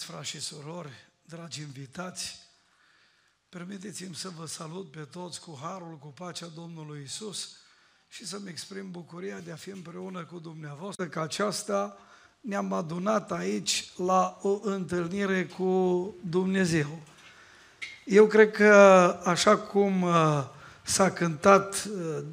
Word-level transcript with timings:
Iubiți 0.00 0.18
frați 0.18 0.30
și 0.30 0.40
surori, 0.40 1.10
dragi 1.22 1.60
invitați, 1.60 2.38
permiteți-mi 3.48 4.14
să 4.14 4.28
vă 4.38 4.46
salut 4.46 4.90
pe 4.90 5.06
toți 5.10 5.40
cu 5.40 5.58
harul, 5.62 5.98
cu 6.00 6.06
pacea 6.06 6.46
Domnului 6.54 7.02
Isus 7.04 7.56
și 8.08 8.26
să-mi 8.26 8.48
exprim 8.48 8.90
bucuria 8.90 9.38
de 9.38 9.52
a 9.52 9.56
fi 9.56 9.70
împreună 9.70 10.24
cu 10.24 10.38
dumneavoastră, 10.38 11.06
că 11.06 11.20
aceasta 11.20 11.96
ne-am 12.40 12.72
adunat 12.72 13.32
aici 13.32 13.92
la 13.96 14.38
o 14.42 14.58
întâlnire 14.62 15.46
cu 15.46 16.14
Dumnezeu. 16.30 16.98
Eu 18.04 18.26
cred 18.26 18.50
că 18.50 18.72
așa 19.24 19.56
cum 19.56 20.02
uh, 20.02 20.44
s-a 20.82 21.10
cântat 21.10 21.88
uh, 21.94 22.24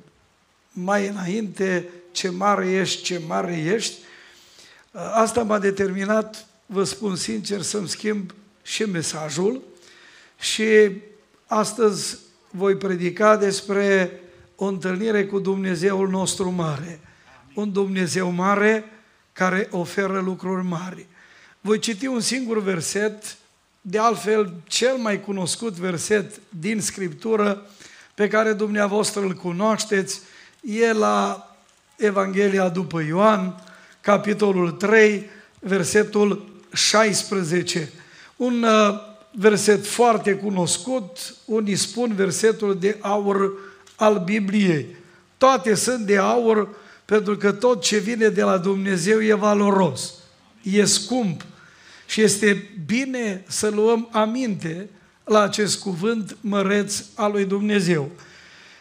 mai 0.72 1.08
înainte, 1.08 1.90
ce 2.12 2.30
mare 2.30 2.70
ești, 2.72 3.04
ce 3.04 3.18
mare 3.18 3.58
ești, 3.58 4.02
uh, 4.92 5.12
asta 5.14 5.44
m-a 5.44 5.60
determinat 5.60 6.47
vă 6.68 6.84
spun 6.84 7.16
sincer, 7.16 7.62
să-mi 7.62 7.88
schimb 7.88 8.34
și 8.62 8.84
mesajul 8.84 9.62
și 10.40 10.92
astăzi 11.46 12.18
voi 12.50 12.76
predica 12.76 13.38
despre 13.38 14.20
o 14.56 14.66
întâlnire 14.66 15.26
cu 15.26 15.40
Dumnezeul 15.40 16.10
nostru 16.10 16.50
mare. 16.50 17.00
Un 17.54 17.72
Dumnezeu 17.72 18.30
mare 18.30 18.86
care 19.34 19.68
oferă 19.72 20.20
lucruri 20.20 20.64
mari. 20.64 21.06
Voi 21.62 21.80
citi 21.80 22.06
un 22.06 22.20
singur 22.20 22.62
verset, 22.62 23.38
de 23.82 23.98
altfel 23.98 24.54
cel 24.68 24.96
mai 24.96 25.22
cunoscut 25.22 25.74
verset 25.74 26.40
din 26.50 26.82
Scriptură, 26.82 27.66
pe 28.14 28.28
care 28.28 28.54
dumneavoastră 28.54 29.22
îl 29.22 29.34
cunoașteți, 29.34 30.22
e 30.62 30.94
la 30.94 31.48
Evanghelia 31.96 32.70
după 32.70 33.02
Ioan, 33.02 33.64
capitolul 34.02 34.72
3, 34.72 35.30
versetul 35.60 36.57
16. 36.74 37.92
Un 38.36 38.64
uh, 38.64 39.00
verset 39.32 39.86
foarte 39.86 40.34
cunoscut, 40.34 41.36
unii 41.46 41.76
spun 41.76 42.14
versetul 42.16 42.78
de 42.80 42.98
aur 43.02 43.52
al 43.96 44.22
Bibliei. 44.26 44.96
Toate 45.38 45.76
sunt 45.76 46.06
de 46.06 46.18
aur 46.18 46.76
pentru 47.06 47.38
că 47.38 47.52
tot 47.52 47.82
ce 47.82 47.98
vine 47.98 48.28
de 48.28 48.44
la 48.44 48.58
Dumnezeu 48.58 49.24
e 49.24 49.34
valoros, 49.34 50.14
e 50.62 50.86
scump 50.86 51.46
și 52.08 52.22
este 52.22 52.70
bine 52.86 53.44
să 53.48 53.70
luăm 53.70 54.10
aminte 54.12 54.90
la 55.24 55.42
acest 55.42 55.80
cuvânt 55.80 56.38
măreț 56.42 57.04
al 57.16 57.32
lui 57.32 57.46
Dumnezeu. 57.46 58.12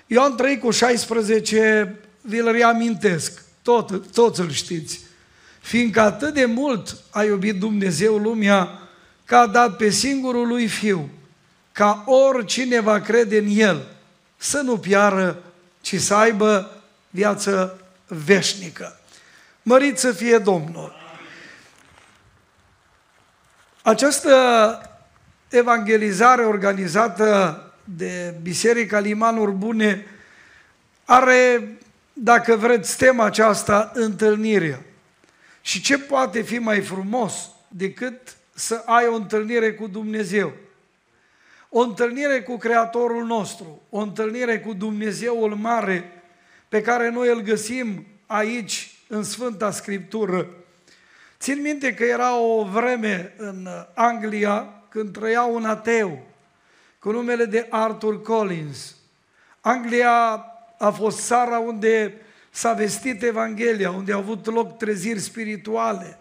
Ioan 0.06 0.36
3 0.36 0.58
cu 0.58 0.70
16, 0.70 1.98
vi-l 2.20 2.52
reamintesc, 2.52 3.44
tot, 3.62 4.12
toți 4.12 4.40
îl 4.40 4.50
știți 4.50 5.05
fiindcă 5.66 6.00
atât 6.00 6.34
de 6.34 6.44
mult 6.44 6.96
a 7.10 7.22
iubit 7.22 7.58
Dumnezeu 7.58 8.16
lumea, 8.16 8.68
că 9.24 9.36
a 9.36 9.46
dat 9.46 9.76
pe 9.76 9.90
singurul 9.90 10.46
lui 10.46 10.66
Fiu, 10.66 11.08
ca 11.72 12.04
oricine 12.06 12.80
va 12.80 13.00
crede 13.00 13.38
în 13.38 13.46
El, 13.48 13.86
să 14.36 14.60
nu 14.60 14.78
piară, 14.78 15.42
ci 15.80 16.00
să 16.00 16.14
aibă 16.14 16.82
viață 17.10 17.80
veșnică. 18.06 19.00
Mărit 19.62 19.98
să 19.98 20.12
fie 20.12 20.38
Domnul! 20.38 20.94
Această 23.82 24.32
evangelizare 25.48 26.42
organizată 26.42 27.60
de 27.84 28.34
Biserica 28.42 28.98
Limanuri 28.98 29.52
Bune 29.52 30.06
are, 31.04 31.68
dacă 32.12 32.56
vreți, 32.56 32.96
tema 32.96 33.24
aceasta, 33.24 33.90
întâlnirea. 33.94 34.80
Și 35.66 35.80
ce 35.80 35.98
poate 35.98 36.42
fi 36.42 36.58
mai 36.58 36.80
frumos 36.80 37.50
decât 37.68 38.36
să 38.54 38.82
ai 38.84 39.06
o 39.06 39.14
întâlnire 39.14 39.74
cu 39.74 39.86
Dumnezeu? 39.86 40.52
O 41.68 41.80
întâlnire 41.80 42.42
cu 42.42 42.56
Creatorul 42.56 43.24
nostru, 43.24 43.82
o 43.90 43.98
întâlnire 43.98 44.60
cu 44.60 44.72
Dumnezeul 44.72 45.54
mare 45.54 46.22
pe 46.68 46.80
care 46.80 47.10
noi 47.10 47.28
îl 47.28 47.40
găsim 47.40 48.06
aici 48.26 48.94
în 49.08 49.22
Sfânta 49.22 49.70
Scriptură. 49.70 50.48
Țin 51.38 51.60
minte 51.60 51.94
că 51.94 52.04
era 52.04 52.38
o 52.38 52.64
vreme 52.64 53.34
în 53.36 53.68
Anglia 53.94 54.82
când 54.88 55.12
trăia 55.12 55.42
un 55.42 55.64
ateu 55.64 56.26
cu 56.98 57.10
numele 57.10 57.44
de 57.44 57.66
Arthur 57.70 58.22
Collins. 58.22 58.96
Anglia 59.60 60.44
a 60.78 60.90
fost 60.90 61.26
țara 61.26 61.58
unde 61.58 62.20
s-a 62.56 62.72
vestit 62.72 63.22
Evanghelia, 63.22 63.90
unde 63.90 64.12
au 64.12 64.18
avut 64.18 64.46
loc 64.46 64.78
treziri 64.78 65.18
spirituale, 65.18 66.18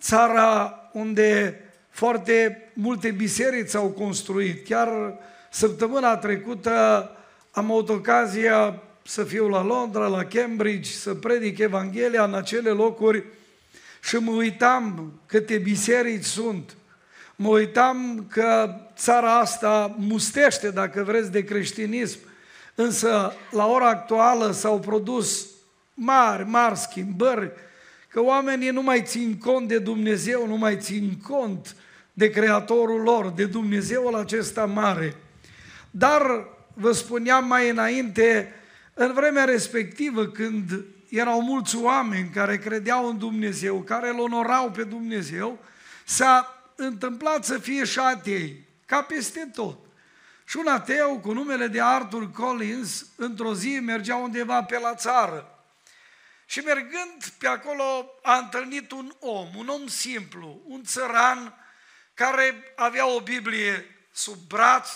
țara 0.00 0.80
unde 0.92 1.60
foarte 1.90 2.70
multe 2.74 3.10
biserici 3.10 3.68
s-au 3.68 3.88
construit. 3.88 4.66
Chiar 4.66 5.18
săptămâna 5.50 6.16
trecută 6.16 7.10
am 7.50 7.70
avut 7.70 7.88
ocazia 7.88 8.82
să 9.02 9.24
fiu 9.24 9.48
la 9.48 9.62
Londra, 9.62 10.06
la 10.06 10.24
Cambridge, 10.24 10.90
să 10.90 11.14
predic 11.14 11.58
Evanghelia 11.58 12.24
în 12.24 12.34
acele 12.34 12.70
locuri 12.70 13.24
și 14.02 14.16
mă 14.16 14.30
uitam 14.30 15.12
câte 15.26 15.58
biserici 15.58 16.24
sunt. 16.24 16.76
Mă 17.36 17.48
uitam 17.48 18.26
că 18.30 18.74
țara 18.96 19.38
asta 19.38 19.94
mustește, 19.98 20.70
dacă 20.70 21.02
vreți, 21.02 21.30
de 21.30 21.44
creștinism. 21.44 22.18
Însă, 22.74 23.32
la 23.50 23.66
ora 23.66 23.88
actuală 23.88 24.50
s-au 24.50 24.78
produs 24.78 25.54
mari, 25.96 26.44
mari 26.44 26.78
schimbări, 26.78 27.52
că 28.08 28.22
oamenii 28.22 28.70
nu 28.70 28.82
mai 28.82 29.02
țin 29.02 29.38
cont 29.38 29.68
de 29.68 29.78
Dumnezeu, 29.78 30.46
nu 30.46 30.56
mai 30.56 30.76
țin 30.80 31.18
cont 31.22 31.76
de 32.12 32.30
Creatorul 32.30 33.00
lor, 33.00 33.30
de 33.30 33.44
Dumnezeul 33.44 34.14
acesta 34.14 34.64
mare. 34.64 35.16
Dar, 35.90 36.22
vă 36.74 36.92
spuneam 36.92 37.46
mai 37.46 37.68
înainte, 37.68 38.52
în 38.94 39.12
vremea 39.12 39.44
respectivă, 39.44 40.26
când 40.26 40.84
erau 41.08 41.42
mulți 41.42 41.76
oameni 41.76 42.30
care 42.34 42.58
credeau 42.58 43.08
în 43.08 43.18
Dumnezeu, 43.18 43.76
care 43.76 44.08
îl 44.08 44.20
onorau 44.20 44.70
pe 44.70 44.82
Dumnezeu, 44.82 45.58
s-a 46.04 46.62
întâmplat 46.76 47.44
să 47.44 47.58
fie 47.58 47.84
și 47.84 47.98
atei, 47.98 48.64
ca 48.86 49.02
peste 49.02 49.50
tot. 49.54 49.78
Și 50.44 50.56
un 50.56 50.66
ateu 50.66 51.20
cu 51.22 51.32
numele 51.32 51.66
de 51.66 51.80
Arthur 51.82 52.30
Collins, 52.30 53.06
într-o 53.16 53.54
zi 53.54 53.80
mergea 53.84 54.16
undeva 54.16 54.62
pe 54.62 54.78
la 54.78 54.94
țară 54.94 55.55
și 56.46 56.60
mergând 56.60 57.28
pe 57.38 57.46
acolo 57.46 58.14
a 58.22 58.36
întâlnit 58.36 58.90
un 58.90 59.16
om, 59.18 59.54
un 59.54 59.68
om 59.68 59.86
simplu, 59.86 60.62
un 60.64 60.84
țăran 60.84 61.66
care 62.14 62.72
avea 62.76 63.06
o 63.06 63.20
Biblie 63.20 64.06
sub 64.12 64.36
braț 64.36 64.88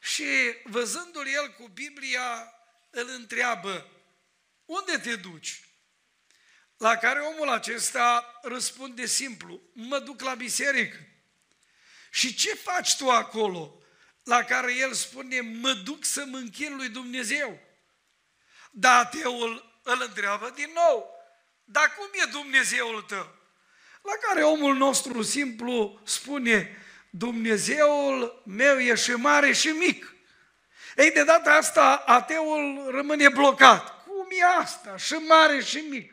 și 0.00 0.24
văzându-l 0.64 1.26
el 1.26 1.52
cu 1.52 1.68
Biblia 1.68 2.52
îl 2.90 3.08
întreabă, 3.08 3.90
unde 4.64 4.98
te 4.98 5.16
duci? 5.16 5.60
La 6.76 6.96
care 6.96 7.20
omul 7.20 7.48
acesta 7.48 8.38
răspunde 8.42 9.06
simplu, 9.06 9.60
mă 9.72 9.98
duc 9.98 10.20
la 10.20 10.34
biserică. 10.34 10.98
Și 12.10 12.34
ce 12.34 12.54
faci 12.54 12.96
tu 12.96 13.10
acolo? 13.10 13.82
La 14.22 14.44
care 14.44 14.74
el 14.74 14.92
spune, 14.92 15.40
mă 15.40 15.72
duc 15.72 16.04
să 16.04 16.24
mă 16.24 16.36
închin 16.36 16.76
lui 16.76 16.88
Dumnezeu. 16.88 17.60
Dar 18.70 19.04
ateul 19.04 19.75
îl 19.86 20.04
întreabă 20.06 20.52
din 20.54 20.70
nou, 20.74 21.10
dar 21.64 21.94
cum 21.96 22.08
e 22.12 22.30
Dumnezeul 22.30 23.02
tău? 23.02 23.34
La 24.02 24.12
care 24.20 24.42
omul 24.42 24.76
nostru 24.76 25.22
simplu 25.22 26.00
spune, 26.04 26.76
Dumnezeul 27.10 28.42
meu 28.46 28.78
e 28.78 28.94
și 28.94 29.10
mare 29.10 29.52
și 29.52 29.68
mic. 29.68 30.14
Ei, 30.96 31.10
de 31.10 31.24
data 31.24 31.50
asta, 31.50 32.02
ateul 32.06 32.90
rămâne 32.90 33.28
blocat. 33.28 34.04
Cum 34.04 34.26
e 34.30 34.60
asta? 34.60 34.96
Și 34.96 35.14
mare 35.14 35.60
și 35.60 35.84
mic. 35.90 36.12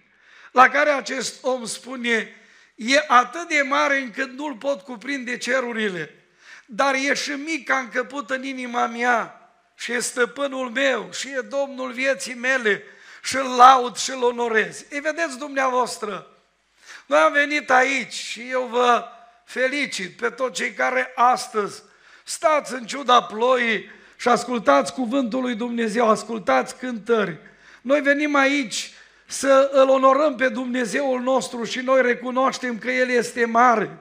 La 0.52 0.70
care 0.70 0.90
acest 0.90 1.44
om 1.44 1.66
spune, 1.66 2.36
e 2.76 3.04
atât 3.08 3.48
de 3.48 3.62
mare 3.62 3.98
încât 3.98 4.32
nu-l 4.32 4.56
pot 4.56 4.82
cuprinde 4.82 5.38
cerurile, 5.38 6.26
dar 6.66 6.94
e 6.94 7.14
și 7.14 7.32
mic 7.32 7.68
ca 7.68 7.78
încăput 7.78 8.30
în 8.30 8.44
inima 8.44 8.86
mea 8.86 9.38
și 9.76 9.92
e 9.92 10.00
stăpânul 10.00 10.70
meu 10.70 11.12
și 11.12 11.30
e 11.30 11.42
Domnul 11.42 11.92
vieții 11.92 12.34
mele 12.34 12.84
și 13.24 13.36
îl 13.36 13.56
laud 13.58 13.96
și 13.96 14.12
îl 14.12 14.24
onorez. 14.24 14.86
Ei 14.92 15.00
vedeți 15.00 15.38
dumneavoastră, 15.38 16.28
noi 17.06 17.20
am 17.20 17.32
venit 17.32 17.70
aici 17.70 18.14
și 18.14 18.42
eu 18.50 18.68
vă 18.72 19.06
felicit 19.46 20.18
pe 20.18 20.30
toți 20.30 20.62
cei 20.62 20.72
care 20.72 21.12
astăzi 21.16 21.84
stați 22.24 22.74
în 22.74 22.86
ciuda 22.86 23.24
ploii 23.24 23.90
și 24.18 24.28
ascultați 24.28 24.94
cuvântul 24.94 25.42
lui 25.42 25.56
Dumnezeu, 25.56 26.10
ascultați 26.10 26.78
cântări. 26.78 27.38
Noi 27.82 28.02
venim 28.02 28.36
aici 28.36 28.94
să 29.26 29.70
îl 29.72 29.90
onorăm 29.90 30.36
pe 30.36 30.50
Dumnezeul 30.50 31.22
nostru 31.22 31.64
și 31.64 31.80
noi 31.80 32.02
recunoaștem 32.02 32.78
că 32.78 32.92
El 32.92 33.10
este 33.10 33.46
mare 33.46 33.98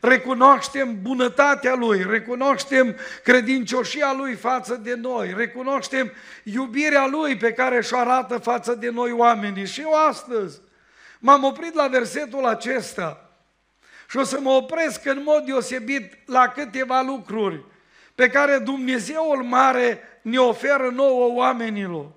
recunoaștem 0.00 1.02
bunătatea 1.02 1.74
Lui, 1.74 2.04
recunoaștem 2.08 2.96
credincioșia 3.24 4.12
Lui 4.12 4.34
față 4.34 4.74
de 4.74 4.94
noi, 4.94 5.34
recunoaștem 5.36 6.12
iubirea 6.42 7.06
Lui 7.06 7.36
pe 7.36 7.52
care 7.52 7.82
și-o 7.82 7.98
arată 7.98 8.38
față 8.38 8.74
de 8.74 8.90
noi 8.90 9.12
oamenii. 9.12 9.66
Și 9.66 9.80
eu 9.80 9.92
astăzi 10.08 10.60
m-am 11.18 11.44
oprit 11.44 11.74
la 11.74 11.86
versetul 11.86 12.46
acesta 12.46 13.30
Și 14.08 14.16
o 14.16 14.22
să 14.22 14.40
mă 14.40 14.50
opresc 14.50 15.06
în 15.06 15.22
mod 15.24 15.44
deosebit 15.44 16.12
la 16.26 16.48
câteva 16.48 17.00
lucruri 17.00 17.64
pe 18.14 18.28
care 18.28 18.58
Dumnezeul 18.58 19.42
mare 19.42 20.00
ne 20.22 20.38
oferă 20.38 20.90
nouă 20.94 21.34
oamenilor. 21.34 22.10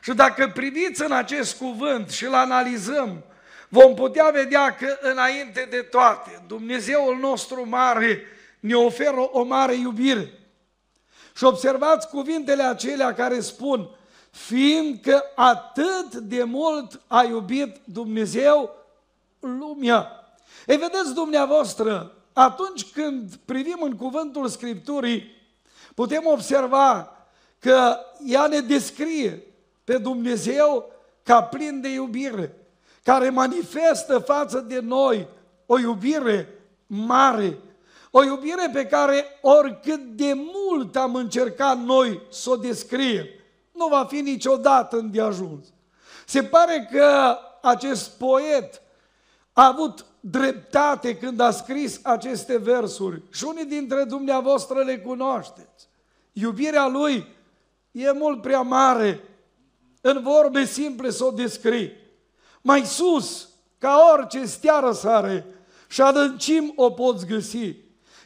Și 0.00 0.12
dacă 0.12 0.50
priviți 0.54 1.02
în 1.02 1.12
acest 1.12 1.56
cuvânt 1.56 2.10
și 2.10 2.24
îl 2.24 2.34
analizăm, 2.34 3.24
vom 3.76 3.94
putea 3.94 4.30
vedea 4.30 4.74
că 4.74 4.98
înainte 5.00 5.66
de 5.70 5.76
toate, 5.76 6.42
Dumnezeul 6.46 7.16
nostru 7.18 7.68
mare 7.68 8.22
ne 8.60 8.74
oferă 8.74 9.28
o 9.32 9.42
mare 9.42 9.74
iubire. 9.74 10.32
Și 11.34 11.44
observați 11.44 12.08
cuvintele 12.08 12.62
acelea 12.62 13.14
care 13.14 13.40
spun, 13.40 13.88
fiindcă 14.30 15.24
atât 15.34 16.14
de 16.14 16.42
mult 16.42 17.00
a 17.06 17.22
iubit 17.22 17.76
Dumnezeu 17.84 18.70
lumea. 19.40 20.10
Ei, 20.66 20.76
vedeți 20.76 21.14
dumneavoastră, 21.14 22.12
atunci 22.32 22.84
când 22.84 23.34
privim 23.44 23.78
în 23.80 23.96
cuvântul 23.96 24.48
Scripturii, 24.48 25.34
putem 25.94 26.22
observa 26.26 27.16
că 27.58 27.96
ea 28.26 28.46
ne 28.46 28.60
descrie 28.60 29.42
pe 29.84 29.98
Dumnezeu 29.98 30.92
ca 31.22 31.42
plin 31.42 31.80
de 31.80 31.88
iubire, 31.88 32.65
care 33.06 33.30
manifestă 33.30 34.18
față 34.18 34.60
de 34.60 34.80
noi 34.80 35.28
o 35.66 35.78
iubire 35.78 36.48
mare, 36.86 37.58
o 38.10 38.24
iubire 38.24 38.70
pe 38.72 38.86
care 38.86 39.24
oricât 39.42 40.00
de 40.00 40.32
mult 40.34 40.96
am 40.96 41.14
încercat 41.14 41.78
noi 41.78 42.22
să 42.30 42.50
o 42.50 42.56
descriem, 42.56 43.26
nu 43.72 43.86
va 43.86 44.04
fi 44.04 44.20
niciodată 44.20 44.96
îndeajuns. 44.96 45.66
Se 46.26 46.42
pare 46.42 46.88
că 46.92 47.38
acest 47.62 48.10
poet 48.10 48.82
a 49.52 49.66
avut 49.66 50.04
dreptate 50.20 51.16
când 51.16 51.40
a 51.40 51.50
scris 51.50 52.00
aceste 52.02 52.58
versuri 52.58 53.22
și 53.30 53.44
unii 53.44 53.64
dintre 53.64 54.04
dumneavoastră 54.04 54.82
le 54.82 54.98
cunoașteți. 54.98 55.88
Iubirea 56.32 56.86
lui 56.86 57.26
e 57.90 58.12
mult 58.12 58.42
prea 58.42 58.60
mare 58.60 59.20
în 60.00 60.22
vorbe 60.22 60.64
simple 60.64 61.10
să 61.10 61.24
o 61.24 61.30
descrii. 61.30 62.04
Mai 62.66 62.84
sus, 62.84 63.48
ca 63.78 64.10
orice 64.12 64.44
stea 64.44 64.78
răsare 64.78 65.46
și 65.88 66.00
adâncim 66.00 66.72
o 66.76 66.90
poți 66.90 67.26
găsi. 67.26 67.74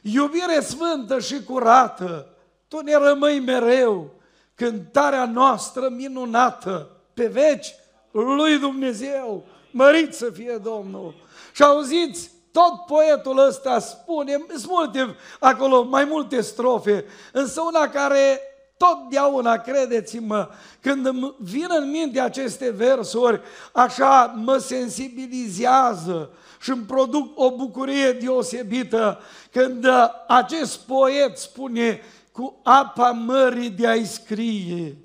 Iubire 0.03 0.61
sfântă 0.61 1.19
și 1.19 1.43
curată, 1.45 2.37
tu 2.69 2.81
ne 2.81 2.97
rămâi 2.97 3.41
mereu, 3.41 4.11
cântarea 4.55 5.25
noastră 5.25 5.89
minunată, 5.89 6.91
pe 7.15 7.27
veci 7.27 7.75
lui 8.11 8.59
Dumnezeu, 8.59 9.45
mărit 9.71 10.15
să 10.15 10.31
fie 10.31 10.61
Domnul. 10.63 11.15
Și 11.53 11.63
auziți, 11.63 12.31
tot 12.53 12.87
poetul 12.87 13.39
ăsta 13.47 13.79
spune, 13.79 14.45
sunt 14.49 14.67
multe 14.67 15.17
acolo, 15.41 15.83
mai 15.83 16.05
multe 16.05 16.41
strofe, 16.41 17.05
însă 17.33 17.61
una 17.61 17.89
care 17.89 18.41
totdeauna, 18.81 19.57
credeți-mă, 19.57 20.49
când 20.81 21.07
îmi 21.07 21.35
vin 21.39 21.67
în 21.69 21.91
minte 21.91 22.21
aceste 22.21 22.71
versuri, 22.71 23.41
așa 23.73 24.35
mă 24.37 24.57
sensibilizează 24.57 26.31
și 26.61 26.71
îmi 26.71 26.85
produc 26.85 27.39
o 27.39 27.57
bucurie 27.57 28.13
deosebită 28.13 29.21
când 29.51 29.87
acest 30.29 30.79
poet 30.79 31.37
spune 31.37 32.01
cu 32.33 32.61
apa 32.63 33.11
mării 33.11 33.71
de 33.71 33.87
a-i 33.87 34.05
scrie. 34.05 34.97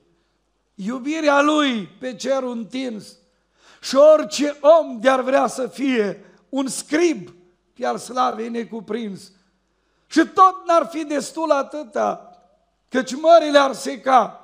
Iubirea 0.75 1.42
lui 1.42 1.89
pe 2.00 2.16
cerul 2.16 2.51
întins 2.51 3.18
și 3.81 3.95
orice 3.95 4.57
om 4.62 5.00
de-ar 5.00 5.22
vrea 5.22 5.48
să 5.48 5.68
fie 5.68 6.25
un 6.50 6.68
scrib 6.68 7.33
pe-al 7.74 7.98
slavei 7.98 8.50
necuprins. 8.50 9.31
Și 10.07 10.19
tot 10.19 10.56
n-ar 10.66 10.88
fi 10.92 11.06
destul 11.06 11.51
atâta, 11.51 12.35
căci 12.95 13.15
mările 13.15 13.57
ar 13.59 13.74
seca, 13.74 14.39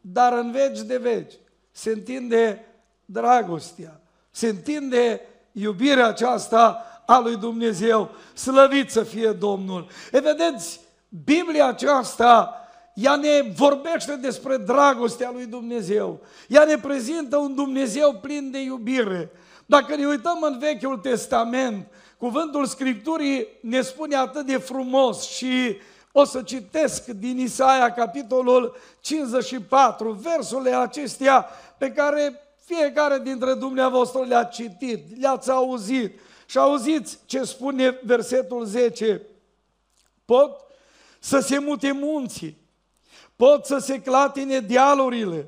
dar 0.00 0.32
în 0.32 0.50
veci 0.50 0.80
de 0.80 0.96
veci 0.96 1.32
se 1.70 1.90
întinde 1.90 2.64
dragostea, 3.04 4.00
se 4.30 4.48
întinde 4.48 5.20
iubirea 5.52 6.06
aceasta 6.06 6.84
a 7.06 7.18
lui 7.18 7.36
Dumnezeu, 7.36 8.10
slăvit 8.34 8.90
să 8.90 9.02
fie 9.02 9.32
Domnul. 9.32 9.86
E 10.12 10.20
vedeți, 10.20 10.80
Biblia 11.24 11.66
aceasta, 11.66 12.54
ea 12.94 13.16
ne 13.16 13.52
vorbește 13.56 14.16
despre 14.16 14.56
dragostea 14.56 15.30
lui 15.32 15.46
Dumnezeu. 15.46 16.20
Ea 16.48 16.64
ne 16.64 16.76
prezintă 16.76 17.36
un 17.36 17.54
Dumnezeu 17.54 18.18
plin 18.22 18.50
de 18.50 18.58
iubire. 18.58 19.30
Dacă 19.66 19.96
ne 19.96 20.06
uităm 20.06 20.38
în 20.42 20.58
Vechiul 20.58 20.96
Testament, 20.96 21.86
cuvântul 22.18 22.66
Scripturii 22.66 23.46
ne 23.60 23.80
spune 23.80 24.16
atât 24.16 24.46
de 24.46 24.56
frumos 24.56 25.28
și 25.28 25.76
o 26.12 26.24
să 26.24 26.42
citesc 26.42 27.06
din 27.06 27.38
Isaia, 27.38 27.92
capitolul 27.92 28.76
54, 29.00 30.10
versurile 30.10 30.74
acestea 30.74 31.46
pe 31.78 31.92
care 31.92 32.42
fiecare 32.64 33.18
dintre 33.18 33.54
dumneavoastră 33.54 34.24
le-a 34.24 34.44
citit, 34.44 35.20
le-ați 35.20 35.50
auzit. 35.50 36.20
Și 36.46 36.58
auziți 36.58 37.18
ce 37.26 37.44
spune 37.44 38.00
versetul 38.04 38.64
10. 38.64 39.22
Pot 40.24 40.60
să 41.18 41.38
se 41.40 41.58
mute 41.58 41.92
munții, 41.92 42.58
pot 43.36 43.64
să 43.64 43.78
se 43.78 44.00
clatine 44.00 44.60
dealurile, 44.60 45.46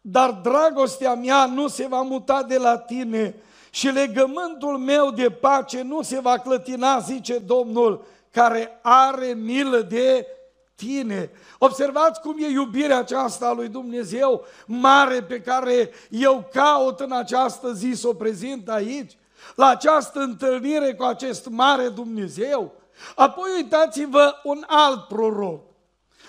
dar 0.00 0.30
dragostea 0.30 1.14
mea 1.14 1.46
nu 1.46 1.68
se 1.68 1.86
va 1.86 2.02
muta 2.02 2.42
de 2.42 2.58
la 2.58 2.78
tine 2.78 3.34
și 3.70 3.88
legământul 3.88 4.78
meu 4.78 5.10
de 5.10 5.30
pace 5.30 5.82
nu 5.82 6.02
se 6.02 6.20
va 6.20 6.38
clătina, 6.38 6.98
zice 6.98 7.38
Domnul, 7.38 8.04
care 8.34 8.78
are 8.82 9.26
milă 9.26 9.80
de 9.80 10.26
tine. 10.74 11.30
Observați 11.58 12.20
cum 12.20 12.36
e 12.38 12.46
iubirea 12.46 12.98
aceasta 12.98 13.46
a 13.46 13.52
lui 13.52 13.68
Dumnezeu 13.68 14.44
mare 14.66 15.22
pe 15.22 15.40
care 15.40 15.90
eu 16.10 16.48
caut 16.52 17.00
în 17.00 17.12
această 17.12 17.72
zi 17.72 17.92
să 17.94 18.08
o 18.08 18.14
prezint 18.14 18.68
aici, 18.68 19.16
la 19.54 19.66
această 19.66 20.20
întâlnire 20.20 20.94
cu 20.94 21.04
acest 21.04 21.48
mare 21.48 21.88
Dumnezeu. 21.88 22.72
Apoi 23.14 23.50
uitați-vă 23.56 24.34
un 24.42 24.64
alt 24.66 25.06
proroc. 25.06 25.62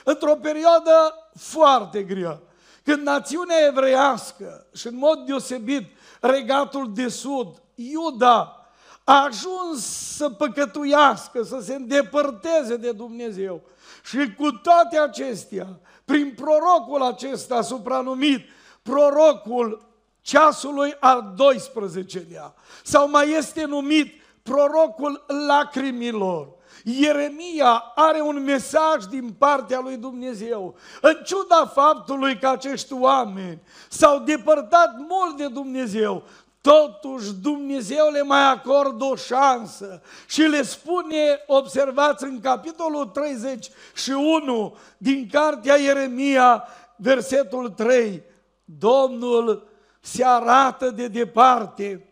Într-o 0.04 0.36
perioadă 0.36 1.14
foarte 1.36 2.04
grea, 2.04 2.42
când 2.84 3.02
națiunea 3.02 3.66
evreiască 3.68 4.68
și 4.74 4.88
în 4.88 4.98
mod 4.98 5.26
deosebit 5.26 5.90
regatul 6.22 6.92
de 6.94 7.08
sud, 7.08 7.62
Iuda, 7.76 8.65
a 9.06 9.24
ajuns 9.24 9.86
să 10.16 10.30
păcătuiască, 10.30 11.44
să 11.44 11.60
se 11.62 11.76
îndepărteze 11.76 12.76
de 12.76 12.92
Dumnezeu. 12.92 13.62
Și 14.04 14.34
cu 14.38 14.52
toate 14.52 14.98
acestea, 14.98 15.68
prin 16.06 16.34
prorocul 16.36 17.02
acesta 17.02 17.62
supranumit, 17.62 18.42
prorocul 18.82 19.88
ceasului 20.22 20.96
al 21.00 21.34
12-lea, 21.34 22.54
sau 22.84 23.10
mai 23.10 23.32
este 23.32 23.66
numit 23.66 24.14
prorocul 24.44 25.26
lacrimilor, 25.48 26.56
Ieremia 26.84 27.84
are 27.96 28.22
un 28.22 28.44
mesaj 28.44 29.04
din 29.10 29.36
partea 29.38 29.80
lui 29.80 29.98
Dumnezeu. 29.98 30.76
În 31.02 31.18
ciuda 31.24 31.66
faptului 31.74 32.40
că 32.40 32.48
acești 32.48 32.94
oameni 32.94 33.62
s-au 33.90 34.20
depărtat 34.20 34.96
mult 34.98 35.38
de 35.38 35.48
Dumnezeu, 35.48 36.24
Totuși 36.66 37.34
Dumnezeu 37.34 38.10
le 38.12 38.22
mai 38.22 38.52
acordă 38.52 39.04
o 39.04 39.16
șansă 39.16 40.02
și 40.28 40.42
le 40.42 40.62
spune, 40.62 41.40
observați 41.48 42.24
în 42.24 42.40
capitolul 42.40 43.06
31 43.06 44.78
din 44.98 45.30
cartea 45.32 45.76
Ieremia, 45.76 46.68
versetul 46.96 47.70
3, 47.70 48.24
Domnul 48.64 49.68
se 50.00 50.26
arată 50.26 50.90
de 50.90 51.08
departe, 51.08 52.10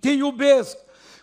te 0.00 0.10
iubesc 0.10 0.76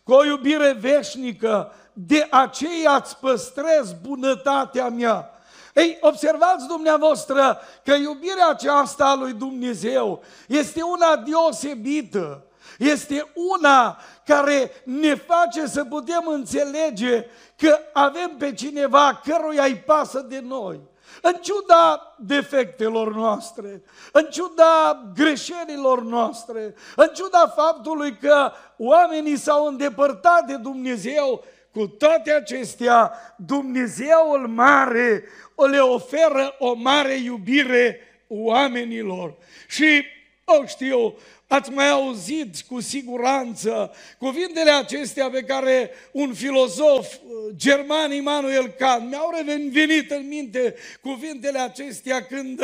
cu 0.03 0.11
o 0.11 0.25
iubire 0.25 0.77
veșnică, 0.79 1.71
de 1.93 2.27
aceea 2.31 2.95
îți 2.95 3.17
păstrez 3.17 3.93
bunătatea 4.01 4.89
mea. 4.89 5.29
Ei, 5.73 5.97
observați 6.01 6.67
dumneavoastră 6.67 7.59
că 7.83 7.93
iubirea 7.93 8.47
aceasta 8.49 9.05
a 9.05 9.15
lui 9.15 9.33
Dumnezeu 9.33 10.23
este 10.47 10.81
una 10.81 11.15
deosebită. 11.15 12.45
Este 12.77 13.31
una 13.33 13.97
care 14.25 14.71
ne 14.83 15.15
face 15.15 15.67
să 15.67 15.83
putem 15.83 16.23
înțelege 16.27 17.25
că 17.57 17.79
avem 17.93 18.35
pe 18.37 18.53
cineva 18.53 19.21
căruia 19.23 19.63
îi 19.63 19.75
pasă 19.75 20.19
de 20.19 20.39
noi. 20.39 20.79
În 21.21 21.33
ciuda 21.41 22.15
defectelor 22.19 23.13
noastre, 23.15 23.83
în 24.11 24.27
ciuda 24.29 25.03
greșelilor 25.15 26.03
noastre, 26.03 26.75
în 26.95 27.09
ciuda 27.13 27.53
faptului 27.55 28.17
că 28.17 28.51
oamenii 28.77 29.37
s-au 29.37 29.65
îndepărtat 29.65 30.45
de 30.45 30.55
Dumnezeu, 30.55 31.43
cu 31.73 31.87
toate 31.87 32.31
acestea, 32.31 33.13
Dumnezeul 33.37 34.47
mare 34.47 35.23
le 35.71 35.79
oferă 35.79 36.55
o 36.59 36.73
mare 36.73 37.13
iubire 37.13 37.99
oamenilor. 38.27 39.37
Și, 39.67 40.03
o 40.45 40.65
știu, 40.65 41.15
Ați 41.51 41.71
mai 41.71 41.89
auzit 41.89 42.61
cu 42.61 42.79
siguranță 42.79 43.91
cuvintele 44.17 44.71
acestea 44.71 45.29
pe 45.29 45.43
care 45.43 45.91
un 46.11 46.33
filozof 46.33 47.15
german, 47.55 48.11
Immanuel 48.11 48.67
Kant, 48.67 49.09
mi-au 49.09 49.33
revenit 49.37 50.11
în 50.11 50.27
minte 50.27 50.75
cuvintele 51.01 51.59
acestea 51.59 52.25
când 52.25 52.61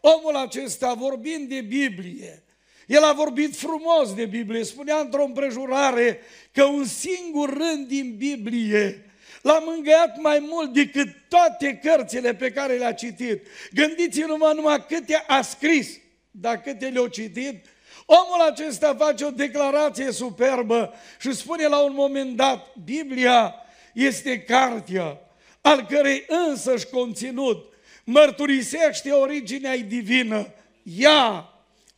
omul 0.00 0.36
acesta, 0.36 0.94
vorbind 0.94 1.48
de 1.48 1.60
Biblie, 1.60 2.42
el 2.90 3.02
a 3.04 3.12
vorbit 3.12 3.56
frumos 3.56 4.14
de 4.14 4.24
Biblie, 4.24 4.64
spunea 4.64 4.96
într-o 4.96 5.24
împrejurare 5.24 6.20
că 6.52 6.64
un 6.64 6.84
singur 6.84 7.56
rând 7.56 7.86
din 7.86 8.14
Biblie 8.16 9.10
L-a 9.42 9.62
mângâiat 9.64 10.20
mai 10.20 10.38
mult 10.48 10.72
decât 10.72 11.08
toate 11.28 11.80
cărțile 11.82 12.34
pe 12.34 12.50
care 12.50 12.76
le-a 12.76 12.92
citit. 12.92 13.46
Gândiți-vă 13.72 14.52
numai 14.54 14.86
câte 14.88 15.24
a 15.26 15.42
scris, 15.42 15.88
dar 16.30 16.60
câte 16.60 16.86
le-a 16.86 17.08
citit. 17.08 17.66
Omul 18.06 18.48
acesta 18.50 18.94
face 18.98 19.24
o 19.24 19.30
declarație 19.30 20.12
superbă 20.12 20.94
și 21.20 21.32
spune 21.32 21.66
la 21.66 21.78
un 21.78 21.92
moment 21.94 22.36
dat, 22.36 22.66
Biblia 22.84 23.54
este 23.94 24.40
cartea 24.40 25.18
al 25.60 25.86
cărei 25.86 26.24
însăși 26.28 26.86
conținut 26.86 27.72
mărturisește 28.04 29.10
originea 29.10 29.76
divină. 29.76 30.52
Ea 30.82 31.48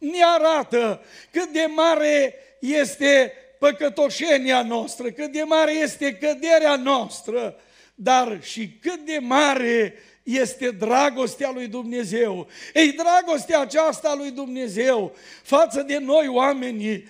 ne 0.03 0.25
arată 0.25 1.05
cât 1.31 1.53
de 1.53 1.67
mare 1.75 2.35
este 2.59 3.33
păcătoșenia 3.59 4.63
noastră, 4.63 5.11
cât 5.11 5.33
de 5.33 5.43
mare 5.43 5.73
este 5.73 6.15
căderea 6.15 6.77
noastră, 6.77 7.57
dar 7.95 8.43
și 8.43 8.71
cât 8.81 8.99
de 9.05 9.19
mare 9.21 9.95
este 10.23 10.71
dragostea 10.71 11.51
lui 11.51 11.67
Dumnezeu. 11.67 12.49
Ei, 12.75 12.93
dragostea 12.93 13.61
aceasta 13.61 14.15
lui 14.15 14.31
Dumnezeu 14.31 15.15
față 15.43 15.83
de 15.83 15.99
noi 15.99 16.29
oamenii 16.29 17.09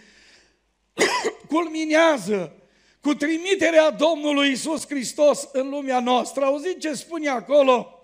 culminează 1.52 2.52
cu 3.00 3.14
trimiterea 3.14 3.90
Domnului 3.90 4.50
Isus 4.50 4.86
Hristos 4.86 5.48
în 5.52 5.68
lumea 5.68 6.00
noastră. 6.00 6.44
Auziți 6.44 6.78
ce 6.78 6.94
spune 6.94 7.28
acolo? 7.28 8.00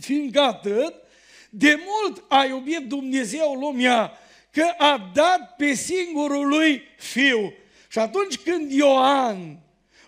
Fiindcă 0.00 0.40
atât, 0.40 0.94
de 1.58 1.78
mult 1.86 2.24
a 2.28 2.44
iubit 2.44 2.86
Dumnezeu 2.86 3.54
lumea 3.54 4.12
că 4.50 4.64
a 4.78 5.10
dat 5.14 5.54
pe 5.56 5.74
singurul 5.74 6.48
lui 6.48 6.82
Fiu. 6.98 7.52
Și 7.88 7.98
atunci 7.98 8.38
când 8.38 8.72
Ioan, 8.72 9.58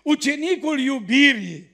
ucenicul 0.03 0.79
iubirii, 0.79 1.69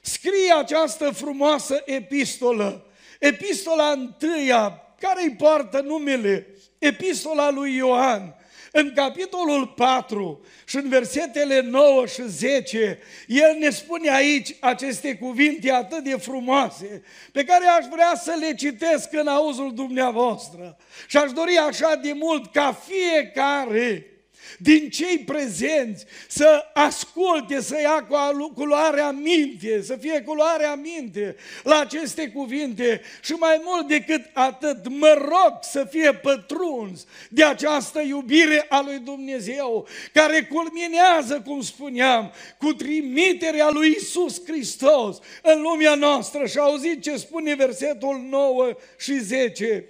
scrie 0.00 0.52
această 0.52 1.10
frumoasă 1.10 1.82
epistolă, 1.84 2.86
epistola 3.18 3.90
întâia, 3.90 4.82
care 5.00 5.22
îi 5.22 5.34
poartă 5.34 5.80
numele, 5.80 6.46
epistola 6.78 7.50
lui 7.50 7.74
Ioan, 7.74 8.34
în 8.72 8.92
capitolul 8.94 9.66
4 9.66 10.44
și 10.66 10.76
în 10.76 10.88
versetele 10.88 11.60
9 11.60 12.06
și 12.06 12.22
10, 12.26 12.98
el 13.26 13.56
ne 13.58 13.70
spune 13.70 14.10
aici 14.10 14.56
aceste 14.60 15.14
cuvinte 15.14 15.72
atât 15.72 16.04
de 16.04 16.16
frumoase, 16.16 17.02
pe 17.32 17.44
care 17.44 17.66
aș 17.66 17.84
vrea 17.90 18.12
să 18.14 18.36
le 18.40 18.54
citesc 18.54 19.12
în 19.12 19.26
auzul 19.26 19.74
dumneavoastră. 19.74 20.76
Și 21.06 21.16
aș 21.16 21.32
dori 21.32 21.56
așa 21.56 21.94
de 21.94 22.12
mult 22.12 22.52
ca 22.52 22.80
fiecare 22.86 24.15
din 24.58 24.90
cei 24.90 25.18
prezenți 25.18 26.04
să 26.28 26.64
asculte, 26.74 27.60
să 27.60 27.80
ia 27.80 28.06
cu 28.08 28.52
culoarea 28.54 29.10
minte, 29.10 29.82
să 29.82 29.96
fie 29.96 30.20
culoarea 30.20 30.74
minte 30.74 31.36
la 31.62 31.80
aceste 31.80 32.28
cuvinte 32.28 33.00
și 33.22 33.32
mai 33.32 33.60
mult 33.64 33.88
decât 33.88 34.30
atât, 34.32 34.88
mă 34.88 35.16
rog 35.18 35.58
să 35.60 35.86
fie 35.90 36.14
pătruns 36.14 37.06
de 37.30 37.44
această 37.44 38.00
iubire 38.00 38.66
a 38.68 38.80
lui 38.80 38.98
Dumnezeu, 38.98 39.86
care 40.12 40.42
culminează, 40.42 41.42
cum 41.46 41.60
spuneam, 41.60 42.32
cu 42.58 42.72
trimiterea 42.72 43.70
lui 43.70 43.96
Isus 43.98 44.44
Hristos 44.46 45.18
în 45.42 45.60
lumea 45.60 45.94
noastră. 45.94 46.46
Și 46.46 46.58
auziți 46.58 47.00
ce 47.00 47.16
spune 47.16 47.54
versetul 47.54 48.26
9 48.28 48.68
și 48.98 49.18
10. 49.18 49.84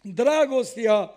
Dragostea 0.00 1.14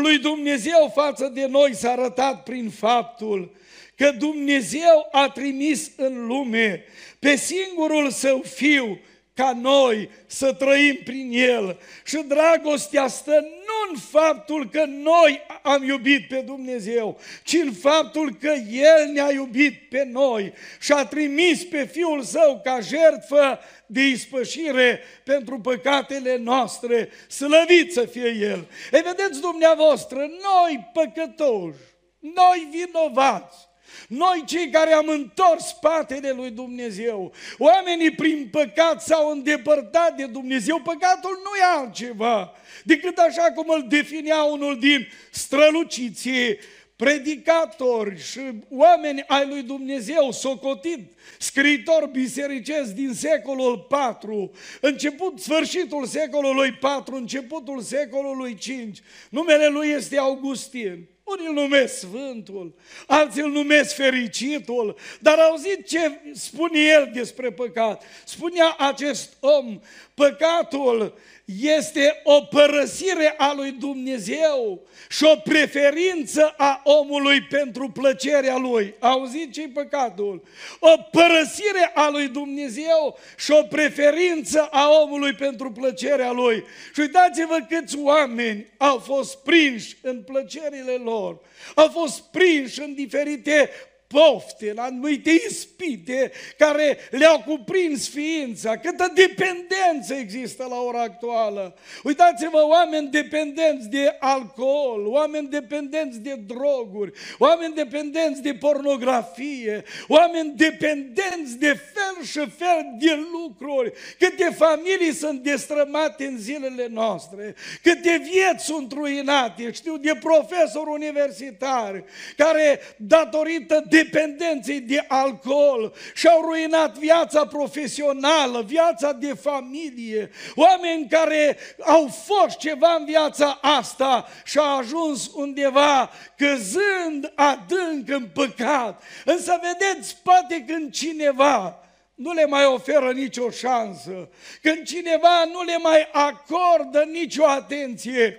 lui 0.00 0.18
Dumnezeu 0.18 0.92
față 0.94 1.30
de 1.34 1.46
noi 1.46 1.74
s-a 1.74 1.90
arătat 1.90 2.42
prin 2.42 2.70
faptul 2.70 3.50
că 3.96 4.10
Dumnezeu 4.10 5.08
a 5.10 5.28
trimis 5.28 5.90
în 5.96 6.26
lume 6.26 6.84
pe 7.18 7.36
singurul 7.36 8.10
său 8.10 8.42
fiu 8.42 9.00
ca 9.34 9.58
noi 9.60 10.10
să 10.26 10.52
trăim 10.52 10.98
prin 11.04 11.30
El. 11.32 11.78
Și 12.04 12.16
dragostea 12.16 13.06
stă 13.06 13.40
nu 13.40 13.90
în 13.90 13.98
faptul 13.98 14.68
că 14.68 14.84
noi 14.84 15.40
am 15.62 15.82
iubit 15.82 16.28
pe 16.28 16.40
Dumnezeu, 16.40 17.20
ci 17.44 17.52
în 17.52 17.72
faptul 17.72 18.34
că 18.40 18.52
El 18.70 19.10
ne-a 19.12 19.30
iubit 19.32 19.88
pe 19.88 20.04
noi 20.04 20.52
și 20.80 20.92
a 20.92 21.06
trimis 21.06 21.64
pe 21.64 21.84
Fiul 21.84 22.22
Său 22.22 22.60
ca 22.64 22.80
jertfă 22.80 23.58
de 23.86 24.00
ispășire 24.00 25.00
pentru 25.24 25.60
păcatele 25.60 26.36
noastre. 26.36 27.08
Slăvit 27.28 27.92
să 27.92 28.04
fie 28.04 28.28
El! 28.40 28.66
Ei, 28.92 29.02
vedeți 29.02 29.40
dumneavoastră, 29.40 30.18
noi 30.18 30.90
păcătoși, 30.92 31.78
noi 32.20 32.68
vinovați, 32.70 33.68
noi 34.08 34.42
cei 34.46 34.70
care 34.70 34.92
am 34.92 35.08
întors 35.08 35.66
spatele 35.66 36.30
lui 36.30 36.50
Dumnezeu, 36.50 37.32
oamenii 37.58 38.10
prin 38.10 38.48
păcat 38.50 39.02
s-au 39.02 39.30
îndepărtat 39.30 40.16
de 40.16 40.26
Dumnezeu, 40.26 40.80
păcatul 40.80 41.40
nu 41.44 41.58
e 41.58 41.80
altceva 41.80 42.52
decât 42.84 43.18
așa 43.18 43.52
cum 43.54 43.68
îl 43.68 43.84
definea 43.88 44.42
unul 44.42 44.78
din 44.78 45.08
străluciții 45.30 46.58
predicatori 46.96 48.20
și 48.20 48.40
oameni 48.68 49.24
ai 49.26 49.46
lui 49.48 49.62
Dumnezeu, 49.62 50.30
socotit, 50.30 51.12
scriitor 51.38 52.06
bisericesc 52.06 52.92
din 52.92 53.14
secolul 53.14 53.78
4, 53.78 54.50
început, 54.80 55.40
sfârșitul 55.40 56.06
secolului 56.06 56.72
4, 56.72 57.14
începutul 57.16 57.80
secolului 57.80 58.54
5. 58.54 58.98
Numele 59.30 59.66
lui 59.66 59.88
este 59.88 60.18
Augustin. 60.18 61.08
Unii 61.24 61.46
îl 61.46 61.52
numesc 61.52 61.98
Sfântul, 61.98 62.74
alții 63.06 63.42
îl 63.42 63.50
numesc 63.50 63.94
Fericitul, 63.94 64.96
dar 65.20 65.38
auzit 65.38 65.86
ce 65.86 66.20
spune 66.32 66.80
el 66.80 67.10
despre 67.12 67.50
păcat. 67.50 68.02
Spunea 68.24 68.76
acest 68.78 69.36
om, 69.40 69.80
păcatul 70.14 71.18
este 71.44 72.20
o 72.22 72.40
părăsire 72.40 73.34
a 73.36 73.52
lui 73.56 73.70
Dumnezeu 73.70 74.86
și 75.08 75.24
o 75.24 75.36
preferință 75.36 76.54
a 76.56 76.80
omului 76.84 77.40
pentru 77.42 77.90
plăcerea 77.90 78.56
lui. 78.56 78.94
Auziți 78.98 79.50
ce 79.50 79.68
păcatul? 79.68 80.42
O 80.78 80.96
părăsire 81.10 81.90
a 81.94 82.08
lui 82.08 82.28
Dumnezeu 82.28 83.18
și 83.36 83.50
o 83.50 83.62
preferință 83.62 84.68
a 84.70 84.90
omului 85.02 85.32
pentru 85.32 85.72
plăcerea 85.72 86.30
lui. 86.30 86.64
Și 86.94 87.00
uitați-vă 87.00 87.66
câți 87.68 87.98
oameni 87.98 88.66
au 88.76 88.98
fost 88.98 89.36
prinși 89.36 89.96
în 90.02 90.22
plăcerile 90.22 90.92
lor, 90.92 91.40
au 91.74 91.88
fost 91.88 92.22
prinși 92.22 92.80
în 92.80 92.94
diferite 92.94 93.70
pofte, 94.06 94.72
la 94.72 94.82
anumite 94.82 95.30
ispite 95.48 96.32
care 96.58 96.98
le-au 97.10 97.42
cuprins 97.46 98.08
ființa, 98.08 98.76
câtă 98.76 99.12
dependență 99.14 100.14
există 100.14 100.66
la 100.68 100.80
ora 100.80 101.00
actuală. 101.00 101.74
Uitați-vă, 102.02 102.66
oameni 102.66 103.08
dependenți 103.10 103.88
de 103.88 104.16
alcool, 104.18 105.06
oameni 105.06 105.48
dependenți 105.48 106.18
de 106.18 106.34
droguri, 106.46 107.12
oameni 107.38 107.74
dependenți 107.74 108.42
de 108.42 108.54
pornografie, 108.54 109.84
oameni 110.08 110.52
dependenți 110.56 111.58
de 111.58 111.80
fel 111.94 112.24
și 112.24 112.50
fel 112.50 112.94
de 112.98 113.18
lucruri, 113.32 113.92
câte 114.18 114.54
familii 114.56 115.12
sunt 115.12 115.42
destrămate 115.42 116.24
în 116.24 116.38
zilele 116.38 116.86
noastre, 116.90 117.54
câte 117.82 118.22
vieți 118.30 118.64
sunt 118.64 118.92
ruinate, 118.92 119.72
știu, 119.72 119.96
de 119.96 120.18
profesori 120.20 120.90
universitari, 120.90 122.04
care 122.36 122.80
datorită 122.96 123.84
de 123.88 123.93
dependenței 123.94 124.80
de 124.80 125.04
alcool 125.08 125.94
și-au 126.14 126.40
ruinat 126.40 126.98
viața 126.98 127.46
profesională, 127.46 128.62
viața 128.62 129.12
de 129.12 129.34
familie, 129.34 130.30
oameni 130.54 131.08
care 131.08 131.58
au 131.80 132.06
fost 132.06 132.56
ceva 132.56 132.96
în 132.98 133.04
viața 133.04 133.58
asta 133.62 134.28
și 134.44 134.58
au 134.58 134.78
ajuns 134.78 135.30
undeva 135.34 136.10
căzând 136.36 137.32
adânc 137.34 138.08
în 138.08 138.28
păcat. 138.34 139.02
Însă 139.24 139.60
vedeți, 139.62 140.16
poate 140.22 140.64
când 140.66 140.92
cineva 140.92 141.78
nu 142.14 142.32
le 142.32 142.46
mai 142.46 142.64
oferă 142.64 143.12
nicio 143.12 143.50
șansă, 143.50 144.28
când 144.62 144.86
cineva 144.86 145.44
nu 145.52 145.62
le 145.62 145.76
mai 145.82 146.08
acordă 146.12 147.08
nicio 147.12 147.46
atenție, 147.46 148.38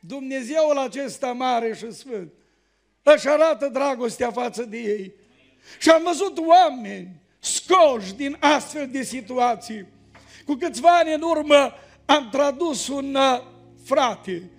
Dumnezeul 0.00 0.78
acesta 0.78 1.32
mare 1.32 1.74
și 1.74 1.92
sfânt 1.92 2.32
își 3.02 3.28
arată 3.28 3.68
dragostea 3.68 4.30
față 4.30 4.62
de 4.62 4.78
ei. 4.78 5.12
Și 5.78 5.90
am 5.90 6.02
văzut 6.04 6.38
oameni 6.38 7.20
scoși 7.38 8.14
din 8.14 8.36
astfel 8.40 8.88
de 8.90 9.02
situații. 9.02 9.86
Cu 10.46 10.54
câțiva 10.54 10.98
ani 10.98 11.14
în 11.14 11.22
urmă 11.22 11.72
am 12.04 12.28
tradus 12.30 12.88
un 12.88 13.14
uh, 13.14 13.42
frate 13.84 14.50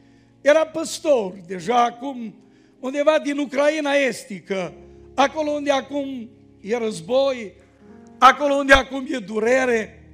era 0.42 0.66
păstor 0.66 1.34
deja 1.48 1.84
acum 1.84 2.36
undeva 2.80 3.20
din 3.20 3.38
Ucraina 3.38 3.92
estică, 3.92 4.74
acolo 5.16 5.52
unde 5.52 5.72
acum 5.72 6.30
e 6.62 6.78
război, 6.78 7.54
acolo 8.18 8.54
unde 8.54 8.74
acum 8.74 9.06
e 9.10 9.18
durere. 9.18 10.06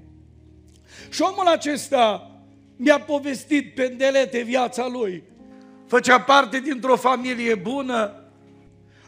Și 1.10 1.22
omul 1.22 1.48
acesta 1.48 2.32
mi-a 2.76 3.00
povestit 3.00 3.76
pendelete 3.76 4.42
viața 4.42 4.88
lui. 4.88 5.24
Făcea 5.88 6.22
parte 6.22 6.60
dintr-o 6.60 6.96
familie 6.96 7.56
bună, 7.56 8.17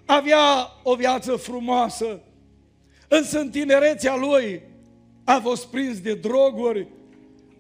avea 0.10 0.72
o 0.84 0.96
viață 0.96 1.36
frumoasă, 1.36 2.22
însă 3.08 3.40
în 3.40 3.50
tinerețea 3.50 4.16
lui 4.16 4.62
a 5.24 5.40
fost 5.40 5.68
prins 5.68 6.00
de 6.00 6.14
droguri, 6.14 6.88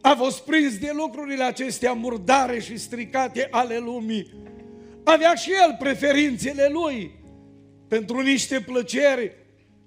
a 0.01 0.15
fost 0.17 0.39
prins 0.39 0.77
de 0.77 0.91
lucrurile 0.93 1.43
acestea 1.43 1.93
murdare 1.93 2.59
și 2.59 2.77
stricate 2.77 3.47
ale 3.51 3.77
lumii. 3.77 4.33
Avea 5.03 5.33
și 5.35 5.51
el 5.51 5.75
preferințele 5.79 6.69
lui 6.71 7.11
pentru 7.87 8.21
niște 8.21 8.61
plăceri, 8.61 9.35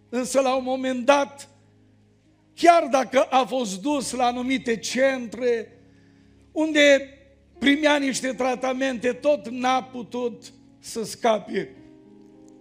însă 0.09 0.40
la 0.40 0.54
un 0.54 0.64
moment 0.64 1.04
dat, 1.04 1.49
chiar 2.54 2.88
dacă 2.90 3.23
a 3.23 3.45
fost 3.45 3.83
dus 3.83 4.12
la 4.12 4.25
anumite 4.25 4.76
centre, 4.76 5.78
unde 6.52 7.09
primea 7.59 7.97
niște 7.97 8.28
tratamente, 8.28 9.12
tot 9.12 9.49
n-a 9.49 9.83
putut 9.83 10.52
să 10.78 11.04
scape. 11.04 11.76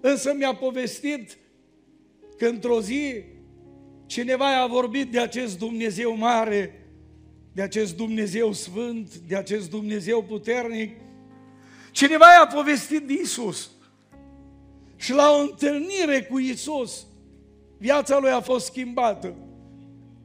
Însă 0.01 0.33
mi-a 0.33 0.55
povestit 0.55 1.37
că 2.37 2.47
într-o 2.47 2.81
zi 2.81 3.23
cineva 4.05 4.61
a 4.61 4.67
vorbit 4.67 5.11
de 5.11 5.19
acest 5.19 5.57
Dumnezeu 5.57 6.15
mare, 6.15 6.85
de 7.53 7.61
acest 7.61 7.95
Dumnezeu 7.95 8.51
sfânt, 8.51 9.15
de 9.15 9.35
acest 9.35 9.69
Dumnezeu 9.69 10.23
puternic. 10.23 10.95
Cineva 11.91 12.25
i-a 12.25 12.47
povestit 12.47 13.07
de 13.07 13.13
Isus. 13.13 13.71
Și 14.95 15.13
la 15.13 15.31
o 15.31 15.41
întâlnire 15.41 16.23
cu 16.29 16.39
Isus, 16.39 17.05
viața 17.77 18.19
lui 18.19 18.29
a 18.29 18.41
fost 18.41 18.65
schimbată. 18.65 19.35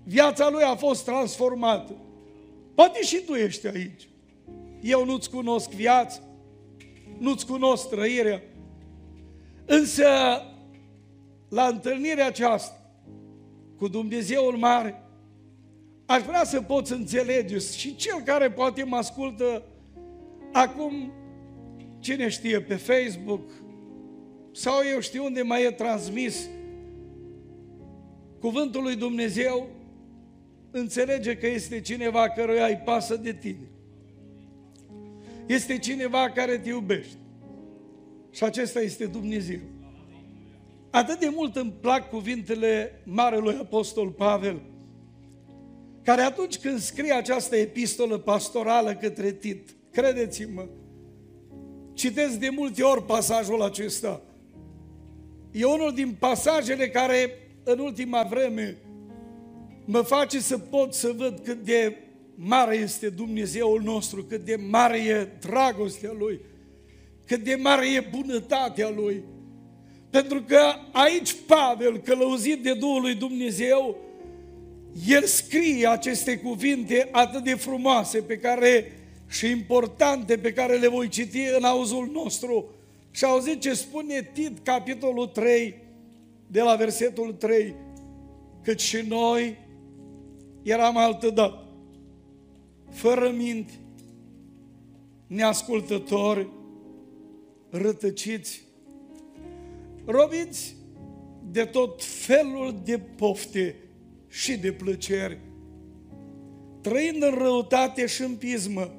Viața 0.05 0.51
lui 0.51 0.63
a 0.63 0.75
fost 0.75 1.05
transformată. 1.05 1.97
Poate 2.75 3.03
și 3.03 3.23
tu 3.27 3.35
ești 3.35 3.67
aici. 3.67 4.09
Eu 4.81 5.05
nu-ți 5.05 5.31
cunosc 5.31 5.71
viața, 5.71 6.21
nu-ți 7.19 7.47
cunosc 7.47 7.89
trăirea. 7.89 8.43
Însă, 9.67 10.07
la 11.49 11.67
întâlnirea 11.67 12.27
aceasta 12.27 12.81
cu 13.77 13.89
Dumnezeul 13.89 14.57
Mare, 14.57 15.03
aș 16.07 16.23
vrea 16.23 16.45
să 16.45 16.61
poți 16.61 16.93
înțelege 16.93 17.59
și 17.59 17.97
cel 17.97 18.21
care 18.25 18.51
poate 18.51 18.85
mă 18.85 18.97
ascultă 18.97 19.63
acum, 20.53 21.13
cine 21.99 22.29
știe, 22.29 22.61
pe 22.61 22.75
Facebook 22.75 23.51
sau 24.53 24.75
eu 24.93 25.01
știu 25.01 25.25
unde 25.25 25.43
mai 25.43 25.65
e 25.65 25.71
transmis 25.71 26.49
cuvântul 28.41 28.83
lui 28.83 28.97
Dumnezeu, 28.97 29.69
înțelege 30.71 31.37
că 31.37 31.47
este 31.47 31.81
cineva 31.81 32.29
căruia 32.29 32.67
îi 32.67 32.83
pasă 32.85 33.17
de 33.17 33.33
tine. 33.33 33.71
Este 35.47 35.79
cineva 35.79 36.31
care 36.31 36.59
te 36.59 36.69
iubește. 36.69 37.17
Și 38.37 38.45
acesta 38.45 38.81
este 38.81 39.07
Dumnezeu. 39.07 39.59
Atât 40.91 41.19
de 41.19 41.29
mult 41.35 41.57
îmi 41.57 41.75
plac 41.81 42.09
cuvintele 42.09 43.03
Marelui 43.05 43.59
Apostol 43.61 44.11
Pavel, 44.11 44.61
care 46.03 46.21
atunci 46.21 46.59
când 46.59 46.79
scrie 46.79 47.13
această 47.13 47.57
epistolă 47.57 48.19
pastorală 48.19 48.95
către 48.95 49.33
Tit, 49.33 49.77
credeți-mă, 49.91 50.67
citesc 51.95 52.35
de 52.35 52.49
multe 52.49 52.83
ori 52.83 53.05
pasajul 53.05 53.63
acesta. 53.63 54.23
E 55.51 55.65
unul 55.65 55.95
din 55.95 56.17
pasajele 56.19 56.89
care 56.89 57.31
în 57.65 57.79
ultima 57.79 58.23
vreme 58.23 58.77
mă 59.85 60.01
face 60.01 60.41
să 60.41 60.59
pot 60.59 60.95
să 60.95 61.13
văd 61.17 61.41
cât 61.45 61.65
de 61.65 61.97
mare 62.35 62.77
este 62.77 63.09
Dumnezeul 63.09 63.83
nostru, 63.83 64.25
cât 64.25 64.45
de 64.45 64.57
mare 64.57 64.99
e 64.99 65.29
dragostea 65.41 66.13
Lui, 66.19 66.41
cât 67.27 67.45
de 67.45 67.55
mare 67.55 67.87
e 67.93 68.09
bunătatea 68.11 68.91
Lui. 68.97 69.23
Pentru 70.11 70.43
că 70.43 70.61
aici 70.93 71.37
Pavel, 71.47 71.99
călăuzit 71.99 72.63
de 72.63 72.75
Duhul 72.75 73.01
lui 73.01 73.15
Dumnezeu, 73.15 73.97
el 75.09 75.25
scrie 75.25 75.89
aceste 75.89 76.39
cuvinte 76.39 77.09
atât 77.13 77.45
de 77.45 77.55
frumoase 77.55 78.19
pe 78.19 78.37
care 78.37 78.93
și 79.29 79.51
importante 79.51 80.37
pe 80.37 80.53
care 80.53 80.77
le 80.77 80.89
voi 80.89 81.09
citi 81.09 81.41
în 81.57 81.65
auzul 81.65 82.11
nostru. 82.13 82.65
Și 83.11 83.25
auzit 83.25 83.61
ce 83.61 83.75
spune 83.75 84.31
Tit, 84.33 84.59
capitolul 84.63 85.27
3, 85.27 85.75
de 86.47 86.61
la 86.61 86.75
versetul 86.75 87.33
3, 87.33 87.75
cât 88.63 88.81
și 88.81 89.05
noi 89.09 89.59
eram 90.63 90.97
altădată 90.97 91.67
fără 92.91 93.33
minte, 93.37 93.73
neascultători, 95.27 96.49
rătăciți, 97.71 98.65
robiți 100.05 100.77
de 101.51 101.65
tot 101.65 102.05
felul 102.05 102.81
de 102.85 102.99
pofte 102.99 103.77
și 104.29 104.57
de 104.57 104.73
plăceri, 104.73 105.39
trăind 106.81 107.23
în 107.23 107.35
răutate 107.35 108.07
și 108.07 108.23
în 108.23 108.35
pismă, 108.35 108.95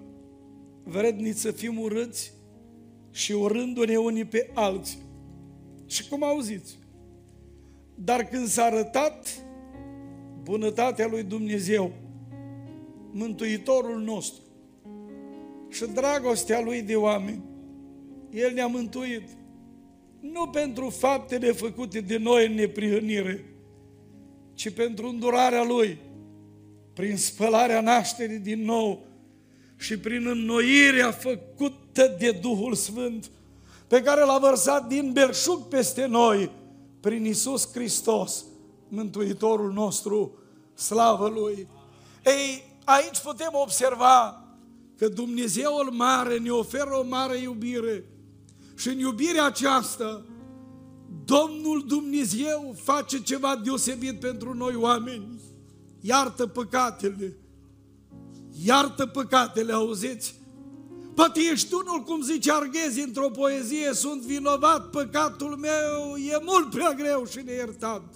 vredniți 0.83 1.41
să 1.41 1.51
fim 1.51 1.79
urâți 1.79 2.33
și 3.11 3.31
urându-ne 3.31 3.97
unii 3.97 4.25
pe 4.25 4.49
alții. 4.53 5.05
Și 5.85 6.07
cum 6.07 6.23
auziți? 6.23 6.79
Dar 7.95 8.23
când 8.23 8.47
s-a 8.47 8.63
arătat 8.63 9.45
bunătatea 10.43 11.07
lui 11.07 11.23
Dumnezeu, 11.23 11.91
Mântuitorul 13.11 13.99
nostru 13.99 14.41
și 15.69 15.85
dragostea 15.85 16.61
Lui 16.61 16.81
de 16.81 16.95
oameni. 16.95 17.43
El 18.29 18.53
ne-a 18.53 18.67
mântuit 18.67 19.29
nu 20.19 20.47
pentru 20.47 20.89
faptele 20.89 21.51
făcute 21.51 21.99
de 21.99 22.17
noi 22.17 22.45
în 22.45 22.53
neprihănire, 22.53 23.45
ci 24.53 24.69
pentru 24.73 25.07
îndurarea 25.07 25.63
Lui, 25.63 25.99
prin 26.93 27.17
spălarea 27.17 27.81
nașterii 27.81 28.39
din 28.39 28.63
nou 28.63 29.05
și 29.77 29.97
prin 29.97 30.27
înnoirea 30.27 31.11
făcută 31.11 32.15
de 32.19 32.31
Duhul 32.31 32.73
Sfânt, 32.73 33.31
pe 33.87 34.01
care 34.01 34.21
l-a 34.21 34.37
vărsat 34.37 34.87
din 34.87 35.11
belșug 35.11 35.67
peste 35.67 36.05
noi, 36.05 36.51
prin 36.99 37.25
Isus 37.25 37.71
Hristos, 37.73 38.45
Mântuitorul 38.87 39.71
nostru, 39.73 40.39
slavă 40.73 41.27
Lui. 41.27 41.67
Ei, 42.25 42.63
aici 42.83 43.19
putem 43.23 43.51
observa 43.51 44.43
că 44.97 45.07
Dumnezeul 45.07 45.91
mare 45.91 46.37
ne 46.37 46.49
oferă 46.49 46.89
o 46.99 47.07
mare 47.07 47.37
iubire 47.37 48.03
și 48.77 48.87
în 48.87 48.99
iubirea 48.99 49.45
aceasta 49.45 50.25
Domnul 51.25 51.83
Dumnezeu 51.87 52.75
face 52.83 53.21
ceva 53.21 53.61
deosebit 53.63 54.19
pentru 54.19 54.53
noi 54.53 54.75
oameni. 54.75 55.41
Iartă 56.01 56.47
păcatele. 56.47 57.37
Iartă 58.63 59.05
păcatele, 59.05 59.73
auziți? 59.73 60.35
Poate 61.15 61.39
ești 61.51 61.73
unul, 61.73 62.03
cum 62.03 62.21
zice 62.21 62.51
Arghezi 62.51 62.99
într-o 62.99 63.29
poezie, 63.29 63.93
sunt 63.93 64.21
vinovat, 64.21 64.89
păcatul 64.89 65.55
meu 65.55 66.15
e 66.15 66.41
mult 66.43 66.69
prea 66.69 66.93
greu 66.93 67.25
și 67.25 67.41
neiertat. 67.45 68.13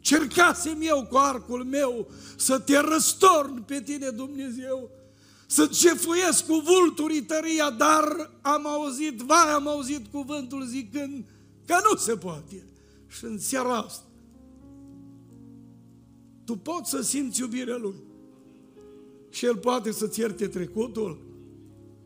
Cercasem 0.00 0.78
eu 0.80 1.06
cu 1.10 1.16
arcul 1.16 1.64
meu 1.64 2.10
să 2.36 2.58
te 2.58 2.78
răstorn 2.78 3.64
pe 3.64 3.80
tine, 3.80 4.08
Dumnezeu, 4.10 4.90
să 5.52 5.66
cefuiesc 5.66 6.46
cu 6.46 6.62
vulturii 6.64 7.22
tăria, 7.22 7.70
dar 7.70 8.30
am 8.40 8.66
auzit, 8.66 9.20
vai, 9.20 9.52
am 9.54 9.68
auzit 9.68 10.06
cuvântul 10.06 10.64
zicând 10.66 11.24
că 11.66 11.74
nu 11.90 11.96
se 11.96 12.16
poate. 12.16 12.62
Și 13.06 13.24
în 13.24 13.38
seara 13.38 13.76
asta, 13.76 14.04
tu 16.44 16.56
poți 16.56 16.90
să 16.90 17.02
simți 17.02 17.40
iubirea 17.40 17.76
Lui. 17.76 17.94
Și 19.30 19.44
El 19.44 19.56
poate 19.56 19.90
să-ți 19.90 20.20
ierte 20.20 20.48
trecutul, 20.48 21.20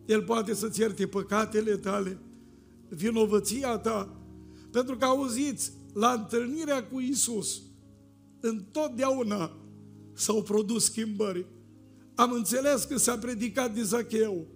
El 0.07 0.23
poate 0.23 0.55
să-ți 0.55 0.81
ierte 0.81 1.07
păcatele 1.07 1.77
tale, 1.77 2.19
vinovăția 2.89 3.79
ta, 3.79 4.17
pentru 4.71 4.97
că 4.97 5.05
auziți, 5.05 5.73
la 5.93 6.13
întâlnirea 6.13 6.85
cu 6.85 7.01
Isus, 7.01 7.63
întotdeauna 8.41 9.57
s-au 10.13 10.43
produs 10.43 10.85
schimbări. 10.85 11.47
Am 12.17 12.33
înțeles 12.33 12.85
că 12.85 12.99
s-a 12.99 13.19
predicat 13.19 13.75
de 13.75 13.83
Zacheu. 13.83 14.47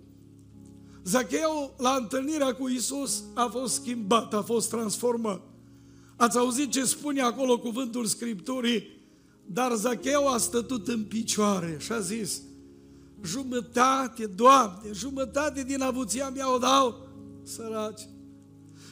Zacheu, 1.05 1.75
la 1.79 1.97
întâlnirea 2.01 2.55
cu 2.55 2.69
Isus, 2.69 3.23
a 3.35 3.47
fost 3.53 3.75
schimbat, 3.75 4.35
a 4.35 4.43
fost 4.43 4.69
transformat. 4.69 5.43
Ați 6.17 6.39
auzit 6.39 6.71
ce 6.71 6.85
spune 6.85 7.21
acolo 7.21 7.59
cuvântul 7.59 8.05
Scripturii? 8.05 8.99
Dar 9.47 9.75
Zacheu 9.75 10.29
a 10.29 10.39
stătut 10.39 10.89
în 10.89 11.05
picioare 11.05 11.77
și 11.81 11.93
a 11.93 11.99
zis, 11.99 12.43
jumătate, 13.25 14.27
Doamne, 14.27 14.91
jumătate 14.93 15.63
din 15.63 15.83
avuția 15.83 16.29
mea 16.29 16.55
o 16.55 16.59
dau 16.59 17.09
săraci. 17.43 18.09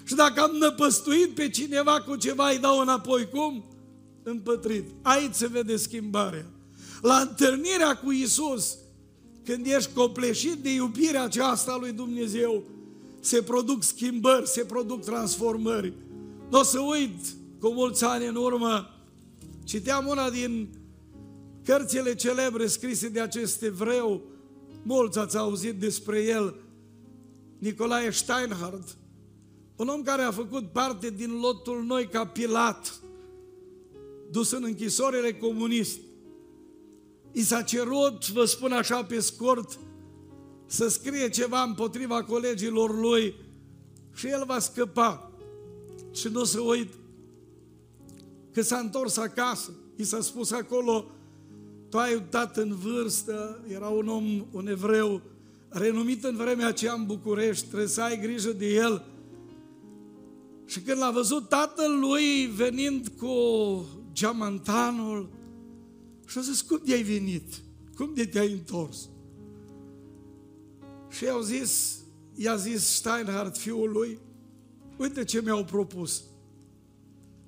Și 0.05 0.15
dacă 0.15 0.41
am 0.41 0.57
năpăstuit 0.57 1.35
pe 1.35 1.49
cineva 1.49 2.01
cu 2.01 2.17
ceva, 2.17 2.49
îi 2.49 2.59
dau 2.59 2.79
înapoi. 2.79 3.29
Cum? 3.29 3.65
Împătrit. 4.23 4.85
Aici 5.03 5.35
se 5.35 5.47
vede 5.47 5.77
schimbarea. 5.77 6.47
La 7.01 7.17
întâlnirea 7.17 7.97
cu 7.97 8.11
Isus, 8.11 8.79
când 9.45 9.67
ești 9.67 9.93
copleșit 9.93 10.55
de 10.55 10.71
iubirea 10.71 11.23
aceasta 11.23 11.77
lui 11.81 11.93
Dumnezeu, 11.93 12.65
se 13.21 13.43
produc 13.43 13.83
schimbări, 13.83 14.49
se 14.49 14.65
produc 14.65 15.05
transformări. 15.05 15.93
Nu 16.51 16.59
o 16.59 16.63
să 16.63 16.81
uit, 16.81 17.21
cu 17.61 17.69
mulți 17.69 18.05
ani 18.05 18.27
în 18.27 18.35
urmă, 18.35 18.91
citeam 19.65 20.07
una 20.07 20.31
din 20.31 20.69
cărțile 21.65 22.15
celebre 22.15 22.67
scrise 22.67 23.09
de 23.09 23.21
acest 23.21 23.63
evreu, 23.63 24.23
mulți 24.83 25.19
ați 25.19 25.37
auzit 25.37 25.75
despre 25.75 26.23
el, 26.23 26.55
Nicolae 27.59 28.11
Steinhardt, 28.11 28.97
un 29.77 29.89
om 29.89 30.03
care 30.03 30.23
a 30.23 30.31
făcut 30.31 30.73
parte 30.73 31.11
din 31.11 31.41
lotul 31.41 31.85
noi 31.85 32.09
ca 32.09 32.27
Pilat, 32.27 33.01
dus 34.31 34.51
în 34.51 34.63
închisorile 34.65 35.33
comunist. 35.35 35.99
I 37.39 37.43
s-a 37.43 37.63
cerut, 37.63 38.29
vă 38.29 38.45
spun 38.45 38.73
așa 38.73 39.05
pe 39.05 39.21
scurt, 39.21 39.79
să 40.67 40.89
scrie 40.89 41.29
ceva 41.29 41.63
împotriva 41.63 42.23
colegilor 42.23 43.01
lui 43.01 43.35
și 44.15 44.27
el 44.27 44.45
va 44.47 44.59
scăpa. 44.59 45.33
Și 46.13 46.29
nu 46.29 46.45
se 46.45 46.59
uit 46.59 46.93
că 48.53 48.63
s-a 48.63 48.79
întors 48.79 49.17
acasă. 49.17 49.71
I 49.97 50.05
s-a 50.05 50.21
spus 50.21 50.51
acolo, 50.51 51.05
tu 51.89 51.99
ai 51.99 52.15
un 52.15 52.23
tată 52.31 52.63
în 52.63 52.77
vârstă, 52.77 53.65
era 53.69 53.89
un 53.89 54.09
om, 54.09 54.47
un 54.53 54.69
evreu, 54.69 55.21
renumit 55.69 56.25
în 56.25 56.37
vremea 56.37 56.67
aceea 56.67 56.93
în 56.93 57.07
București, 57.07 57.67
trebuie 57.67 57.89
să 57.89 58.03
ai 58.03 58.21
grijă 58.21 58.51
de 58.51 58.67
el. 58.67 59.05
Și 60.65 60.81
când 60.81 60.99
l-a 60.99 61.11
văzut 61.11 61.49
tatăl 61.49 61.99
lui 62.01 62.47
venind 62.47 63.09
cu 63.19 63.35
geamantanul, 64.13 65.37
și 66.29 66.39
a 66.39 66.41
zis, 66.41 66.61
cum 66.61 66.81
de-ai 66.85 67.03
venit? 67.03 67.55
Cum 67.97 68.15
de 68.15 68.27
te-ai 68.27 68.53
întors? 68.53 69.09
Și 71.09 71.25
i-au 71.25 71.41
zis, 71.41 71.99
i-a 72.35 72.57
zis 72.57 72.85
Steinhardt 72.85 73.57
fiul 73.57 73.91
lui, 73.91 74.19
uite 74.97 75.25
ce 75.25 75.41
mi-au 75.43 75.65
propus. 75.65 76.23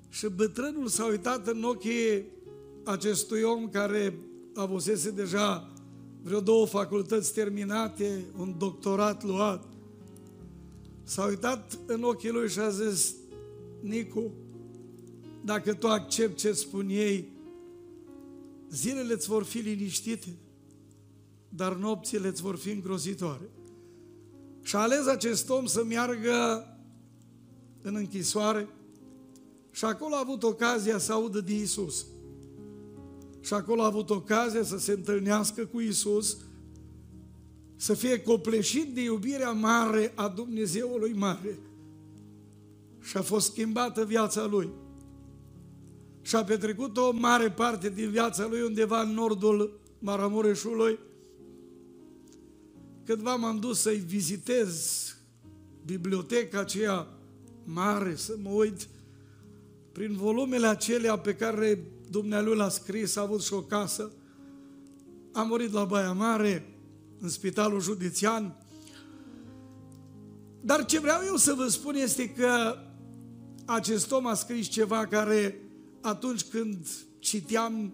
Și 0.09 0.27
bătrânul 0.35 0.87
s-a 0.87 1.05
uitat 1.05 1.47
în 1.47 1.63
ochii 1.63 2.25
acestui 2.83 3.41
om 3.41 3.69
care 3.69 4.17
avusese 4.55 5.11
deja 5.11 5.73
vreo 6.23 6.39
două 6.39 6.65
facultăți 6.65 7.33
terminate, 7.33 8.25
un 8.37 8.55
doctorat 8.57 9.23
luat. 9.23 9.67
S-a 11.03 11.25
uitat 11.25 11.77
în 11.85 12.03
ochii 12.03 12.29
lui 12.29 12.49
și 12.49 12.59
a 12.59 12.69
zis, 12.69 13.15
Nicu, 13.81 14.31
dacă 15.45 15.73
tu 15.73 15.87
accepti 15.87 16.41
ce 16.41 16.51
spun 16.51 16.89
ei, 16.89 17.29
zilele 18.71 19.13
îți 19.13 19.27
vor 19.27 19.43
fi 19.43 19.57
liniștite, 19.57 20.37
dar 21.49 21.75
nopțile 21.75 22.27
îți 22.27 22.41
vor 22.41 22.57
fi 22.57 22.69
îngrozitoare. 22.69 23.49
Și 24.61 24.75
a 24.75 24.79
ales 24.79 25.05
acest 25.05 25.49
om 25.49 25.65
să 25.65 25.83
meargă 25.83 26.65
în 27.81 27.95
închisoare 27.95 28.67
și 29.71 29.85
acolo 29.85 30.15
a 30.15 30.19
avut 30.19 30.43
ocazia 30.43 30.97
să 30.97 31.13
audă 31.13 31.41
de 31.41 31.53
Isus. 31.53 32.05
Și 33.39 33.53
acolo 33.53 33.81
a 33.81 33.85
avut 33.85 34.09
ocazia 34.09 34.63
să 34.63 34.77
se 34.77 34.91
întâlnească 34.91 35.65
cu 35.65 35.79
Isus, 35.79 36.37
să 37.75 37.93
fie 37.93 38.21
copleșit 38.21 38.93
de 38.93 39.01
iubirea 39.01 39.51
mare 39.51 40.11
a 40.15 40.27
Dumnezeului 40.27 41.13
mare. 41.13 41.59
Și 43.01 43.17
a 43.17 43.21
fost 43.21 43.51
schimbată 43.51 44.05
viața 44.05 44.45
lui. 44.45 44.69
Și 46.21 46.35
a 46.35 46.43
petrecut 46.43 46.97
o 46.97 47.11
mare 47.11 47.51
parte 47.51 47.89
din 47.89 48.09
viața 48.09 48.47
lui 48.47 48.61
undeva 48.61 49.01
în 49.01 49.13
nordul 49.13 49.79
Maramureșului. 49.99 50.99
Cândva 53.05 53.35
m-am 53.35 53.59
dus 53.59 53.79
să-i 53.79 53.97
vizitez 53.97 55.05
biblioteca 55.85 56.59
aceea 56.59 57.07
mare, 57.63 58.15
să 58.15 58.35
mă 58.41 58.49
uit 58.49 58.87
prin 59.91 60.15
volumele 60.15 60.67
acelea 60.67 61.17
pe 61.17 61.35
care 61.35 61.83
Dumnealui 62.09 62.55
l-a 62.55 62.69
scris, 62.69 63.15
a 63.15 63.21
avut 63.21 63.43
și 63.43 63.53
o 63.53 63.61
casă. 63.61 64.11
A 65.33 65.41
murit 65.41 65.71
la 65.71 65.83
Baia 65.83 66.11
Mare, 66.11 66.75
în 67.19 67.29
spitalul 67.29 67.81
județean. 67.81 68.55
Dar 70.61 70.85
ce 70.85 70.99
vreau 70.99 71.21
eu 71.25 71.35
să 71.35 71.53
vă 71.53 71.67
spun 71.67 71.95
este 71.95 72.29
că 72.29 72.75
acest 73.65 74.11
om 74.11 74.27
a 74.27 74.33
scris 74.33 74.67
ceva 74.67 75.05
care 75.05 75.61
atunci 76.01 76.43
când 76.43 76.87
citeam, 77.19 77.93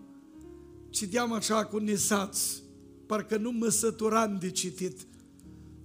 citeam 0.89 1.33
așa 1.33 1.65
cu 1.65 1.77
nesați, 1.77 2.61
parcă 3.05 3.37
nu 3.37 3.51
mă 3.51 3.69
săturam 3.69 4.37
de 4.39 4.51
citit, 4.51 5.07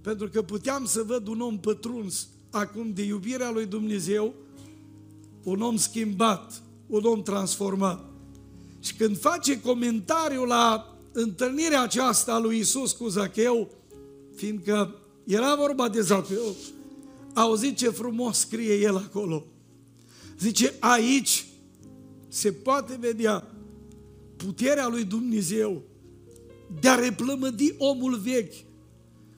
pentru 0.01 0.29
că 0.29 0.41
puteam 0.41 0.85
să 0.85 1.03
văd 1.03 1.27
un 1.27 1.41
om 1.41 1.59
pătruns 1.59 2.27
acum 2.49 2.93
de 2.93 3.03
iubirea 3.03 3.51
lui 3.51 3.65
Dumnezeu, 3.65 4.33
un 5.43 5.61
om 5.61 5.77
schimbat, 5.77 6.61
un 6.87 7.03
om 7.03 7.23
transformat. 7.23 8.05
Și 8.79 8.95
când 8.95 9.19
face 9.19 9.61
comentariul 9.61 10.47
la 10.47 10.95
întâlnirea 11.11 11.81
aceasta 11.81 12.33
a 12.33 12.39
lui 12.39 12.57
Isus 12.57 12.91
cu 12.91 13.07
Zacheu, 13.07 13.69
fiindcă 14.35 14.95
era 15.23 15.55
vorba 15.55 15.89
de 15.89 16.01
Zacheu, 16.01 16.55
auzit 17.33 17.77
ce 17.77 17.89
frumos 17.89 18.37
scrie 18.37 18.73
el 18.73 18.95
acolo. 18.95 19.45
Zice, 20.39 20.73
aici 20.79 21.45
se 22.33 22.51
poate 22.51 22.97
vedea 22.99 23.47
puterea 24.35 24.87
lui 24.87 25.03
Dumnezeu 25.03 25.81
de 26.79 26.89
a 26.89 26.95
replămădi 26.95 27.73
omul 27.77 28.15
vechi 28.15 28.53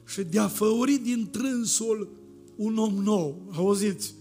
și 0.06 0.22
de 0.22 0.40
a 0.40 0.48
făuri 0.48 0.94
din 0.94 1.30
trânsul 1.32 2.10
un 2.56 2.78
om 2.78 2.94
nou. 2.94 3.42
Auziți? 3.56 4.14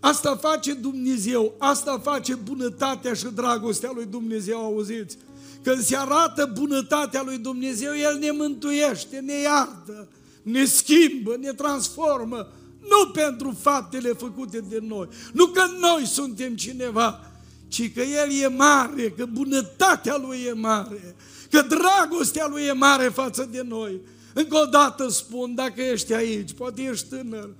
Asta 0.00 0.36
face 0.36 0.74
Dumnezeu, 0.74 1.54
asta 1.58 1.98
face 1.98 2.34
bunătatea 2.34 3.14
și 3.14 3.26
dragostea 3.34 3.90
lui 3.94 4.06
Dumnezeu, 4.06 4.58
auziți? 4.58 5.16
Când 5.62 5.80
se 5.80 5.96
arată 5.96 6.50
bunătatea 6.54 7.22
lui 7.22 7.38
Dumnezeu, 7.38 7.92
El 7.96 8.18
ne 8.18 8.30
mântuiește, 8.30 9.18
ne 9.18 9.40
iartă, 9.40 10.08
ne 10.42 10.64
schimbă, 10.64 11.36
ne 11.40 11.52
transformă, 11.52 12.52
nu 12.80 13.10
pentru 13.12 13.56
faptele 13.60 14.12
făcute 14.12 14.60
de 14.60 14.78
noi, 14.82 15.08
nu 15.32 15.46
că 15.46 15.62
noi 15.80 16.06
suntem 16.06 16.56
cineva, 16.56 17.33
ci 17.74 17.92
că 17.92 18.00
El 18.00 18.30
e 18.42 18.46
mare, 18.46 19.10
că 19.10 19.24
bunătatea 19.24 20.16
Lui 20.16 20.38
e 20.48 20.52
mare, 20.52 21.14
că 21.50 21.60
dragostea 21.60 22.46
Lui 22.50 22.62
e 22.62 22.72
mare 22.72 23.08
față 23.08 23.48
de 23.50 23.62
noi. 23.62 24.00
Încă 24.34 24.56
o 24.56 24.64
dată 24.64 25.08
spun, 25.08 25.54
dacă 25.54 25.82
ești 25.82 26.14
aici, 26.14 26.52
poate 26.52 26.82
ești 26.82 27.08
tânăr, 27.08 27.50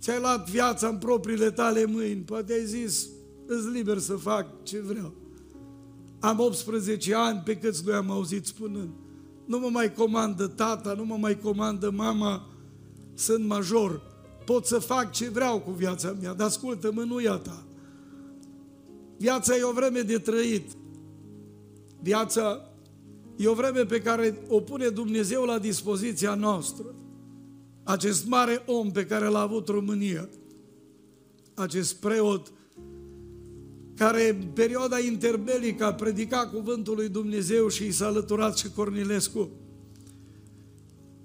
ți-ai 0.00 0.20
luat 0.20 0.50
viața 0.50 0.88
în 0.88 0.96
propriile 0.96 1.50
tale 1.50 1.84
mâini, 1.84 2.20
poate 2.20 2.52
ai 2.52 2.64
zis, 2.64 3.06
îți 3.46 3.68
liber 3.68 3.98
să 3.98 4.14
fac 4.14 4.46
ce 4.62 4.80
vreau. 4.80 5.14
Am 6.20 6.40
18 6.40 7.14
ani 7.14 7.42
pe 7.44 7.56
câți 7.56 7.82
noi 7.84 7.94
am 7.94 8.10
auzit 8.10 8.46
spunând, 8.46 8.90
nu 9.44 9.58
mă 9.58 9.68
mai 9.68 9.92
comandă 9.92 10.46
tata, 10.46 10.92
nu 10.92 11.04
mă 11.04 11.16
mai 11.20 11.38
comandă 11.38 11.90
mama, 11.90 12.48
sunt 13.14 13.46
major, 13.46 14.02
pot 14.44 14.66
să 14.66 14.78
fac 14.78 15.12
ce 15.12 15.28
vreau 15.28 15.60
cu 15.60 15.70
viața 15.70 16.16
mea, 16.20 16.34
dar 16.34 16.46
ascultă-mă, 16.46 17.02
nu 17.02 17.20
e 17.20 17.28
a 17.28 17.36
ta. 17.36 17.65
Viața 19.16 19.56
e 19.56 19.62
o 19.62 19.72
vreme 19.72 20.00
de 20.00 20.18
trăit. 20.18 20.70
Viața 22.02 22.70
e 23.36 23.48
o 23.48 23.54
vreme 23.54 23.84
pe 23.84 24.00
care 24.00 24.38
o 24.48 24.60
pune 24.60 24.88
Dumnezeu 24.88 25.44
la 25.44 25.58
dispoziția 25.58 26.34
noastră. 26.34 26.94
Acest 27.82 28.26
mare 28.26 28.62
om 28.66 28.90
pe 28.90 29.06
care 29.06 29.26
l-a 29.26 29.40
avut 29.40 29.68
România, 29.68 30.28
acest 31.54 31.94
preot 31.94 32.52
care 33.96 34.28
în 34.28 34.46
perioada 34.54 34.98
interbelică 34.98 35.84
a 35.84 35.94
predicat 35.94 36.52
cuvântul 36.52 36.94
lui 36.94 37.08
Dumnezeu 37.08 37.68
și 37.68 37.84
i 37.86 37.90
s-a 37.90 38.06
alăturat 38.06 38.56
și 38.56 38.70
Cornilescu. 38.70 39.50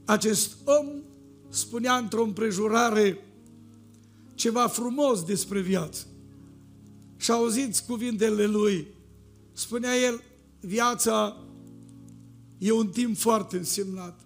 Acest 0.05 0.55
om 0.65 0.87
spunea 1.49 1.93
într-o 1.93 2.23
împrejurare 2.23 3.25
ceva 4.33 4.67
frumos 4.67 5.23
despre 5.23 5.59
viață. 5.61 6.05
Și 7.21 7.31
auziți 7.31 7.85
cuvintele 7.85 8.45
lui. 8.45 8.87
Spunea 9.53 9.95
el, 9.95 10.23
viața 10.59 11.37
e 12.57 12.71
un 12.71 12.87
timp 12.87 13.17
foarte 13.17 13.57
însemnat. 13.57 14.19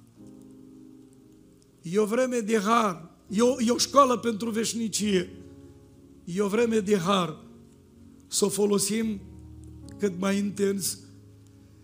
E 1.81 1.99
o 1.99 2.05
vreme 2.05 2.39
de 2.39 2.57
har. 2.57 3.09
E 3.27 3.41
o, 3.41 3.61
e 3.61 3.71
o 3.71 3.77
școală 3.77 4.17
pentru 4.17 4.49
veșnicie. 4.49 5.29
E 6.23 6.41
o 6.41 6.47
vreme 6.47 6.79
de 6.79 6.97
har. 6.97 7.43
Să 8.27 8.45
o 8.45 8.49
folosim 8.49 9.21
cât 9.97 10.19
mai 10.19 10.37
intens. 10.37 10.99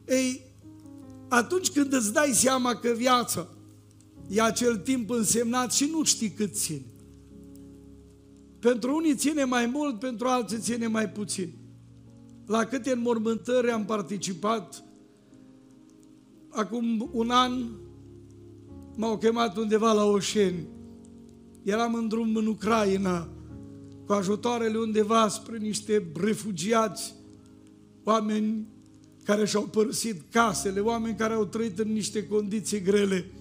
Ei, 0.08 0.52
Atunci 1.32 1.70
când 1.70 1.94
îți 1.94 2.14
dai 2.14 2.32
seama 2.34 2.76
că 2.76 2.90
viața 2.90 3.48
e 4.28 4.42
acel 4.42 4.78
timp 4.78 5.10
însemnat 5.10 5.74
și 5.74 5.90
nu 5.92 6.04
știi 6.04 6.30
cât 6.30 6.56
ține. 6.56 6.86
Pentru 8.62 8.96
unii 8.96 9.16
ține 9.16 9.44
mai 9.44 9.66
mult, 9.66 10.00
pentru 10.00 10.28
alții 10.28 10.60
ține 10.60 10.88
mai 10.88 11.10
puțin. 11.10 11.54
La 12.46 12.66
câte 12.66 12.92
înmormântări 12.92 13.72
am 13.72 13.86
participat, 13.86 14.84
acum 16.50 17.10
un 17.14 17.30
an 17.30 17.52
m-au 18.96 19.18
chemat 19.18 19.58
undeva 19.58 19.92
la 19.92 20.04
Oșeni. 20.04 20.68
Eram 21.64 21.94
în 21.94 22.08
drum 22.08 22.36
în 22.36 22.48
Ucraina, 22.48 23.30
cu 24.06 24.14
ajutoarele 24.14 24.78
undeva 24.78 25.28
spre 25.28 25.58
niște 25.58 26.12
refugiați, 26.16 27.16
oameni 28.04 28.68
care 29.24 29.46
și-au 29.46 29.64
părăsit 29.64 30.22
casele, 30.32 30.80
oameni 30.80 31.16
care 31.16 31.34
au 31.34 31.46
trăit 31.46 31.80
în 31.80 31.92
niște 31.92 32.28
condiții 32.28 32.82
grele. 32.82 33.32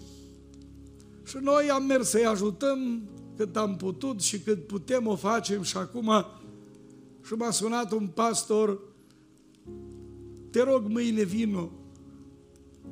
Și 1.24 1.36
noi 1.40 1.70
am 1.70 1.84
mers 1.84 2.08
să-i 2.08 2.24
ajutăm 2.24 3.02
cât 3.40 3.56
am 3.56 3.76
putut 3.76 4.20
și 4.20 4.40
cât 4.40 4.66
putem 4.66 5.06
o 5.06 5.16
facem 5.16 5.62
și 5.62 5.76
acum 5.76 6.24
și 7.26 7.32
m-a 7.32 7.50
sunat 7.50 7.92
un 7.92 8.06
pastor, 8.06 8.80
te 10.50 10.62
rog 10.62 10.86
mâine 10.88 11.22
vino, 11.22 11.70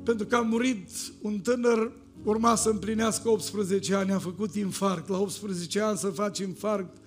pentru 0.03 0.25
că 0.25 0.35
a 0.35 0.41
murit 0.41 0.89
un 1.21 1.39
tânăr, 1.39 1.91
urma 2.23 2.55
să 2.55 2.69
împlinească 2.69 3.29
18 3.29 3.95
ani, 3.95 4.11
a 4.11 4.19
făcut 4.19 4.55
infarct. 4.55 5.07
La 5.07 5.19
18 5.19 5.81
ani 5.81 5.97
să 5.97 6.09
faci 6.09 6.39
infarct 6.39 6.97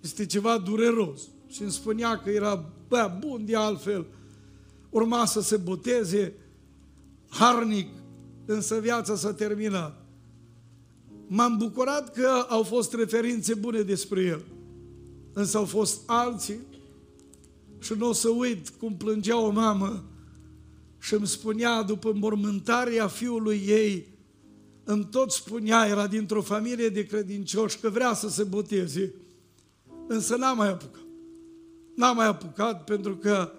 este 0.00 0.26
ceva 0.26 0.58
dureros. 0.58 1.20
Și 1.48 1.62
îmi 1.62 1.70
spunea 1.70 2.18
că 2.18 2.30
era 2.30 2.72
bă, 2.88 3.16
bun 3.20 3.44
de 3.44 3.56
altfel. 3.56 4.06
Urma 4.90 5.24
să 5.24 5.40
se 5.40 5.56
boteze, 5.56 6.32
harnic, 7.28 7.88
însă 8.44 8.80
viața 8.80 9.16
s-a 9.16 9.32
terminat. 9.32 10.05
M-am 11.26 11.56
bucurat 11.56 12.12
că 12.12 12.46
au 12.48 12.62
fost 12.62 12.94
referințe 12.94 13.54
bune 13.54 13.80
despre 13.80 14.22
el. 14.22 14.44
Însă 15.32 15.56
au 15.56 15.64
fost 15.64 16.00
alții 16.06 16.58
și 17.78 17.92
nu 17.98 18.08
o 18.08 18.12
să 18.12 18.28
uit 18.28 18.68
cum 18.68 18.96
plângea 18.96 19.40
o 19.40 19.50
mamă 19.50 20.04
și 20.98 21.14
îmi 21.14 21.26
spunea 21.26 21.82
după 21.82 22.12
mormântarea 22.14 23.06
fiului 23.06 23.62
ei, 23.66 24.06
îmi 24.84 25.04
tot 25.04 25.30
spunea, 25.30 25.86
era 25.86 26.06
dintr-o 26.06 26.42
familie 26.42 26.88
de 26.88 27.06
credincioși, 27.06 27.78
că 27.78 27.88
vrea 27.88 28.14
să 28.14 28.28
se 28.28 28.42
boteze, 28.42 29.14
însă 30.06 30.36
n-a 30.36 30.52
mai 30.52 30.68
apucat. 30.68 31.00
N-a 31.94 32.12
mai 32.12 32.26
apucat 32.26 32.84
pentru 32.84 33.16
că 33.16 33.52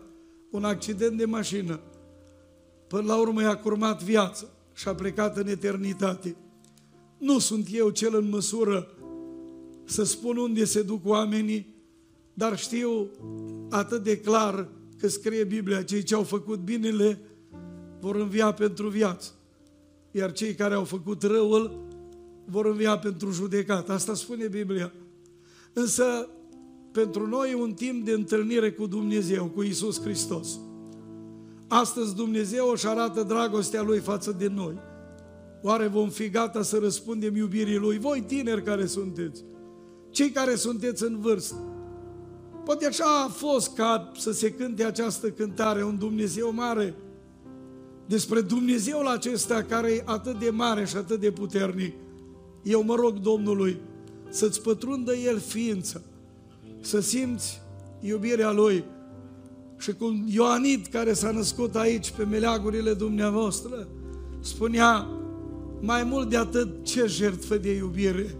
un 0.52 0.64
accident 0.64 1.18
de 1.18 1.26
mașină, 1.26 1.80
până 2.88 3.08
la 3.08 3.16
urmă 3.16 3.42
i-a 3.42 3.58
curmat 3.58 4.04
viața 4.04 4.46
și 4.74 4.88
a 4.88 4.96
plecat 4.96 5.38
în 5.38 5.48
eternitate. 5.48 6.36
Nu 7.18 7.40
sunt 7.40 7.68
eu 7.72 7.90
cel 7.90 8.16
în 8.16 8.30
măsură 8.30 8.88
să 9.84 10.04
spun 10.04 10.38
unde 10.38 10.66
se 10.66 10.82
duc 10.82 11.06
oamenii, 11.06 11.76
dar 12.34 12.58
știu 12.58 13.10
atât 13.70 14.04
de 14.04 14.20
clar 14.20 14.70
că 14.98 15.08
scrie 15.08 15.44
Biblia, 15.44 15.84
cei 15.84 16.04
ce 16.04 16.16
au 16.16 16.24
făcut 16.24 16.60
binele 16.60 17.20
vor 18.00 18.16
învia 18.16 18.52
pentru 18.52 18.88
viață, 18.88 19.32
iar 20.12 20.32
cei 20.32 20.54
care 20.54 20.74
au 20.74 20.84
făcut 20.84 21.24
răul 21.24 21.86
vor 22.46 22.66
învia 22.66 22.98
pentru 22.98 23.32
judecat. 23.32 23.90
Asta 23.90 24.14
spune 24.14 24.48
Biblia. 24.48 24.94
Însă, 25.74 26.30
pentru 26.92 27.28
noi 27.28 27.52
e 27.52 27.56
un 27.56 27.74
timp 27.74 28.06
de 28.06 28.12
întâlnire 28.12 28.72
cu 28.72 28.88
Dumnezeu, 28.88 29.46
cu 29.46 29.62
Isus 29.62 30.02
Hristos. 30.02 30.60
Astăzi 31.68 32.16
Dumnezeu 32.16 32.70
își 32.70 32.88
arată 32.88 33.24
dragostea 33.24 33.82
Lui 33.82 34.00
față 34.00 34.32
de 34.32 34.48
noi. 34.48 34.74
Oare 35.62 35.88
vom 35.88 36.10
fi 36.10 36.30
gata 36.30 36.62
să 36.62 36.78
răspundem 36.78 37.36
iubirii 37.36 37.78
Lui? 37.78 37.98
Voi 37.98 38.22
tineri 38.22 38.64
care 38.64 38.86
sunteți, 38.86 39.44
cei 40.10 40.30
care 40.30 40.56
sunteți 40.56 41.04
în 41.04 41.20
vârstă, 41.20 41.56
poate 42.66 42.86
așa 42.86 43.24
a 43.26 43.28
fost 43.28 43.74
ca 43.76 44.12
să 44.18 44.32
se 44.32 44.52
cânte 44.52 44.84
această 44.84 45.30
cântare, 45.30 45.84
un 45.84 45.98
Dumnezeu 45.98 46.54
mare, 46.54 46.96
despre 48.08 48.42
Dumnezeul 48.42 49.08
acesta 49.08 49.64
care 49.64 49.92
e 49.92 50.04
atât 50.06 50.40
de 50.40 50.50
mare 50.50 50.86
și 50.86 50.96
atât 50.96 51.20
de 51.20 51.32
puternic. 51.32 51.96
Eu 52.64 52.84
mă 52.84 52.96
rog 52.96 53.20
Domnului 53.20 53.80
să-ți 54.30 54.62
pătrundă 54.62 55.14
El 55.14 55.40
ființa, 55.40 56.02
să 56.80 57.00
simți 57.00 57.62
iubirea 58.00 58.52
Lui. 58.52 58.84
Și 59.78 59.94
cum 59.94 60.24
Ioanit, 60.28 60.88
care 60.88 61.14
s-a 61.14 61.32
născut 61.32 61.76
aici 61.76 62.12
pe 62.12 62.24
meleagurile 62.24 62.94
dumneavoastră, 62.94 63.88
spunea, 64.40 65.08
mai 65.80 66.04
mult 66.04 66.30
de 66.30 66.38
atât 66.38 66.84
ce 66.84 67.06
jertfă 67.08 67.58
de 67.58 67.76
iubire 67.76 68.36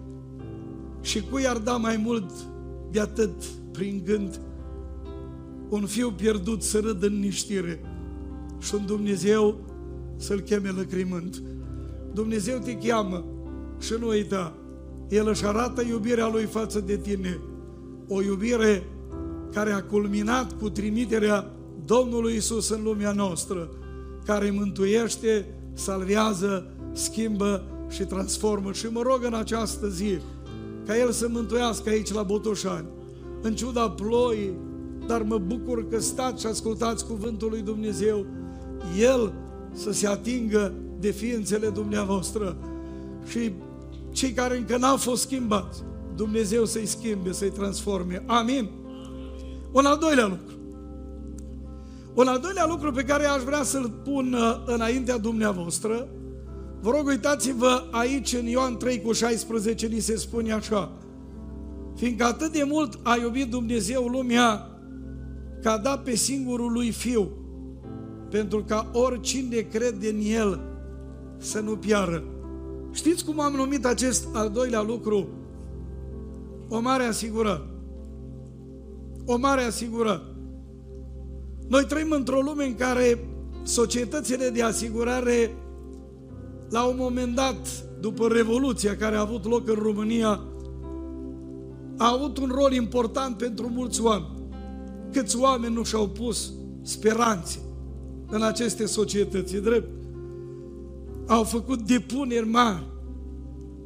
și 1.02 1.22
cui 1.22 1.48
ar 1.48 1.58
da 1.58 1.78
mai 1.78 1.98
mult 1.98 2.32
de 2.92 3.00
atât 3.00 3.44
prin 3.72 4.02
gând 4.06 4.40
un 5.70 5.86
fiu 5.86 6.12
pierdut 6.12 6.64
să 6.64 6.80
râd 6.80 7.04
în 7.04 7.20
niștire 7.20 7.82
și 8.60 8.76
un 8.76 8.86
Dumnezeu 8.86 9.56
să-l 10.16 10.40
cheme 10.40 10.70
lăcrimând. 10.70 11.44
Dumnezeu 12.14 12.58
te 12.58 12.78
cheamă 12.78 13.26
și 13.80 13.94
nu 14.00 14.08
uita, 14.08 14.58
El 15.10 15.28
își 15.28 15.46
arată 15.46 15.82
iubirea 15.82 16.28
Lui 16.28 16.44
față 16.44 16.80
de 16.80 16.98
tine. 16.98 17.40
O 18.08 18.22
iubire 18.22 18.84
care 19.54 19.72
a 19.72 19.84
culminat 19.84 20.58
cu 20.60 20.70
trimiterea 20.70 21.52
Domnului 21.86 22.36
Isus 22.36 22.70
în 22.70 22.84
lumea 22.84 23.12
noastră, 23.12 23.70
care 24.26 24.52
mântuiește, 24.52 25.46
salvează, 25.74 26.77
schimbă 26.98 27.64
și 27.90 28.04
transformă. 28.04 28.72
Și 28.72 28.86
mă 28.86 29.02
rog 29.02 29.20
în 29.24 29.34
această 29.34 29.88
zi 29.88 30.20
ca 30.86 30.98
El 30.98 31.12
să 31.12 31.28
mântuiască 31.30 31.90
aici 31.90 32.14
la 32.14 32.24
Botoșani, 32.24 32.88
în 33.42 33.56
ciuda 33.56 33.90
ploii, 33.90 34.54
dar 35.08 35.22
mă 35.22 35.38
bucur 35.38 35.88
că 35.90 36.00
stați 36.00 36.42
și 36.42 36.48
ascultați 36.48 37.06
cuvântul 37.06 37.50
lui 37.50 37.62
Dumnezeu. 37.62 38.26
El 39.00 39.34
să 39.74 39.92
se 39.92 40.08
atingă 40.08 40.74
de 41.00 41.12
ființele 41.12 41.70
dumneavoastră 41.70 42.58
și 43.26 43.54
cei 44.12 44.32
care 44.32 44.58
încă 44.58 44.78
n-au 44.78 44.98
fost 44.98 45.22
schimbați, 45.22 45.84
Dumnezeu 46.16 46.66
să-i 46.66 46.86
schimbe, 46.86 47.32
să-i 47.32 47.52
transforme. 47.52 48.24
Amin. 48.26 48.70
Un 49.72 49.86
al 49.86 49.98
doilea 49.98 50.28
lucru. 50.28 50.56
Un 52.14 52.28
al 52.28 52.40
doilea 52.40 52.66
lucru 52.66 52.92
pe 52.92 53.04
care 53.04 53.26
aș 53.26 53.42
vrea 53.42 53.64
să-l 53.64 53.92
pun 54.04 54.34
uh, 54.34 54.64
înaintea 54.66 55.18
dumneavoastră, 55.18 56.08
vă 56.82 56.90
rog 56.90 57.08
uitați-vă 57.08 57.84
aici 57.92 58.34
în 58.34 58.46
Ioan 58.46 58.78
3 58.78 59.02
cu 59.02 59.12
16, 59.12 59.88
ni 59.88 60.00
se 60.00 60.16
spune 60.16 60.52
așa, 60.52 60.92
fiindcă 61.96 62.26
atât 62.26 62.52
de 62.52 62.64
mult 62.68 63.00
a 63.04 63.18
iubit 63.22 63.50
Dumnezeu 63.50 64.06
lumea, 64.08 64.70
că 65.62 65.70
a 65.70 65.78
dat 65.78 66.04
pe 66.04 66.16
singurul 66.16 66.72
lui 66.72 66.92
Fiu, 66.92 67.32
pentru 68.30 68.64
ca 68.64 68.90
oricine 68.94 69.56
crede 69.56 70.10
în 70.10 70.20
El 70.22 70.62
să 71.38 71.60
nu 71.60 71.78
piară. 71.78 72.24
Știți 72.92 73.26
cum 73.26 73.40
am 73.40 73.54
numit 73.54 73.86
acest 73.86 74.28
al 74.34 74.50
doilea 74.50 74.82
lucru? 74.82 75.28
O 76.70 76.80
mare 76.80 77.04
asigură. 77.04 77.70
O 79.26 79.38
mare 79.38 79.62
asigură. 79.62 80.36
Noi 81.68 81.86
trăim 81.86 82.12
într-o 82.12 82.40
lume 82.40 82.66
în 82.66 82.76
care 82.76 83.20
societățile 83.64 84.50
de 84.50 84.64
asigurare, 84.64 85.52
la 86.70 86.84
un 86.84 86.96
moment 86.98 87.36
dat, 87.36 87.86
după 88.00 88.28
Revoluția 88.28 88.96
care 88.96 89.16
a 89.16 89.22
avut 89.22 89.46
loc 89.46 89.68
în 89.68 89.76
România, 89.76 90.42
a 91.98 92.12
avut 92.12 92.38
un 92.38 92.52
rol 92.54 92.74
important 92.74 93.38
pentru 93.38 93.70
mulți 93.70 94.02
oameni. 94.02 94.42
Câți 95.12 95.38
oameni 95.38 95.74
nu 95.74 95.84
și-au 95.84 96.08
pus 96.08 96.54
speranțe 96.82 97.60
în 98.30 98.42
aceste 98.42 98.86
societăți, 98.86 99.56
e 99.56 99.60
drept. 99.60 99.90
Au 101.28 101.44
făcut 101.44 101.82
depuneri 101.82 102.48
mari, 102.48 102.86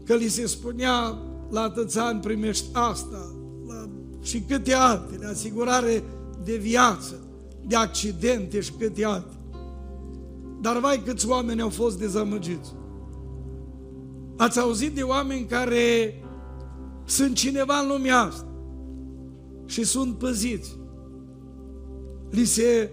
că 0.06 0.15
li 0.15 0.28
se 0.28 0.48
spunea 0.48 1.17
la 1.50 1.62
atâți 1.62 2.00
ani 2.00 2.20
primești 2.20 2.65
asta, 2.72 3.36
la, 3.67 3.89
și 4.22 4.41
câte 4.41 4.74
altele, 4.74 5.26
asigurare 5.26 6.04
de 6.44 6.56
viață, 6.56 7.20
de 7.67 7.76
accidente 7.76 8.60
și 8.60 8.72
câte 8.72 9.06
alte. 9.06 9.36
Dar 10.62 10.80
vai 10.80 11.02
câți 11.06 11.28
oameni 11.28 11.62
au 11.62 11.69
fost 11.69 12.00
dezamăgiți. 12.00 12.74
Ați 14.38 14.60
auzit 14.60 14.95
de 14.95 15.02
oameni 15.02 15.45
care 15.45 16.15
sunt 17.06 17.36
cineva 17.36 17.78
în 17.78 17.88
lumea 17.88 18.19
asta 18.19 18.45
și 19.65 19.84
sunt 19.84 20.17
păziți. 20.17 20.78
Li 22.30 22.45
se 22.45 22.91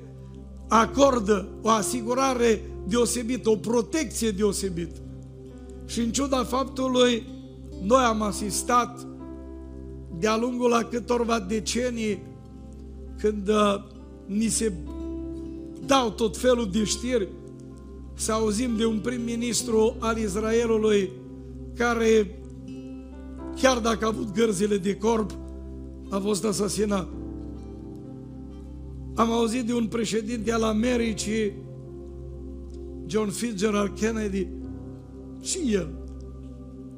acordă 0.68 1.48
o 1.62 1.68
asigurare 1.68 2.60
deosebită, 2.86 3.50
o 3.50 3.56
protecție 3.56 4.30
deosebită. 4.30 5.00
Și 5.86 6.00
în 6.00 6.10
ciuda 6.10 6.44
faptului, 6.44 7.26
noi 7.82 8.02
am 8.02 8.22
asistat 8.22 9.06
de-a 10.18 10.36
lungul 10.36 10.72
a 10.72 10.84
câtorva 10.84 11.40
decenii 11.40 12.22
când 13.18 13.48
uh, 13.48 13.84
ni 14.26 14.46
se 14.46 14.72
dau 15.86 16.10
tot 16.10 16.36
felul 16.36 16.70
de 16.70 16.84
știri 16.84 17.28
să 18.18 18.32
auzim 18.32 18.76
de 18.76 18.84
un 18.84 18.98
prim-ministru 18.98 19.96
al 19.98 20.18
Israelului 20.18 21.10
care, 21.74 22.40
chiar 23.60 23.78
dacă 23.78 24.04
a 24.04 24.08
avut 24.08 24.32
gărzile 24.34 24.76
de 24.76 24.96
corp, 24.96 25.30
a 26.10 26.18
fost 26.18 26.44
asasinat. 26.44 27.08
Am 29.14 29.32
auzit 29.32 29.66
de 29.66 29.74
un 29.74 29.86
președinte 29.86 30.52
al 30.52 30.62
Americii, 30.62 31.52
John 33.06 33.28
Fitzgerald 33.28 33.98
Kennedy, 33.98 34.46
și 35.40 35.58
el, 35.72 35.88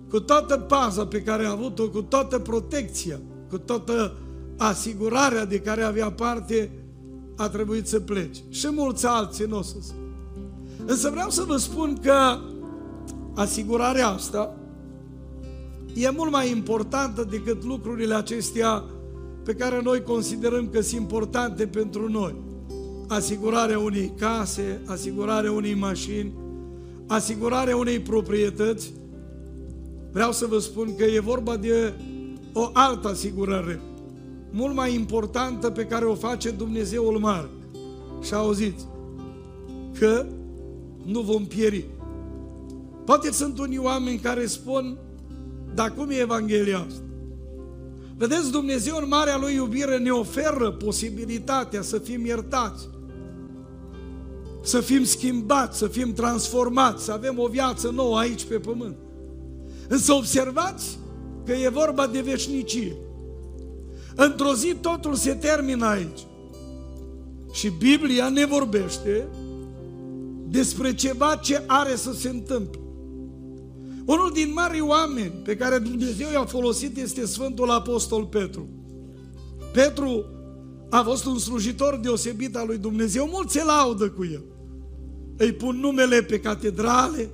cu 0.09 0.21
toată 0.21 0.57
paza 0.57 1.07
pe 1.07 1.23
care 1.23 1.45
a 1.45 1.51
avut-o, 1.51 1.89
cu 1.89 2.03
toată 2.03 2.39
protecția, 2.39 3.21
cu 3.49 3.59
toată 3.59 4.17
asigurarea 4.57 5.45
de 5.45 5.59
care 5.61 5.83
avea 5.83 6.11
parte, 6.11 6.71
a 7.37 7.49
trebuit 7.49 7.87
să 7.87 8.01
plece. 8.01 8.41
Și 8.49 8.69
mulți 8.71 9.07
alții 9.07 9.45
nu 9.45 9.59
o 9.59 9.63
să 9.63 9.77
Însă 10.91 11.11
vreau 11.11 11.31
să 11.31 11.45
vă 11.47 11.57
spun 11.57 11.99
că 12.03 12.39
asigurarea 13.35 14.09
asta 14.09 14.57
e 15.95 16.11
mult 16.11 16.31
mai 16.31 16.51
importantă 16.51 17.27
decât 17.31 17.65
lucrurile 17.65 18.15
acestea 18.15 18.85
pe 19.45 19.55
care 19.55 19.81
noi 19.83 20.03
considerăm 20.03 20.69
că 20.69 20.81
sunt 20.81 21.01
importante 21.01 21.67
pentru 21.67 22.09
noi. 22.09 22.35
Asigurarea 23.09 23.79
unei 23.79 24.13
case, 24.19 24.83
asigurarea 24.87 25.53
unei 25.53 25.75
mașini, 25.75 26.33
asigurarea 27.07 27.77
unei 27.77 28.01
proprietăți. 28.01 28.93
Vreau 30.13 30.33
să 30.33 30.47
vă 30.47 30.59
spun 30.59 30.97
că 30.97 31.05
e 31.05 31.21
vorba 31.21 31.57
de 31.57 31.93
o 32.53 32.71
altă 32.73 33.09
asigurare, 33.09 33.81
mult 34.51 34.75
mai 34.75 34.95
importantă 34.95 35.71
pe 35.71 35.85
care 35.85 36.05
o 36.05 36.15
face 36.15 36.51
Dumnezeul 36.51 37.19
Mare. 37.19 37.49
Și 38.23 38.35
auziți, 38.35 38.87
că 39.99 40.27
nu 41.05 41.21
vom 41.21 41.47
pieri. 41.47 41.87
Poate 43.05 43.33
sunt 43.33 43.59
unii 43.59 43.79
oameni 43.79 44.19
care 44.19 44.47
spun, 44.47 44.99
dar 45.75 45.95
cum 45.95 46.11
e 46.11 46.15
Evanghelia 46.15 46.79
asta? 46.79 47.03
Vedeți, 48.17 48.51
Dumnezeu 48.51 48.97
în 48.97 49.09
marea 49.09 49.39
Lui 49.39 49.55
iubire 49.55 49.99
ne 49.99 50.11
oferă 50.11 50.71
posibilitatea 50.71 51.83
să 51.83 51.99
fim 51.99 52.25
iertați, 52.27 52.89
să 54.63 54.81
fim 54.81 55.05
schimbați, 55.05 55.79
să 55.79 55.87
fim 55.87 56.13
transformați, 56.13 57.05
să 57.05 57.13
avem 57.13 57.39
o 57.39 57.47
viață 57.47 57.91
nouă 57.91 58.19
aici 58.19 58.45
pe 58.45 58.59
pământ. 58.59 58.97
Însă 59.89 60.13
observați 60.13 60.99
că 61.45 61.53
e 61.53 61.69
vorba 61.69 62.07
de 62.07 62.21
veșnicie. 62.21 62.97
Într-o 64.15 64.55
zi 64.55 64.77
totul 64.81 65.15
se 65.15 65.35
termină 65.35 65.87
aici. 65.87 66.27
Și 67.53 67.73
Biblia 67.79 68.29
ne 68.29 68.45
vorbește 68.45 69.29
despre 70.51 70.95
ceva 70.95 71.35
ce 71.35 71.65
are 71.67 71.97
să 71.97 72.13
se 72.13 72.29
întâmple. 72.29 72.81
Unul 74.05 74.31
din 74.33 74.53
mari 74.53 74.81
oameni 74.81 75.33
pe 75.45 75.57
care 75.57 75.79
Dumnezeu 75.79 76.29
i-a 76.33 76.45
folosit 76.45 76.97
este 76.97 77.27
Sfântul 77.27 77.71
Apostol 77.71 78.25
Petru. 78.25 78.69
Petru 79.73 80.25
a 80.89 81.03
fost 81.03 81.25
un 81.25 81.39
slujitor 81.39 81.99
deosebit 82.03 82.57
al 82.57 82.67
lui 82.67 82.79
Dumnezeu, 82.79 83.29
mulți 83.33 83.53
se 83.53 83.65
laudă 83.65 84.09
cu 84.11 84.25
el. 84.25 84.45
Îi 85.37 85.53
pun 85.53 85.77
numele 85.77 86.23
pe 86.23 86.41
catedrale 86.41 87.31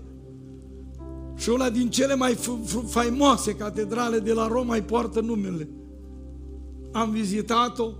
și 1.36 1.48
una 1.48 1.70
din 1.70 1.90
cele 1.90 2.14
mai 2.14 2.38
faimoase 2.86 3.54
catedrale 3.54 4.18
de 4.18 4.32
la 4.32 4.46
Roma 4.46 4.74
îi 4.74 4.82
poartă 4.82 5.20
numele. 5.20 5.68
Am 6.92 7.10
vizitat-o 7.10 7.90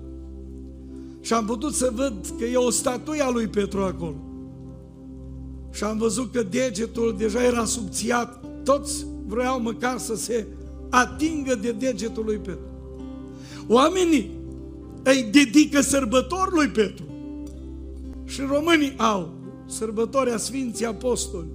și 1.20 1.32
am 1.32 1.44
putut 1.44 1.74
să 1.74 1.92
văd 1.94 2.34
că 2.38 2.44
e 2.44 2.56
o 2.56 2.70
statuie 2.70 3.22
a 3.22 3.30
lui 3.30 3.46
Petru 3.46 3.80
acolo. 3.80 4.25
Și 5.76 5.84
am 5.84 5.98
văzut 5.98 6.32
că 6.32 6.42
degetul 6.42 7.14
deja 7.18 7.44
era 7.44 7.64
subțiat 7.64 8.44
toți 8.64 9.06
vreau 9.26 9.60
măcar 9.60 9.98
să 9.98 10.14
se 10.14 10.46
atingă 10.90 11.54
de 11.54 11.72
degetul 11.72 12.24
lui 12.24 12.36
Petru. 12.36 12.68
Oamenii 13.68 14.30
îi 15.02 15.28
dedică 15.30 15.80
sărbători 15.80 16.54
lui 16.54 16.68
Petru. 16.68 17.04
Și 18.24 18.40
românii 18.40 18.94
au 18.96 19.32
sărbători 19.66 20.30
a 20.30 20.36
Sfinții 20.36 20.86
Apostoli, 20.86 21.48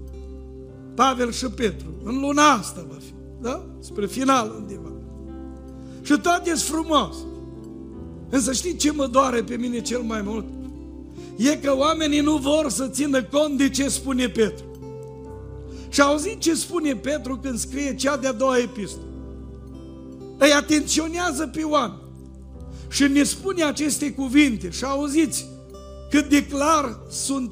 Pavel 0.96 1.32
și 1.32 1.46
Petru. 1.46 1.88
În 2.04 2.20
luna 2.20 2.44
asta 2.44 2.86
va 2.90 2.98
fi, 3.00 3.14
da? 3.42 3.66
Spre 3.80 4.06
final 4.06 4.54
undeva. 4.58 4.92
Și 6.02 6.20
toate 6.20 6.56
sunt 6.56 6.80
frumos. 6.80 7.16
Însă 8.30 8.54
știi 8.54 8.76
ce 8.76 8.92
mă 8.92 9.08
doare 9.08 9.44
pe 9.44 9.56
mine 9.56 9.82
cel 9.82 10.02
mai 10.02 10.22
mult? 10.22 10.46
E 11.36 11.58
că 11.58 11.76
oamenii 11.78 12.20
nu 12.20 12.38
vor 12.38 12.70
să 12.70 12.88
țină 12.88 13.24
cont 13.24 13.58
de 13.58 13.70
ce 13.70 13.90
spune 13.90 14.28
Petru. 14.28 14.66
Și 15.90 16.02
auzit 16.02 16.40
ce 16.40 16.56
spune 16.56 16.96
Petru 16.96 17.38
când 17.38 17.58
scrie 17.58 17.96
cea 17.96 18.18
de-a 18.18 18.32
doua 18.32 18.58
epistolă. 18.58 19.06
Îi 20.38 20.52
atenționează 20.52 21.48
pe 21.48 21.64
oameni 21.64 22.02
și 22.90 23.08
ne 23.08 23.24
spune 23.24 23.64
aceste 23.64 24.12
cuvinte 24.12 24.70
și 24.70 24.84
auziți 24.84 25.50
cât 26.10 26.30
de 26.30 26.46
clar 26.46 27.00
sunt 27.10 27.52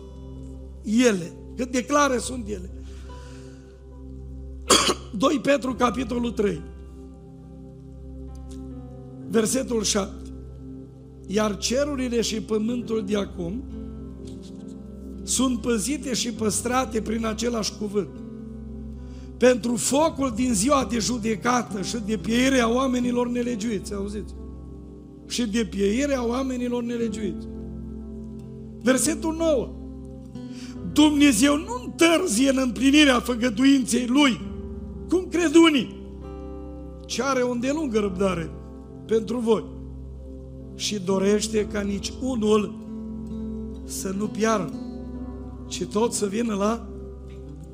ele, 0.83 1.33
cât 1.55 1.71
de 1.71 1.85
clare 1.85 2.17
sunt 2.17 2.47
ele. 2.47 2.69
2 5.17 5.39
Petru, 5.39 5.73
capitolul 5.73 6.31
3, 6.31 6.61
versetul 9.29 9.83
7. 9.83 10.18
Iar 11.31 11.57
cerurile 11.57 12.21
și 12.21 12.41
pământul 12.41 13.03
de 13.05 13.17
acum 13.17 13.63
sunt 15.23 15.61
păzite 15.61 16.13
și 16.13 16.33
păstrate 16.33 17.01
prin 17.01 17.25
același 17.25 17.73
cuvânt 17.79 18.09
pentru 19.37 19.75
focul 19.75 20.31
din 20.35 20.53
ziua 20.53 20.87
de 20.89 20.99
judecată 20.99 21.81
și 21.81 21.97
de 22.05 22.17
pieire 22.17 22.59
a 22.59 22.67
oamenilor 22.67 23.29
nelegiuiți, 23.29 23.93
auziți? 23.93 24.33
Și 25.27 25.47
de 25.47 25.65
pieire 25.65 26.15
a 26.15 26.23
oamenilor 26.23 26.83
nelegiuiți. 26.83 27.47
Versetul 28.81 29.35
9. 29.35 29.69
Dumnezeu 30.93 31.57
nu 31.57 31.83
întârzie 31.85 32.49
în 32.49 32.59
împlinirea 32.61 33.19
făgăduinței 33.19 34.05
Lui, 34.07 34.41
cum 35.09 35.27
cred 35.29 35.55
unii, 35.55 35.97
ci 37.05 37.19
are 37.19 37.41
o 37.41 37.51
îndelungă 37.51 37.99
răbdare 37.99 38.51
pentru 39.05 39.37
voi 39.37 39.77
și 40.79 40.99
dorește 40.99 41.67
ca 41.67 41.81
nici 41.81 42.13
unul 42.21 42.73
să 43.85 44.13
nu 44.17 44.27
piară, 44.27 44.73
ci 45.67 45.85
tot 45.85 46.13
să 46.13 46.25
vină 46.25 46.55
la 46.55 46.87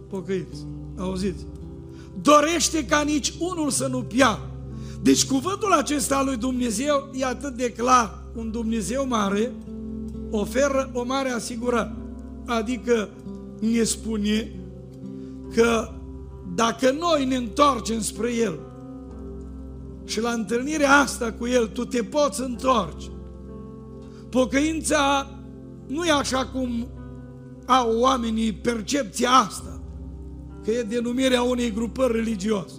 pocăiți. 0.09 0.65
Auziți? 0.97 1.45
dorește 2.21 2.85
ca 2.85 3.01
nici 3.01 3.33
unul 3.39 3.69
să 3.69 3.87
nu 3.87 4.01
piară. 4.01 4.49
Deci 5.01 5.25
cuvântul 5.25 5.71
acesta 5.71 6.17
al 6.17 6.25
lui 6.25 6.37
Dumnezeu 6.37 7.09
e 7.13 7.25
atât 7.25 7.53
de 7.53 7.71
clar. 7.71 8.23
Un 8.35 8.51
Dumnezeu 8.51 9.07
mare 9.07 9.51
oferă 10.31 10.89
o 10.93 11.03
mare 11.03 11.29
asigurare. 11.29 11.95
Adică 12.45 13.09
ne 13.59 13.83
spune 13.83 14.51
că 15.53 15.89
dacă 16.55 16.95
noi 16.99 17.25
ne 17.25 17.35
întoarcem 17.35 18.01
spre 18.01 18.33
El 18.33 18.59
și 20.05 20.21
la 20.21 20.31
întâlnirea 20.31 20.91
asta 20.91 21.31
cu 21.31 21.47
El 21.47 21.67
tu 21.67 21.85
te 21.85 22.03
poți 22.03 22.41
întoarce, 22.41 23.07
pocăința 24.29 25.29
nu 25.87 26.05
e 26.05 26.11
așa 26.11 26.45
cum 26.45 26.87
au 27.65 27.99
oamenii 27.99 28.53
percepția 28.53 29.29
asta 29.29 29.81
că 30.63 30.71
e 30.71 30.81
denumirea 30.81 31.41
unei 31.41 31.71
grupări 31.71 32.13
religioase. 32.13 32.73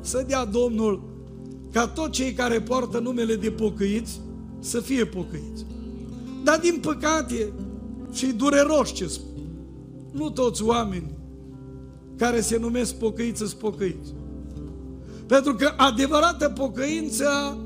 Să 0.00 0.24
dea 0.26 0.44
Domnul 0.44 1.02
ca 1.72 1.86
toți 1.86 2.10
cei 2.10 2.32
care 2.32 2.60
poartă 2.60 2.98
numele 2.98 3.34
de 3.34 3.50
pocăiți 3.50 4.20
să 4.58 4.80
fie 4.80 5.04
pocăiți. 5.04 5.66
Dar 6.44 6.58
din 6.58 6.78
păcate, 6.80 7.52
și 8.12 8.26
dureros 8.26 8.92
ce 8.92 9.06
spun, 9.06 9.42
nu 10.12 10.30
toți 10.30 10.62
oamenii 10.62 11.16
care 12.16 12.40
se 12.40 12.58
numesc 12.58 12.94
pocăiți 12.94 13.38
sunt 13.38 13.52
pocăiți. 13.52 14.14
Pentru 15.28 15.54
că 15.54 15.72
adevărată 15.76 16.48
pocăință 16.48 17.58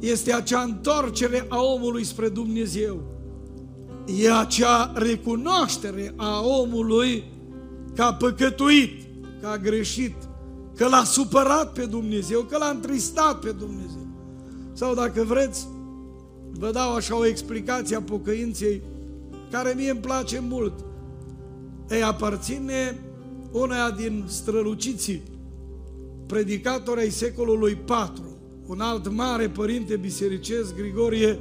este 0.00 0.32
acea 0.32 0.60
întoarcere 0.60 1.46
a 1.48 1.62
omului 1.62 2.04
spre 2.04 2.28
Dumnezeu. 2.28 3.02
E 4.20 4.32
acea 4.32 4.92
recunoaștere 4.94 6.12
a 6.16 6.40
omului 6.40 7.24
că 7.94 8.02
a 8.02 8.14
păcătuit, 8.14 9.02
că 9.40 9.46
a 9.46 9.56
greșit, 9.56 10.14
că 10.76 10.88
l-a 10.88 11.04
supărat 11.04 11.72
pe 11.72 11.84
Dumnezeu, 11.84 12.40
că 12.40 12.56
l-a 12.56 12.68
întristat 12.68 13.38
pe 13.38 13.50
Dumnezeu. 13.50 14.06
Sau 14.72 14.94
dacă 14.94 15.22
vreți, 15.22 15.66
vă 16.50 16.70
dau 16.70 16.94
așa 16.94 17.18
o 17.18 17.26
explicație 17.26 17.96
a 17.96 18.02
pocăinței 18.02 18.82
care 19.50 19.72
mie 19.76 19.90
îmi 19.90 20.00
place 20.00 20.42
mult. 20.48 20.72
Ei 21.90 22.02
aparține 22.02 22.98
uneia 23.52 23.90
din 23.90 24.24
străluciții 24.26 25.22
predicatori 26.26 27.00
ai 27.00 27.10
secolului 27.10 27.78
IV, 27.88 28.22
un 28.66 28.80
alt 28.80 29.12
mare 29.12 29.48
părinte 29.48 29.96
bisericesc, 29.96 30.74
Grigorie 30.74 31.38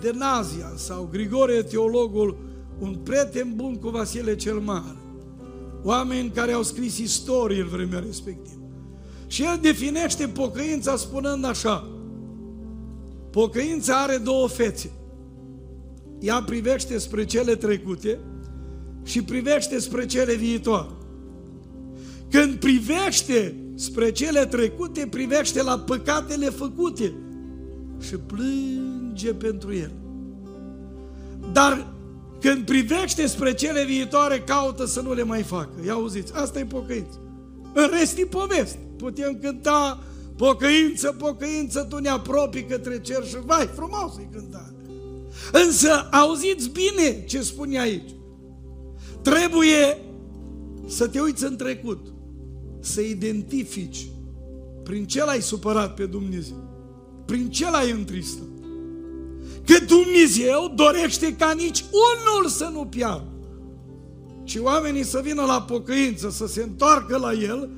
de 0.00 0.10
Nazia 0.14 0.72
sau 0.76 1.08
Grigorie 1.12 1.62
teologul, 1.62 2.36
un 2.78 2.94
prieten 2.94 3.52
bun 3.54 3.74
cu 3.74 3.88
Vasile 3.88 4.36
cel 4.36 4.58
Mare. 4.58 4.96
oameni 5.82 6.30
care 6.30 6.52
au 6.52 6.62
scris 6.62 6.98
istorie 6.98 7.60
în 7.60 7.68
vremea 7.68 7.98
respectivă. 7.98 8.60
Și 9.26 9.42
el 9.42 9.58
definește 9.62 10.26
pocăința 10.26 10.96
spunând 10.96 11.44
așa, 11.44 11.88
pocăința 13.30 14.02
are 14.02 14.16
două 14.16 14.48
fețe. 14.48 14.90
Ea 16.20 16.42
privește 16.42 16.98
spre 16.98 17.24
cele 17.24 17.56
trecute 17.56 18.18
și 19.02 19.22
privește 19.22 19.78
spre 19.78 20.06
cele 20.06 20.34
viitoare. 20.34 20.90
Când 22.30 22.54
privește 22.54 23.54
spre 23.80 24.12
cele 24.12 24.46
trecute, 24.46 25.06
privește 25.10 25.62
la 25.62 25.78
păcatele 25.78 26.50
făcute 26.50 27.12
și 28.00 28.16
plânge 28.16 29.34
pentru 29.34 29.74
el. 29.74 29.92
Dar 31.52 31.86
când 32.40 32.64
privește 32.64 33.26
spre 33.26 33.54
cele 33.54 33.84
viitoare, 33.84 34.40
caută 34.40 34.86
să 34.86 35.00
nu 35.00 35.12
le 35.12 35.22
mai 35.22 35.42
facă. 35.42 35.72
Ia 35.84 35.92
auziți, 35.92 36.32
asta 36.34 36.58
e 36.58 36.64
pocăință. 36.64 37.20
În 37.74 37.90
rest 37.98 38.18
e 38.18 38.24
poveste. 38.24 38.78
Putem 38.96 39.38
cânta 39.42 40.02
pocăință, 40.36 41.14
pocăință, 41.18 41.86
tu 41.88 41.98
ne 41.98 42.08
apropii 42.08 42.64
către 42.64 43.00
cer 43.00 43.26
și 43.26 43.36
vai, 43.44 43.70
frumos 43.74 44.16
e 44.18 44.28
cânta. 44.32 44.72
Însă, 45.52 46.08
auziți 46.10 46.68
bine 46.68 47.24
ce 47.24 47.42
spune 47.42 47.80
aici. 47.80 48.10
Trebuie 49.22 49.98
să 50.86 51.08
te 51.08 51.20
uiți 51.20 51.44
în 51.44 51.56
trecut, 51.56 52.06
să 52.80 53.00
identifici 53.00 54.08
prin 54.82 55.06
ce 55.06 55.24
l-ai 55.24 55.42
supărat 55.42 55.94
pe 55.94 56.06
Dumnezeu, 56.06 56.68
prin 57.26 57.50
ce 57.50 57.70
l-ai 57.70 57.90
întristat. 57.90 58.48
Că 59.64 59.84
Dumnezeu 59.84 60.72
dorește 60.74 61.36
ca 61.36 61.52
nici 61.52 61.84
unul 61.90 62.48
să 62.48 62.70
nu 62.72 62.86
piară. 62.86 63.24
Și 64.44 64.58
oamenii 64.58 65.04
să 65.04 65.20
vină 65.22 65.42
la 65.42 65.62
pocăință, 65.62 66.30
să 66.30 66.46
se 66.46 66.62
întoarcă 66.62 67.16
la 67.16 67.32
El 67.32 67.70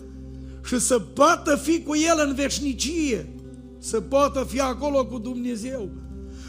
și 0.64 0.80
să 0.80 0.98
poată 0.98 1.56
fi 1.56 1.82
cu 1.82 1.96
El 1.96 2.26
în 2.26 2.34
veșnicie, 2.34 3.34
să 3.78 4.00
poată 4.00 4.46
fi 4.48 4.60
acolo 4.60 5.06
cu 5.06 5.18
Dumnezeu. 5.18 5.90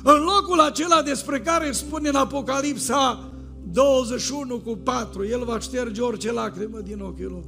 În 0.04 0.20
locul 0.20 0.60
acela 0.60 1.01
despre 1.01 1.41
care 1.41 1.72
spune 1.72 2.10
în 2.10 2.16
Apocalipsa 2.16 3.32
21 3.72 4.60
cu 4.60 4.76
4, 4.76 5.26
El 5.26 5.43
va 5.45 5.60
șterge 5.60 6.01
orice 6.01 6.32
lacrimă 6.32 6.80
din 6.80 6.99
ochii 6.99 7.24
lor. 7.24 7.43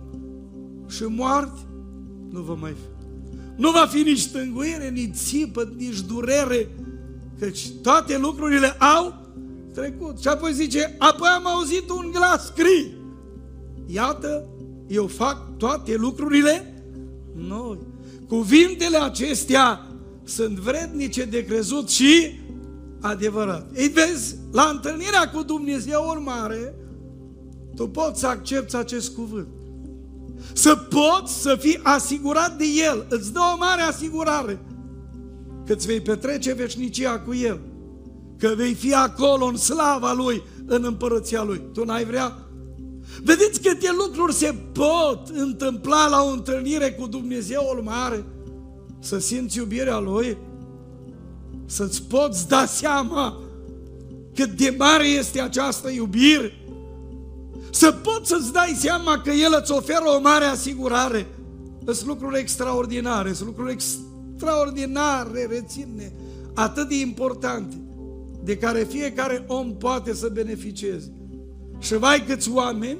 Și 0.87 1.03
moarte 1.03 1.59
nu 2.29 2.41
va 2.41 2.53
mai 2.53 2.71
fi. 2.71 2.95
Nu 3.55 3.71
va 3.71 3.85
fi 3.89 4.01
nici 4.01 4.31
tânguire, 4.31 4.89
nici 4.89 5.15
țipă, 5.15 5.73
nici 5.77 5.99
durere, 5.99 6.69
căci 7.39 7.69
toate 7.81 8.17
lucrurile 8.17 8.67
au 8.67 9.25
trecut. 9.73 10.19
Și 10.19 10.27
apoi 10.27 10.53
zice, 10.53 10.95
apoi 10.99 11.27
am 11.35 11.47
auzit 11.47 11.89
un 11.89 12.11
glas, 12.11 12.45
scrie, 12.45 12.97
iată, 13.85 14.47
eu 14.87 15.07
fac 15.07 15.57
toate 15.57 15.95
lucrurile 15.95 16.83
noi. 17.33 17.79
Cuvintele 18.27 18.97
acestea 18.97 19.87
sunt 20.23 20.57
vrednice 20.57 21.23
de 21.23 21.45
crezut 21.45 21.89
și 21.89 22.39
adevărat. 23.01 23.69
Ei 23.75 23.87
vezi, 23.87 24.35
la 24.51 24.69
întâlnirea 24.73 25.29
cu 25.29 25.43
Dumnezeu 25.43 26.21
mare, 26.23 26.75
tu 27.75 27.87
poți 27.87 28.19
să 28.19 28.27
accepti 28.27 28.75
acest 28.75 29.15
cuvânt. 29.15 29.47
Să 30.53 30.75
poți 30.75 31.41
să 31.41 31.55
fii 31.59 31.79
asigurat 31.83 32.57
de 32.57 32.65
El. 32.87 33.05
Îți 33.09 33.33
dă 33.33 33.39
o 33.53 33.57
mare 33.57 33.81
asigurare 33.81 34.59
că 35.65 35.73
îți 35.73 35.87
vei 35.87 36.01
petrece 36.01 36.53
veșnicia 36.53 37.19
cu 37.19 37.33
El. 37.33 37.59
Că 38.37 38.53
vei 38.55 38.73
fi 38.73 38.93
acolo 38.93 39.45
în 39.45 39.55
slava 39.57 40.13
Lui, 40.13 40.43
în 40.65 40.83
împărăția 40.83 41.43
Lui. 41.43 41.61
Tu 41.73 41.83
n-ai 41.83 42.05
vrea? 42.05 42.39
Vedeți 43.23 43.61
câte 43.61 43.89
lucruri 43.97 44.33
se 44.33 44.55
pot 44.71 45.27
întâmpla 45.33 46.07
la 46.07 46.21
o 46.21 46.31
întâlnire 46.31 46.91
cu 46.91 47.07
Dumnezeul 47.07 47.81
mare? 47.83 48.25
Să 48.99 49.19
simți 49.19 49.57
iubirea 49.57 49.99
Lui? 49.99 50.37
Să-ți 51.65 52.03
poți 52.03 52.47
da 52.47 52.65
seama 52.65 53.39
cât 54.33 54.49
de 54.49 54.75
mare 54.77 55.07
este 55.07 55.41
această 55.41 55.89
iubire? 55.89 56.51
Să 57.75 57.91
poți 57.91 58.29
să-ți 58.29 58.51
dai 58.51 58.75
seama 58.77 59.21
că 59.21 59.29
El 59.29 59.57
îți 59.61 59.71
oferă 59.71 60.03
o 60.17 60.21
mare 60.21 60.45
asigurare? 60.45 61.27
Sunt 61.85 62.05
lucruri 62.05 62.39
extraordinare, 62.39 63.33
sunt 63.33 63.47
lucruri 63.47 63.71
extraordinare, 63.71 65.45
reține, 65.49 66.13
atât 66.53 66.87
de 66.87 66.99
importante, 66.99 67.75
de 68.43 68.57
care 68.57 68.83
fiecare 68.83 69.43
om 69.47 69.77
poate 69.77 70.13
să 70.13 70.29
beneficieze. 70.33 71.13
Și 71.79 71.97
vai 71.97 72.23
câți 72.27 72.51
oameni 72.51 72.97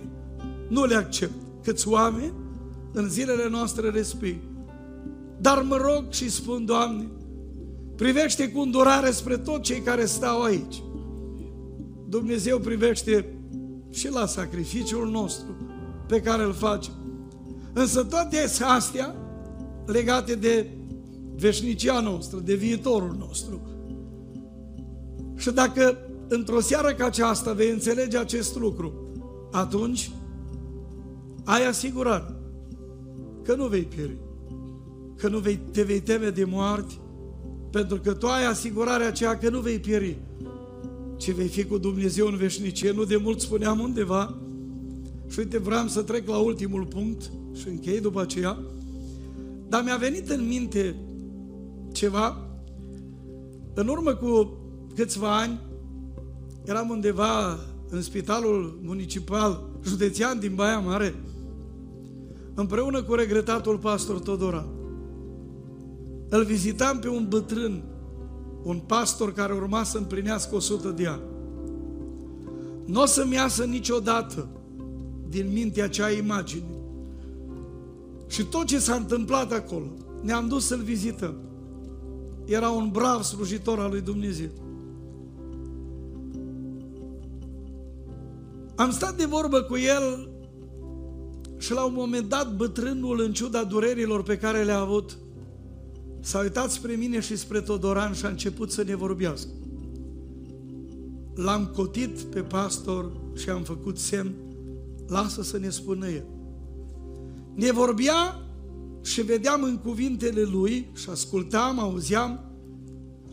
nu 0.68 0.86
le 0.86 0.96
accept, 0.96 1.64
câți 1.64 1.88
oameni 1.88 2.34
în 2.94 3.10
zilele 3.10 3.50
noastre 3.50 3.90
resping. 3.90 4.40
Dar 5.38 5.62
mă 5.62 5.76
rog 5.76 6.04
și 6.10 6.30
spun, 6.30 6.66
Doamne, 6.66 7.08
privește 7.96 8.50
cu 8.50 8.60
îndurare 8.60 9.12
spre 9.12 9.38
tot 9.38 9.62
cei 9.62 9.80
care 9.80 10.06
stau 10.06 10.42
aici. 10.42 10.84
Dumnezeu 12.08 12.60
privește 12.60 13.35
și 13.96 14.12
la 14.12 14.26
sacrificiul 14.26 15.10
nostru 15.10 15.56
pe 16.08 16.22
care 16.22 16.44
îl 16.44 16.54
facem. 16.54 16.94
Însă 17.74 18.04
toate 18.04 18.38
astea 18.62 19.16
legate 19.86 20.36
de 20.36 20.70
veșnicia 21.36 22.00
noastră, 22.00 22.40
de 22.40 22.56
viitorul 22.56 23.16
nostru. 23.20 23.62
Și 25.36 25.52
dacă 25.52 25.98
într-o 26.28 26.60
seară 26.60 26.94
ca 26.94 27.06
aceasta 27.06 27.54
vei 27.54 27.72
înțelege 27.72 28.18
acest 28.18 28.56
lucru, 28.56 28.94
atunci 29.52 30.12
ai 31.44 31.68
asigurat 31.68 32.36
că 33.44 33.56
nu 33.56 33.68
vei 33.68 33.84
pieri, 33.84 34.18
că 35.18 35.28
nu 35.28 35.38
vei, 35.38 35.60
te 35.72 35.82
vei 35.82 36.02
teme 36.02 36.30
de 36.30 36.44
moarte, 36.44 36.94
pentru 37.72 38.00
că 38.00 38.14
tu 38.14 38.28
ai 38.28 38.46
asigurarea 38.46 39.08
aceea 39.08 39.38
că 39.38 39.50
nu 39.50 39.60
vei 39.60 39.80
pieri, 39.80 40.18
ci 41.18 41.32
vei 41.32 41.48
fi 41.48 41.66
cu 41.66 41.78
Dumnezeu 41.78 42.28
în 42.28 42.36
veșnicie. 42.36 42.92
Nu 42.92 43.04
de 43.04 43.16
mult 43.16 43.40
spuneam 43.40 43.80
undeva, 43.80 44.38
și 45.28 45.40
uite, 45.40 45.58
vreau 45.58 45.88
să 45.88 46.02
trec 46.02 46.28
la 46.28 46.38
ultimul 46.38 46.86
punct 46.86 47.32
și 47.54 47.68
închei 47.68 48.02
după 48.02 48.22
aceea, 48.22 48.58
dar 49.68 49.84
mi-a 49.84 49.98
venit 49.98 50.30
în 50.30 50.48
minte 50.48 50.96
ceva. 51.92 52.38
În 53.74 53.88
urmă 53.88 54.14
cu 54.14 54.58
câțiva 54.96 55.38
ani, 55.38 55.60
eram 56.66 56.90
undeva 56.90 57.60
în 57.90 58.02
spitalul 58.02 58.80
municipal 58.84 59.70
județean 59.84 60.40
din 60.40 60.56
Baia 60.56 60.80
Mare, 60.80 61.16
împreună 62.54 63.04
cu 63.04 63.14
regretatul 63.14 63.78
pastor 63.78 64.20
Todora. 64.20 64.68
Îl 66.30 66.44
vizitam 66.44 67.00
pe 67.00 67.08
un 67.08 67.26
bătrân, 67.30 67.84
un 68.66 68.80
pastor 68.80 69.34
care 69.34 69.54
urma 69.54 69.84
să 69.84 69.98
împlinească 69.98 70.56
100 70.56 70.90
de 70.90 71.08
ani. 71.08 71.22
Nu 72.86 73.02
o 73.02 73.06
să-mi 73.06 73.34
iasă 73.34 73.64
niciodată 73.64 74.48
din 75.30 75.52
mintea 75.54 75.84
acea 75.84 76.10
imagine. 76.10 76.70
Și 78.28 78.44
tot 78.44 78.66
ce 78.66 78.80
s-a 78.80 78.96
întâmplat 78.96 79.52
acolo, 79.52 79.86
ne-am 80.22 80.48
dus 80.48 80.66
să-l 80.66 80.82
vizităm. 80.82 81.36
Era 82.46 82.70
un 82.70 82.90
brav 82.92 83.22
slujitor 83.22 83.80
al 83.80 83.90
lui 83.90 84.02
Dumnezeu. 84.02 84.50
Am 88.76 88.92
stat 88.92 89.18
de 89.18 89.26
vorbă 89.26 89.62
cu 89.62 89.78
el 89.78 90.30
și 91.58 91.74
la 91.74 91.84
un 91.84 91.94
moment 91.96 92.30
dat 92.30 92.56
bătrânul, 92.56 93.22
în 93.22 93.34
ciuda 93.34 93.64
durerilor 93.64 94.24
pe 94.24 94.38
care 94.38 94.64
le-a 94.64 94.80
avut, 94.80 95.18
s-a 96.26 96.40
uitat 96.40 96.72
spre 96.72 96.94
mine 96.94 97.20
și 97.20 97.36
spre 97.36 97.62
Todoran 97.62 98.14
și 98.14 98.26
a 98.26 98.30
început 98.30 98.72
să 98.72 98.84
ne 98.84 98.96
vorbească. 98.96 99.50
L-am 101.36 101.66
cotit 101.66 102.22
pe 102.22 102.42
pastor 102.42 103.12
și 103.36 103.50
am 103.50 103.64
făcut 103.64 103.98
semn, 103.98 104.34
lasă 105.08 105.42
să 105.42 105.58
ne 105.58 105.70
spună 105.70 106.08
el. 106.08 106.26
Ne 107.54 107.72
vorbea 107.72 108.40
și 109.02 109.22
vedeam 109.22 109.64
în 109.64 109.78
cuvintele 109.78 110.42
lui 110.42 110.90
și 110.94 111.10
ascultam, 111.10 111.80
auzeam 111.80 112.40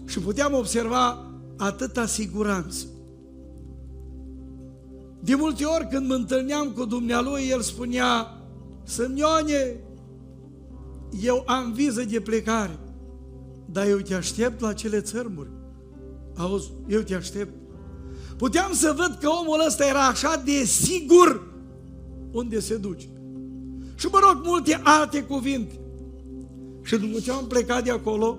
și 0.04 0.18
puteam 0.18 0.54
observa 0.54 1.32
atâta 1.56 2.06
siguranță. 2.06 2.86
De 5.20 5.34
multe 5.34 5.64
ori 5.64 5.88
când 5.90 6.08
mă 6.08 6.14
întâlneam 6.14 6.70
cu 6.70 6.84
dumnealui, 6.84 7.48
el 7.50 7.60
spunea, 7.60 8.26
Sămioane, 8.82 9.76
eu 11.20 11.42
am 11.46 11.72
viză 11.72 12.04
de 12.04 12.20
plecare, 12.20 12.78
dar 13.72 13.88
eu 13.88 13.98
te 13.98 14.14
aștept 14.14 14.60
la 14.60 14.72
cele 14.72 15.00
țărmuri. 15.00 15.50
Auzi, 16.36 16.70
eu 16.86 17.00
te 17.00 17.14
aștept. 17.14 17.52
Puteam 18.36 18.72
să 18.72 18.94
văd 18.96 19.18
că 19.20 19.28
omul 19.28 19.64
ăsta 19.66 19.86
era 19.86 20.06
așa 20.06 20.42
de 20.44 20.64
sigur 20.64 21.50
unde 22.32 22.60
se 22.60 22.76
duce. 22.76 23.06
Și 23.94 24.06
mă 24.06 24.18
rog, 24.22 24.44
multe 24.44 24.80
alte 24.82 25.22
cuvinte. 25.22 25.80
Și 26.82 26.96
după 26.96 27.20
ce 27.20 27.30
am 27.30 27.46
plecat 27.46 27.84
de 27.84 27.90
acolo, 27.90 28.38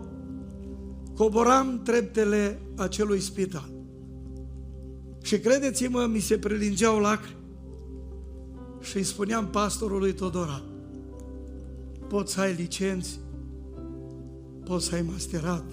coboram 1.16 1.82
treptele 1.84 2.62
acelui 2.76 3.20
spital. 3.20 3.72
Și 5.22 5.40
credeți-mă, 5.40 6.06
mi 6.12 6.20
se 6.20 6.38
prelingeau 6.38 7.00
lacrimi. 7.00 7.42
și 8.82 8.98
îi 8.98 9.04
spuneam 9.04 9.48
pastorului 9.48 10.14
Todora, 10.14 10.64
poți 12.08 12.34
să 12.34 12.40
ai 12.40 12.54
licenți, 12.54 13.20
poți 14.64 14.86
să 14.86 14.96
ai 14.96 15.02
masterat, 15.02 15.66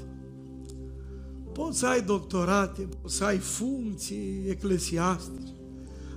poți 1.52 1.78
să 1.78 1.86
ai 1.86 2.02
doctorate, 2.02 2.88
poți 3.02 3.16
să 3.16 3.24
ai 3.24 3.38
funcții 3.38 4.44
eclesiastice, 4.48 5.52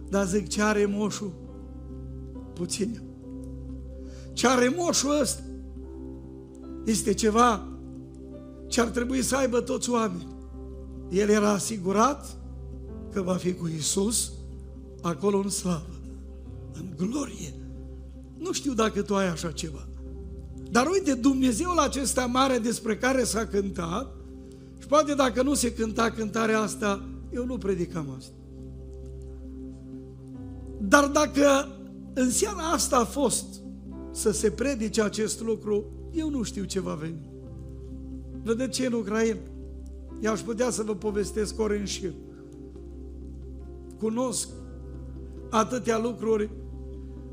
dar 0.09 0.26
zic, 0.26 0.47
ce 0.47 0.61
are 0.61 0.86
moșul? 0.86 1.34
Puține. 2.53 3.03
Ce 4.34 4.47
are 4.47 4.74
moșul 4.78 5.19
ăsta? 5.21 5.41
Este 6.86 7.13
ceva 7.13 7.67
ce 8.67 8.82
ar 8.82 8.88
trebui 8.88 9.21
să 9.21 9.36
aibă 9.36 9.61
toți 9.61 9.89
oamenii. 9.89 10.28
El 11.09 11.30
era 11.30 11.49
asigurat 11.49 12.38
că 13.11 13.21
va 13.21 13.36
fi 13.36 13.53
cu 13.53 13.67
Isus 13.67 14.32
acolo 15.01 15.38
în 15.38 15.49
slavă, 15.49 15.95
în 16.74 16.93
glorie. 16.97 17.53
Nu 18.38 18.51
știu 18.51 18.74
dacă 18.74 19.01
tu 19.01 19.15
ai 19.15 19.28
așa 19.28 19.51
ceva. 19.51 19.88
Dar 20.74 20.88
uite, 20.88 21.13
Dumnezeul 21.13 21.78
acesta 21.78 22.26
mare 22.26 22.57
despre 22.57 22.97
care 22.97 23.24
s-a 23.24 23.45
cântat, 23.45 24.15
și 24.80 24.88
poate 24.88 25.13
dacă 25.13 25.43
nu 25.43 25.53
se 25.53 25.74
cânta 25.74 26.11
cântarea 26.11 26.59
asta, 26.59 27.03
eu 27.34 27.45
nu 27.45 27.57
predicam 27.57 28.13
asta. 28.17 28.34
Dar 30.82 31.07
dacă 31.07 31.76
în 32.13 32.30
seara 32.30 32.61
asta 32.61 32.97
a 32.97 33.05
fost 33.05 33.45
să 34.11 34.32
se 34.32 34.51
predice 34.51 35.01
acest 35.01 35.41
lucru, 35.41 35.86
eu 36.11 36.30
nu 36.30 36.43
știu 36.43 36.63
ce 36.63 36.80
va 36.80 36.93
veni. 36.93 37.30
Vedeți 38.43 38.80
ce 38.80 38.86
în 38.86 38.93
Ucraina? 38.93 39.39
Eu 40.21 40.32
aș 40.32 40.39
putea 40.39 40.69
să 40.69 40.84
vă 40.84 40.95
povestesc 40.95 41.59
ori 41.59 41.80
în 41.80 41.86
șir. 41.86 42.13
Cunosc 43.99 44.47
atâtea 45.49 45.97
lucruri, 45.97 46.49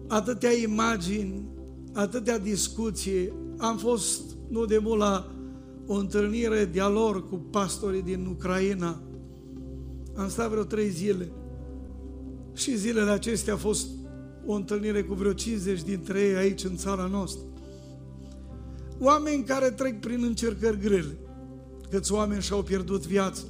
atâtea 0.08 0.52
imagini, 0.52 1.48
atâtea 1.92 2.38
discuții. 2.38 3.32
Am 3.58 3.76
fost 3.76 4.22
nu 4.48 4.64
de 4.64 4.78
mult 4.78 4.98
la 4.98 5.34
o 5.86 5.94
întâlnire, 5.94 6.68
dialog 6.72 7.28
cu 7.28 7.36
pastorii 7.36 8.02
din 8.02 8.26
Ucraina. 8.26 9.02
Am 10.16 10.28
stat 10.28 10.50
vreo 10.50 10.64
trei 10.64 10.88
zile. 10.88 11.32
Și 12.54 12.76
zilele 12.76 13.10
acestea 13.10 13.54
a 13.54 13.56
fost 13.56 13.86
o 14.46 14.52
întâlnire 14.52 15.02
cu 15.02 15.14
vreo 15.14 15.32
50 15.32 15.82
dintre 15.82 16.20
ei 16.20 16.34
aici 16.34 16.64
în 16.64 16.76
țara 16.76 17.06
noastră. 17.06 17.42
Oameni 18.98 19.44
care 19.44 19.70
trec 19.70 20.00
prin 20.00 20.24
încercări 20.24 20.78
grele. 20.78 21.18
Câți 21.90 22.12
oameni 22.12 22.42
și-au 22.42 22.62
pierdut 22.62 23.06
viața. 23.06 23.42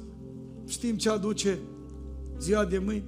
Știm 0.67 0.95
ce 0.95 1.09
aduce 1.09 1.59
ziua 2.39 2.65
de 2.65 2.77
mâine. 2.77 3.05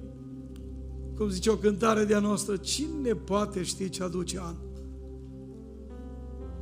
Cum 1.16 1.28
zice 1.28 1.50
o 1.50 1.56
cântare 1.56 2.04
de-a 2.04 2.18
noastră, 2.18 2.56
cine 2.56 3.14
poate 3.14 3.62
ști 3.62 3.88
ce 3.88 4.02
aduce 4.02 4.38
an? 4.40 4.54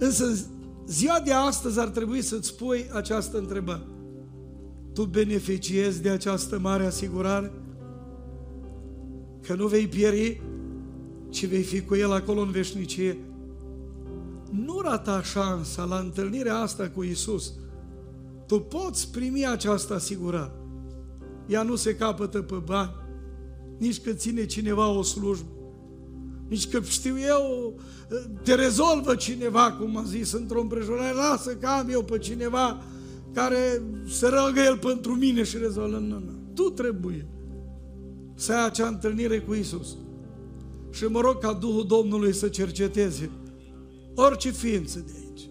Însă 0.03 0.39
ziua 0.87 1.21
de 1.25 1.33
astăzi 1.33 1.79
ar 1.79 1.89
trebui 1.89 2.23
să-ți 2.23 2.49
spui 2.49 2.87
această 2.93 3.39
întrebare. 3.39 3.87
Tu 4.93 5.05
beneficiezi 5.05 6.03
de 6.03 6.09
această 6.09 6.59
mare 6.59 6.85
asigurare? 6.85 7.53
Că 9.43 9.55
nu 9.55 9.67
vei 9.67 9.87
pieri, 9.87 10.43
ci 11.29 11.47
vei 11.47 11.63
fi 11.63 11.81
cu 11.81 11.95
El 11.95 12.13
acolo 12.13 12.41
în 12.41 12.51
veșnicie? 12.51 13.19
Nu 14.51 14.81
rata 14.81 15.23
șansa 15.23 15.85
la 15.85 15.99
întâlnirea 15.99 16.59
asta 16.59 16.89
cu 16.89 17.03
Isus. 17.03 17.53
Tu 18.47 18.61
poți 18.61 19.11
primi 19.11 19.47
această 19.47 19.95
asigurare. 19.95 20.53
Ea 21.47 21.63
nu 21.63 21.75
se 21.75 21.97
capătă 21.97 22.43
pe 22.43 22.57
bani, 22.65 22.91
nici 23.79 24.01
că 24.01 24.13
ține 24.13 24.47
cineva 24.47 24.89
o 24.89 25.03
slujbă, 25.03 25.51
nici 26.53 26.69
că 26.69 26.81
știu 26.81 27.19
eu, 27.19 27.75
te 28.43 28.55
rezolvă 28.55 29.15
cineva, 29.15 29.73
cum 29.73 29.97
a 29.97 30.03
zis 30.03 30.33
într-o 30.33 30.61
împrejurare, 30.61 31.15
lasă 31.15 31.57
că 31.57 31.67
am 31.67 31.89
eu 31.91 32.03
pe 32.03 32.19
cineva 32.19 32.83
care 33.33 33.83
se 34.09 34.27
rogă 34.27 34.61
el 34.61 34.79
pentru 34.79 35.15
mine 35.15 35.43
și 35.43 35.57
rezolvă. 35.57 35.99
Nu, 35.99 36.19
nu. 36.19 36.33
Tu 36.55 36.63
trebuie 36.63 37.27
să 38.35 38.53
ai 38.53 38.67
acea 38.67 38.87
întâlnire 38.87 39.41
cu 39.41 39.55
Isus. 39.55 39.97
Și 40.91 41.05
mă 41.05 41.21
rog 41.21 41.39
ca 41.39 41.53
Duhul 41.53 41.87
Domnului 41.87 42.35
să 42.35 42.49
cerceteze 42.49 43.31
orice 44.15 44.51
ființă 44.51 44.99
de 45.07 45.13
aici 45.15 45.49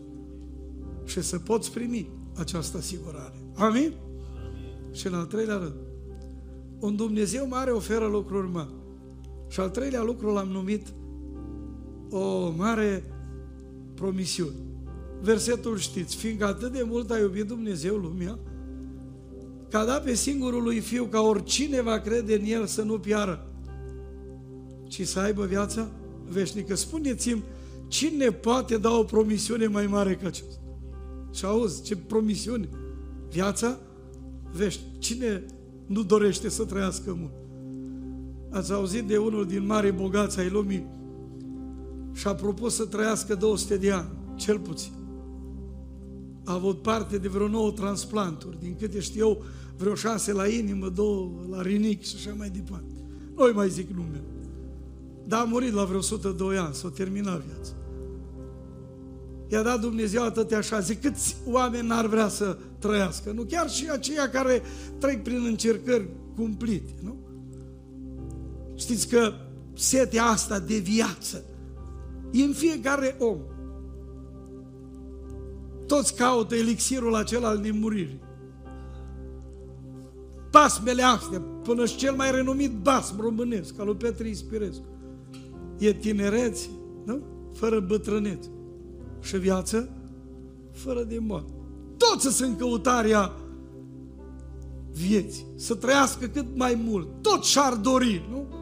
și 1.06 1.22
să 1.22 1.40
poți 1.40 1.72
primi 1.72 2.10
această 2.36 2.78
asigurare. 2.78 3.36
Amin? 3.56 3.74
Amin. 3.76 3.94
Și 4.92 5.08
în 5.08 5.14
al 5.14 5.26
treilea 5.26 5.58
rând, 5.58 5.76
un 6.80 6.96
Dumnezeu 6.96 7.48
mare 7.48 7.72
oferă 7.72 8.06
lucruri 8.06 8.52
mari. 8.52 8.80
Și 9.52 9.60
al 9.60 9.70
treilea 9.70 10.04
lucru 10.04 10.34
l-am 10.34 10.48
numit 10.48 10.88
o 12.10 12.50
mare 12.58 13.04
promisiune. 13.94 14.56
Versetul 15.22 15.78
știți, 15.78 16.16
fiindcă 16.16 16.46
atât 16.46 16.72
de 16.72 16.86
mult 16.88 17.12
a 17.12 17.18
iubit 17.18 17.48
Dumnezeu 17.48 17.96
lumea, 17.96 18.40
că 19.70 19.78
a 19.78 19.86
dat 19.86 20.04
pe 20.04 20.14
singurul 20.14 20.64
lui 20.64 20.80
Fiu 20.80 21.06
ca 21.06 21.22
oricine 21.22 21.82
va 21.82 22.00
crede 22.00 22.34
în 22.34 22.46
El 22.46 22.66
să 22.66 22.82
nu 22.82 23.00
piară, 23.00 23.52
ci 24.88 25.08
să 25.08 25.20
aibă 25.20 25.46
viața 25.46 25.92
veșnică. 26.30 26.76
Spuneți-mi, 26.76 27.44
cine 27.88 28.32
poate 28.32 28.78
da 28.78 28.98
o 28.98 29.04
promisiune 29.04 29.68
mai 29.68 29.88
mare 29.88 30.16
ca 30.16 30.28
aceasta? 30.28 30.62
Și 31.34 31.46
auzi, 31.46 31.84
ce 31.84 31.96
promisiune? 31.96 32.70
Viața 33.30 33.80
veșnică. 34.52 34.98
Cine 35.00 35.46
nu 35.86 36.04
dorește 36.04 36.50
să 36.50 36.66
trăiască 36.66 37.14
mult? 37.20 37.41
Ați 38.52 38.72
auzit 38.72 39.04
de 39.04 39.18
unul 39.18 39.46
din 39.46 39.66
mari 39.66 39.92
bogați 39.92 40.40
ai 40.40 40.50
lumii 40.50 40.88
și 42.14 42.28
a 42.28 42.36
propus 42.36 42.76
să 42.76 42.86
trăiască 42.86 43.36
200 43.36 43.78
de 43.78 43.92
ani, 43.92 44.10
cel 44.36 44.60
puțin. 44.60 44.92
A 46.46 46.54
avut 46.54 46.82
parte 46.82 47.18
de 47.18 47.28
vreo 47.28 47.48
nouă 47.48 47.72
transplanturi, 47.72 48.60
din 48.60 48.76
câte 48.80 49.00
știu 49.00 49.28
eu, 49.28 49.44
vreo 49.78 49.96
șase 49.96 50.34
la 50.34 50.48
inimă, 50.48 50.90
două 50.90 51.32
la 51.50 51.62
rinic 51.62 52.04
și 52.04 52.16
așa 52.16 52.36
mai 52.38 52.50
departe. 52.50 52.94
Nu 53.36 53.52
mai 53.54 53.70
zic 53.70 53.90
numele. 53.90 54.24
Dar 55.28 55.42
a 55.42 55.44
murit 55.44 55.74
la 55.74 55.84
vreo 55.84 55.98
102 55.98 56.58
ani, 56.58 56.74
s-a 56.74 56.90
terminat 56.90 57.42
viața. 57.46 57.72
I-a 59.48 59.62
dat 59.62 59.80
Dumnezeu 59.80 60.24
atâtea 60.24 60.58
așa, 60.58 60.80
zic, 60.80 61.02
câți 61.02 61.36
oameni 61.46 61.88
n-ar 61.88 62.06
vrea 62.06 62.28
să 62.28 62.58
trăiască, 62.80 63.32
nu? 63.32 63.44
Chiar 63.44 63.70
și 63.70 63.90
aceia 63.90 64.30
care 64.30 64.62
trec 64.98 65.24
prin 65.24 65.46
încercări 65.46 66.08
cumplite, 66.36 66.94
nu? 67.04 67.16
Știți 68.82 69.08
că 69.08 69.34
setea 69.74 70.24
asta 70.24 70.60
de 70.60 70.78
viață 70.78 71.44
e 72.32 72.44
în 72.44 72.54
fiecare 72.54 73.16
om. 73.20 73.38
Toți 75.88 76.16
caută 76.16 76.56
elixirul 76.56 77.16
acela 77.16 77.48
al 77.48 77.58
nemuririi. 77.58 78.22
Pasmele 80.52 81.04
astea, 81.04 81.42
până 81.64 81.86
și 81.86 81.96
cel 81.96 82.16
mai 82.16 82.32
renumit 82.32 82.72
basm 82.72 83.22
românesc, 83.22 83.80
al 83.80 83.86
lui 83.86 83.96
Petri 83.96 84.30
Ispirescu. 84.30 84.86
E 85.78 85.94
tinerețe, 85.94 86.68
nu? 87.06 87.22
Fără 87.54 87.80
bătrânețe. 87.80 88.50
Și 89.20 89.38
viață 89.38 89.90
fără 90.72 91.04
de 91.04 91.20
moarte. 91.20 91.54
Toți 91.98 92.36
sunt 92.36 92.50
în 92.50 92.56
căutarea 92.56 93.32
vieții, 94.92 95.46
să 95.56 95.76
trăiască 95.76 96.26
cât 96.26 96.46
mai 96.56 96.82
mult. 96.86 97.08
Tot 97.22 97.44
și-ar 97.44 97.74
dori, 97.74 98.28
nu? 98.32 98.60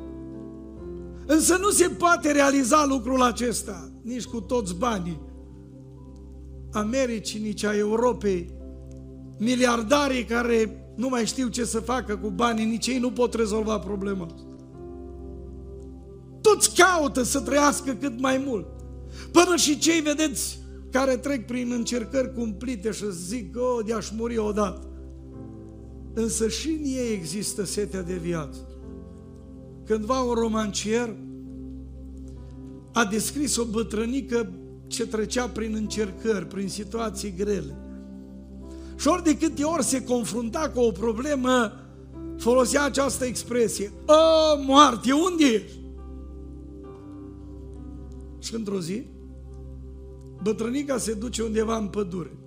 Însă 1.31 1.57
nu 1.61 1.69
se 1.69 1.87
poate 1.87 2.31
realiza 2.31 2.85
lucrul 2.85 3.21
acesta, 3.21 3.91
nici 4.01 4.25
cu 4.25 4.41
toți 4.41 4.75
banii 4.75 5.21
Americii, 6.71 7.39
nici 7.39 7.63
a 7.63 7.75
Europei, 7.75 8.49
miliardarii 9.37 10.23
care 10.23 10.85
nu 10.95 11.09
mai 11.09 11.25
știu 11.25 11.47
ce 11.47 11.65
să 11.65 11.79
facă 11.79 12.17
cu 12.17 12.29
banii, 12.29 12.65
nici 12.65 12.87
ei 12.87 12.99
nu 12.99 13.11
pot 13.11 13.33
rezolva 13.33 13.79
problema 13.79 14.27
Toți 16.41 16.75
caută 16.75 17.23
să 17.23 17.39
trăiască 17.39 17.93
cât 17.93 18.19
mai 18.19 18.43
mult. 18.45 18.67
Până 19.31 19.55
și 19.55 19.77
cei, 19.77 20.01
vedeți, 20.01 20.59
care 20.91 21.17
trec 21.17 21.45
prin 21.45 21.71
încercări 21.71 22.33
cumplite 22.33 22.91
și 22.91 23.05
zic, 23.11 23.55
oh, 23.57 23.85
de-aș 23.85 24.09
muri 24.17 24.37
odată. 24.37 24.87
Însă 26.13 26.47
și 26.47 26.69
în 26.69 26.83
ei 26.83 27.13
există 27.13 27.65
setea 27.65 28.01
de 28.01 28.13
viață. 28.13 28.68
Cândva 29.89 30.19
un 30.19 30.33
romancier 30.33 31.15
a 32.93 33.05
descris 33.05 33.57
o 33.57 33.65
bătrânică 33.65 34.51
ce 34.87 35.07
trecea 35.07 35.47
prin 35.47 35.75
încercări, 35.75 36.47
prin 36.47 36.67
situații 36.67 37.33
grele. 37.37 37.77
Și 38.97 39.07
ori 39.07 39.23
de 39.23 39.37
câte 39.37 39.63
ori 39.63 39.83
se 39.83 40.03
confrunta 40.03 40.71
cu 40.73 40.79
o 40.79 40.91
problemă, 40.91 41.71
folosea 42.37 42.83
această 42.83 43.25
expresie. 43.25 43.91
O, 44.05 44.63
moarte, 44.65 45.11
unde 45.11 45.45
ești? 45.45 45.79
Și 48.39 48.55
într-o 48.55 48.79
zi, 48.79 49.05
bătrânica 50.43 50.97
se 50.97 51.13
duce 51.13 51.43
undeva 51.43 51.77
în 51.77 51.87
pădure. 51.87 52.37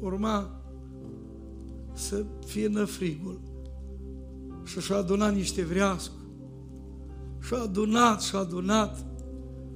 Urma 0.00 0.62
să 1.92 2.24
fie 2.46 2.68
năfrigul. 2.68 3.40
Și 4.64 4.80
și-a 4.80 4.96
adunat 4.96 5.34
niște 5.34 5.62
vreascu. 7.38 7.54
Și-a 7.54 7.58
adunat, 7.58 8.22
și-a 8.22 8.38
adunat. 8.38 9.06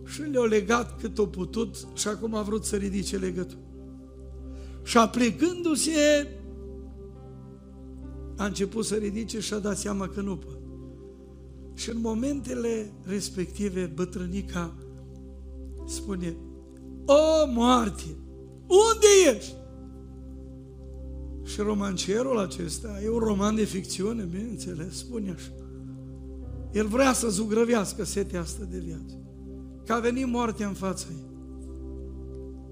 și 0.05 0.21
le-a 0.21 0.43
legat 0.43 1.01
cât 1.01 1.19
o 1.19 1.27
putut 1.27 1.87
și 1.95 2.09
acum 2.09 2.35
a 2.35 2.43
vrut 2.43 2.65
să 2.65 2.77
ridice 2.77 3.17
legătura. 3.17 3.61
Și 4.83 4.99
aplicându-se, 4.99 6.29
a 8.37 8.45
început 8.45 8.85
să 8.85 8.95
ridice 8.95 9.41
și 9.41 9.55
a 9.55 9.59
dat 9.59 9.79
seama 9.79 10.09
că 10.09 10.21
nu 10.21 10.37
poate. 10.37 10.61
Și 11.75 11.91
în 11.91 12.01
momentele 12.01 12.93
respective, 13.03 13.93
bătrânica 13.95 14.75
spune, 15.87 16.37
O, 17.07 17.47
moarte, 17.53 18.17
unde 18.61 19.37
ești? 19.37 19.55
Și 21.45 21.61
romancierul 21.61 22.39
acesta, 22.39 23.01
e 23.05 23.09
un 23.09 23.19
roman 23.19 23.55
de 23.55 23.65
ficțiune, 23.65 24.23
bineînțeles, 24.23 24.97
spune 24.97 25.31
așa. 25.31 25.62
El 26.73 26.87
vrea 26.87 27.13
să 27.13 27.29
zugrăvească 27.29 28.05
setea 28.05 28.41
asta 28.41 28.65
de 28.71 28.79
viață. 28.79 29.19
Că 29.87 29.93
a 29.93 29.99
venit 29.99 30.27
moartea 30.27 30.67
în 30.67 30.75
fața 30.75 31.07
ei. 31.11 31.31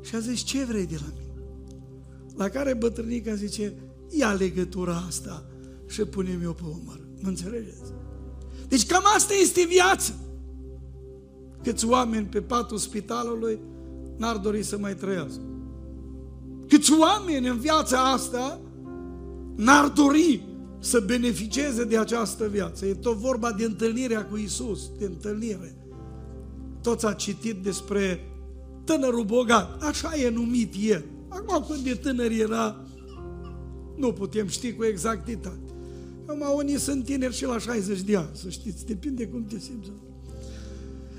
Și 0.00 0.14
a 0.14 0.18
zis, 0.18 0.40
ce 0.40 0.64
vrei 0.64 0.86
de 0.86 0.96
la 1.00 1.12
mine? 1.18 1.44
La 2.36 2.48
care 2.48 2.74
bătrânica 2.74 3.34
zice, 3.34 3.72
ia 4.10 4.32
legătura 4.32 5.04
asta 5.06 5.44
și 5.86 6.04
pune-mi 6.04 6.46
o 6.46 6.52
pe 6.52 6.62
umăr. 6.64 7.00
Mă 7.20 7.28
înțelegeți? 7.28 7.92
Deci 8.68 8.86
cam 8.86 9.02
asta 9.16 9.32
este 9.42 9.66
viața. 9.68 10.12
Câți 11.62 11.86
oameni 11.86 12.26
pe 12.26 12.40
patul 12.40 12.78
spitalului 12.78 13.60
n-ar 14.16 14.36
dori 14.36 14.62
să 14.62 14.78
mai 14.78 14.94
trăiască. 14.94 15.42
Câți 16.68 16.92
oameni 16.98 17.48
în 17.48 17.58
viața 17.58 18.12
asta 18.12 18.60
n-ar 19.56 19.88
dori 19.88 20.49
să 20.80 21.00
beneficieze 21.06 21.84
de 21.84 21.98
această 21.98 22.48
viață. 22.48 22.86
E 22.86 22.94
tot 22.94 23.16
vorba 23.16 23.52
de 23.52 23.64
întâlnirea 23.64 24.26
cu 24.26 24.36
Isus, 24.36 24.90
de 24.98 25.04
întâlnire. 25.04 25.74
Toți 26.82 27.06
a 27.06 27.12
citit 27.12 27.62
despre 27.62 28.20
tânărul 28.84 29.24
bogat, 29.24 29.82
așa 29.82 30.14
e 30.16 30.30
numit 30.30 30.74
el. 30.80 31.04
Acum 31.28 31.64
când 31.68 31.84
de 31.84 31.94
tânăr 31.94 32.30
era, 32.30 32.84
nu 33.96 34.12
putem 34.12 34.46
ști 34.46 34.72
cu 34.72 34.84
exactitate. 34.84 35.58
Acum 36.26 36.56
unii 36.56 36.78
sunt 36.78 37.04
tineri 37.04 37.34
și 37.34 37.44
la 37.44 37.58
60 37.58 38.00
de 38.00 38.16
ani, 38.16 38.30
să 38.32 38.48
știți, 38.48 38.86
depinde 38.86 39.26
cum 39.26 39.44
te 39.44 39.58
simți. 39.58 39.90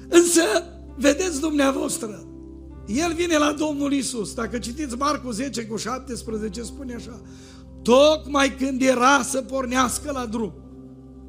Însă, 0.08 0.42
vedeți 0.98 1.40
dumneavoastră, 1.40 2.26
el 2.88 3.14
vine 3.14 3.38
la 3.38 3.52
Domnul 3.52 3.94
Isus. 3.94 4.34
Dacă 4.34 4.58
citiți 4.58 4.96
Marcu 4.96 5.32
10 5.32 5.66
cu 5.66 5.76
17, 5.76 6.62
spune 6.62 6.94
așa, 6.94 7.22
tocmai 7.82 8.56
când 8.56 8.82
era 8.82 9.22
să 9.22 9.42
pornească 9.42 10.12
la 10.12 10.26
drum, 10.26 10.54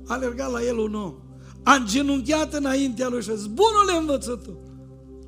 a 0.06 0.14
alergat 0.14 0.50
la 0.50 0.62
el 0.62 0.78
un 0.78 0.94
om, 0.94 1.14
a 1.62 1.74
îngenunchiat 1.74 2.54
înaintea 2.54 3.08
lui 3.08 3.22
și 3.22 3.30
a 3.30 3.34
zis, 3.34 3.46
bunule 3.46 3.98
învățător, 4.00 4.56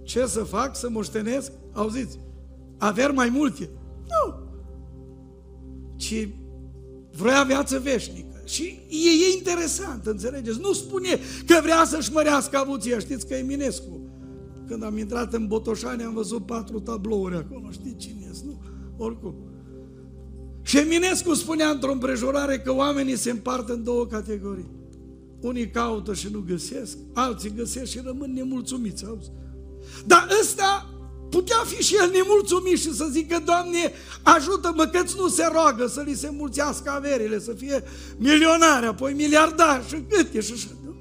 ce 0.03 0.27
să 0.27 0.45
fac 0.45 0.77
să 0.77 0.91
moștenesc? 0.91 1.53
Auziți, 1.72 2.18
averi 2.79 3.12
mai 3.12 3.29
multe? 3.29 3.70
Nu. 4.01 4.43
Ci 5.97 6.29
vrea 7.16 7.43
viață 7.43 7.79
veșnică. 7.79 8.43
Și 8.45 8.62
e, 8.89 9.09
e 9.09 9.37
interesant, 9.37 10.07
înțelegeți? 10.07 10.61
Nu 10.61 10.72
spune 10.72 11.18
că 11.47 11.59
vrea 11.62 11.85
să-și 11.85 12.12
mărească 12.12 12.57
avuția. 12.57 12.99
Știți 12.99 13.27
că 13.27 13.35
Eminescu, 13.35 14.09
când 14.66 14.85
am 14.85 14.99
intrat 14.99 15.33
în 15.33 15.47
Botoșani, 15.47 16.03
am 16.03 16.14
văzut 16.14 16.47
patru 16.47 16.81
tablouri 16.81 17.37
acolo. 17.37 17.70
Știți 17.70 17.97
cine 17.97 18.29
este, 18.31 18.45
nu? 18.47 18.61
Oricum. 18.97 19.35
Și 20.65 20.79
Eminescu 20.79 21.35
spunea 21.35 21.69
într-o 21.69 21.93
împrejurare 21.93 22.59
că 22.59 22.73
oamenii 22.73 23.17
se 23.17 23.31
împart 23.31 23.69
în 23.69 23.85
două 23.85 24.07
categorii. 24.07 24.71
Unii 25.41 25.71
caută 25.71 26.15
și 26.15 26.29
nu 26.33 26.45
găsesc, 26.49 26.97
alții 27.12 27.53
găsesc 27.57 27.91
și 27.91 28.01
rămân 28.05 28.33
nemulțumiți. 28.33 29.05
Auzi? 29.07 29.31
Dar 30.07 30.29
ăsta 30.41 30.89
putea 31.31 31.62
fi 31.67 31.83
și 31.83 31.95
el 31.95 32.11
nemulțumit 32.11 32.79
și 32.79 32.95
să 32.95 33.09
zică, 33.11 33.43
Doamne, 33.45 33.93
ajută-mă 34.23 34.87
că 34.87 35.03
nu 35.17 35.29
se 35.29 35.49
roagă 35.53 35.87
să 35.87 36.03
li 36.07 36.15
se 36.15 36.31
mulțească 36.31 36.91
averile, 36.91 37.41
să 37.41 37.53
fie 37.53 37.83
milionare, 38.17 38.87
apoi 38.87 39.12
miliardar 39.12 39.85
și 39.89 40.05
câte 40.09 40.41
și 40.41 40.53
așa. 40.53 40.69
Nu? 40.85 40.95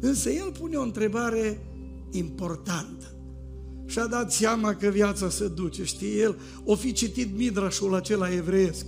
Însă 0.00 0.30
el 0.30 0.52
pune 0.60 0.76
o 0.76 0.82
întrebare 0.82 1.66
importantă. 2.10 3.11
Și 3.92 3.98
a 3.98 4.06
dat 4.06 4.32
seama 4.32 4.74
că 4.74 4.88
viața 4.88 5.28
se 5.28 5.48
duce. 5.48 5.84
Știe 5.84 6.18
el, 6.18 6.38
o 6.64 6.74
fi 6.74 6.92
citit 6.92 7.36
midrașul 7.36 7.94
acela 7.94 8.32
evreiesc, 8.32 8.86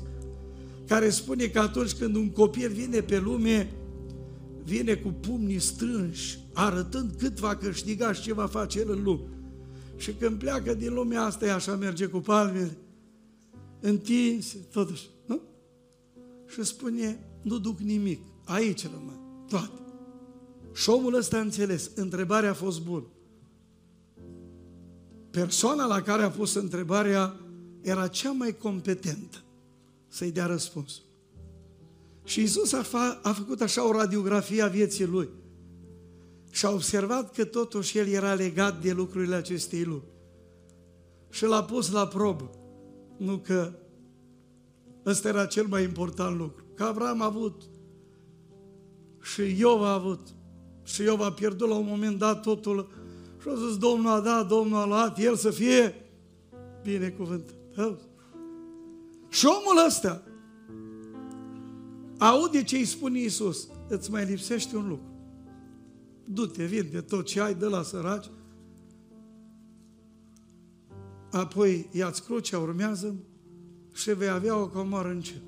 care 0.87 1.11
spune 1.11 1.47
că 1.47 1.59
atunci 1.61 1.93
când 1.93 2.17
un 2.17 2.31
copil 2.31 2.73
vine 2.73 3.01
pe 3.01 3.19
lume, 3.19 3.73
vine 4.63 4.95
cu 4.95 5.09
pumnii 5.09 5.59
strânși, 5.59 6.39
arătând 6.53 7.15
cât 7.19 7.39
va 7.39 7.57
câștiga 7.57 8.13
și 8.13 8.23
ce 8.23 8.35
va 8.35 8.47
face 8.47 8.79
el 8.79 8.91
în 8.91 9.03
lume. 9.03 9.29
Și 9.97 10.13
când 10.13 10.39
pleacă 10.39 10.75
din 10.75 10.95
lumea 10.95 11.23
asta, 11.23 11.47
e 11.47 11.53
așa 11.53 11.77
merge 11.77 12.07
cu 12.07 12.19
palmele, 12.19 12.77
întinse, 13.81 14.57
totuși, 14.73 15.09
nu? 15.27 15.41
Și 16.47 16.63
spune, 16.63 17.27
nu 17.43 17.59
duc 17.59 17.79
nimic, 17.79 18.21
aici 18.45 18.83
rămân, 18.83 19.45
toate. 19.49 19.81
Și 20.75 20.91
omul 20.91 21.15
ăsta 21.15 21.37
a 21.37 21.41
înțeles, 21.41 21.91
întrebarea 21.95 22.51
a 22.51 22.55
fost 22.55 22.83
bună. 22.83 23.05
Persoana 25.35 25.87
la 25.87 26.03
care 26.03 26.23
a 26.23 26.31
pus 26.31 26.55
întrebarea 26.55 27.37
era 27.81 28.09
cea 28.09 28.33
mai 28.33 28.57
competentă 28.57 29.43
să-i 30.09 30.31
dea 30.31 30.47
răspuns. 30.47 31.01
Și 32.25 32.43
Isus 32.43 32.73
a, 32.73 32.83
fa- 32.83 33.21
a 33.23 33.33
făcut 33.33 33.61
așa 33.61 33.89
o 33.89 33.93
radiografie 33.93 34.63
a 34.63 34.67
vieții 34.67 35.07
lui 35.07 35.29
și 36.51 36.67
a 36.67 36.71
observat 36.71 37.33
că 37.33 37.45
totuși 37.45 37.99
el 37.99 38.09
era 38.09 38.35
legat 38.35 38.83
de 38.83 38.93
lucrurile 38.93 39.35
acestei 39.35 39.85
lumi. 39.85 40.09
Și 41.31 41.45
l-a 41.45 41.65
pus 41.65 41.91
la 41.91 42.07
probă. 42.07 42.51
Nu 43.17 43.37
că 43.39 43.73
ăsta 45.07 45.29
era 45.29 45.47
cel 45.47 45.67
mai 45.67 45.83
important 45.83 46.37
lucru. 46.37 46.65
Că 46.75 46.85
Avram 46.85 47.21
a 47.21 47.25
avut 47.25 47.63
și 49.23 49.59
Iov 49.59 49.83
a 49.83 49.93
avut. 49.93 50.21
Și 50.83 51.03
Iov 51.03 51.21
a 51.21 51.33
pierdut 51.33 51.69
la 51.69 51.75
un 51.75 51.87
moment 51.87 52.19
dat 52.19 52.43
totul 52.43 53.04
și 53.45 53.51
a 53.51 53.67
zis, 53.67 53.77
Domnul 53.77 54.11
a 54.11 54.21
dat, 54.21 54.47
Domnul 54.47 54.79
a 54.79 54.87
luat, 54.87 55.19
El 55.19 55.37
să 55.37 55.51
fie 55.51 55.95
binecuvântat. 56.83 58.01
Și 59.29 59.47
omul 59.47 59.85
ăsta 59.87 60.23
aude 62.19 62.63
ce 62.63 62.77
îi 62.77 62.85
spune 62.85 63.19
Iisus, 63.19 63.69
îți 63.89 64.11
mai 64.11 64.25
lipsește 64.25 64.77
un 64.77 64.89
lucru 64.89 65.15
du-te, 66.25 66.65
vinde 66.65 67.01
tot 67.01 67.27
ce 67.27 67.41
ai, 67.41 67.55
de 67.55 67.67
la 67.67 67.83
săraci, 67.83 68.31
apoi 71.31 71.89
ia-ți 71.93 72.25
crucea, 72.25 72.59
urmează 72.59 73.15
și 73.93 74.15
vei 74.15 74.29
avea 74.29 74.57
o 74.57 74.69
comoară 74.69 75.09
în 75.09 75.21
cer. 75.21 75.41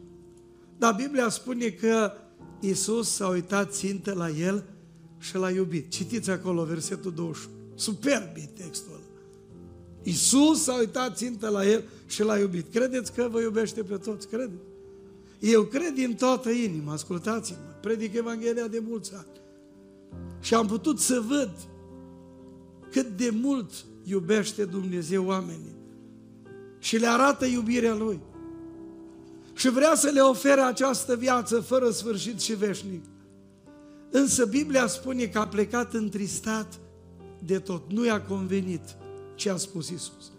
Dar 0.78 0.94
Biblia 0.94 1.28
spune 1.28 1.68
că 1.68 2.12
Isus 2.60 3.10
s-a 3.10 3.28
uitat 3.28 3.72
țintă 3.72 4.12
la 4.12 4.30
el 4.30 4.64
și 5.18 5.36
l-a 5.36 5.50
iubit. 5.50 5.90
Citiți 5.90 6.30
acolo 6.30 6.64
versetul 6.64 7.12
21. 7.12 7.55
Superb 7.76 8.36
e 8.36 8.48
textul 8.62 8.92
ăla. 8.94 9.02
Isus 10.02 10.62
s-a 10.62 10.74
uitat 10.78 11.16
țintă 11.16 11.48
la 11.48 11.66
el 11.66 11.82
și 12.06 12.22
l-a 12.22 12.38
iubit. 12.38 12.72
Credeți 12.72 13.12
că 13.12 13.28
vă 13.30 13.40
iubește 13.40 13.82
pe 13.82 13.96
toți? 13.96 14.28
Credeți? 14.28 14.62
Eu 15.38 15.62
cred 15.62 15.94
din 15.94 16.14
toată 16.14 16.50
inima, 16.50 16.92
ascultați-mă, 16.92 17.58
predic 17.80 18.14
Evanghelia 18.14 18.66
de 18.66 18.82
mulți 18.88 19.14
ani. 19.14 19.26
Și 20.40 20.54
am 20.54 20.66
putut 20.66 20.98
să 20.98 21.22
văd 21.28 21.50
cât 22.90 23.16
de 23.16 23.30
mult 23.42 23.70
iubește 24.04 24.64
Dumnezeu 24.64 25.26
oamenii. 25.26 25.74
Și 26.78 26.96
le 26.96 27.06
arată 27.06 27.46
iubirea 27.46 27.94
Lui. 27.94 28.20
Și 29.54 29.68
vrea 29.68 29.94
să 29.94 30.08
le 30.08 30.20
ofere 30.20 30.60
această 30.60 31.16
viață 31.16 31.60
fără 31.60 31.90
sfârșit 31.90 32.40
și 32.40 32.54
veșnic. 32.54 33.04
Însă 34.10 34.44
Biblia 34.44 34.86
spune 34.86 35.26
că 35.26 35.38
a 35.38 35.46
plecat 35.46 35.94
întristat 35.94 36.78
de 37.46 37.58
tot. 37.58 37.92
Nu 37.92 38.04
i-a 38.04 38.22
convenit 38.22 38.96
ce 39.34 39.50
a 39.50 39.56
spus 39.56 39.88
Isus. 39.88 40.32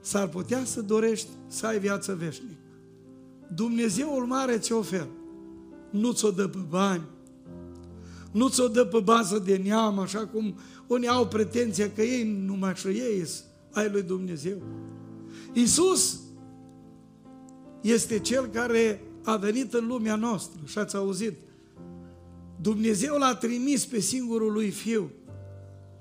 S-ar 0.00 0.28
putea 0.28 0.64
să 0.64 0.82
dorești 0.82 1.28
să 1.46 1.66
ai 1.66 1.78
viață 1.78 2.14
veșnică. 2.14 2.58
Dumnezeul 3.54 4.26
mare 4.26 4.58
ți 4.58 4.72
oferă. 4.72 5.08
Nu 5.90 6.12
ți-o 6.12 6.30
dă 6.30 6.48
pe 6.48 6.58
bani, 6.68 7.02
nu 8.32 8.48
ți-o 8.48 8.68
dă 8.68 8.84
pe 8.84 9.00
bază 9.00 9.38
de 9.38 9.56
neam, 9.56 9.98
așa 9.98 10.26
cum 10.26 10.58
unii 10.86 11.08
au 11.08 11.26
pretenția 11.26 11.90
că 11.90 12.02
ei 12.02 12.42
numai 12.46 12.74
și 12.74 12.86
ei 12.86 13.26
ai 13.72 13.90
lui 13.90 14.02
Dumnezeu. 14.02 14.62
Iisus 15.52 16.20
este 17.80 18.18
Cel 18.18 18.46
care 18.46 19.04
a 19.22 19.36
venit 19.36 19.72
în 19.72 19.86
lumea 19.86 20.16
noastră 20.16 20.60
și 20.64 20.78
ați 20.78 20.96
auzit. 20.96 21.38
Dumnezeu 22.60 23.16
l-a 23.16 23.34
trimis 23.34 23.86
pe 23.86 24.00
singurul 24.00 24.52
lui 24.52 24.70
Fiu 24.70 25.10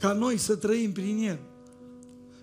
ca 0.03 0.13
noi 0.13 0.37
să 0.37 0.55
trăim 0.55 0.91
prin 0.91 1.17
El. 1.17 1.39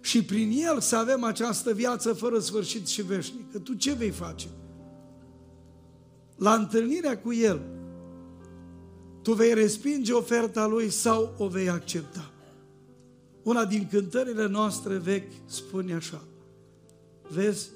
Și 0.00 0.24
prin 0.24 0.50
El 0.64 0.80
să 0.80 0.96
avem 0.96 1.24
această 1.24 1.72
viață 1.72 2.12
fără 2.12 2.38
sfârșit 2.38 2.86
și 2.86 3.02
veșnică. 3.02 3.58
Tu 3.58 3.74
ce 3.74 3.92
vei 3.92 4.10
face? 4.10 4.46
La 6.36 6.54
întâlnirea 6.54 7.18
cu 7.18 7.32
El, 7.32 7.60
tu 9.22 9.32
vei 9.32 9.54
respinge 9.54 10.12
oferta 10.12 10.66
lui 10.66 10.90
sau 10.90 11.34
o 11.38 11.48
vei 11.48 11.68
accepta. 11.68 12.30
Una 13.42 13.64
din 13.64 13.88
cântările 13.90 14.46
noastre 14.46 14.96
vechi 14.96 15.32
spune 15.46 15.94
așa, 15.94 16.22
vezi 17.28 17.68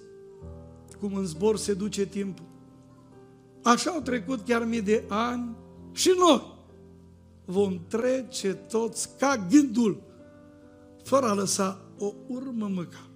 cum 1.00 1.14
în 1.14 1.24
zbor 1.24 1.56
se 1.56 1.74
duce 1.74 2.06
timpul. 2.06 2.46
Așa 3.62 3.90
au 3.90 4.00
trecut 4.00 4.40
chiar 4.46 4.64
mii 4.64 4.82
de 4.82 5.04
ani 5.08 5.56
și 5.92 6.14
noi 6.18 6.53
vom 7.44 7.80
trece 7.88 8.54
toți 8.54 9.08
ca 9.18 9.46
gândul, 9.50 10.02
fără 11.02 11.26
a 11.26 11.34
lăsa 11.34 11.80
o 11.98 12.12
urmă 12.26 12.68
măcar. 12.74 13.08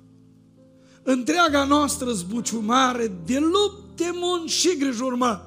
Întreaga 1.02 1.64
noastră 1.64 2.12
zbuciumare 2.12 3.12
de 3.24 3.38
lupte, 3.38 4.10
munci 4.14 4.50
și 4.50 4.76
grijuri 4.78 5.16
mari 5.16 5.40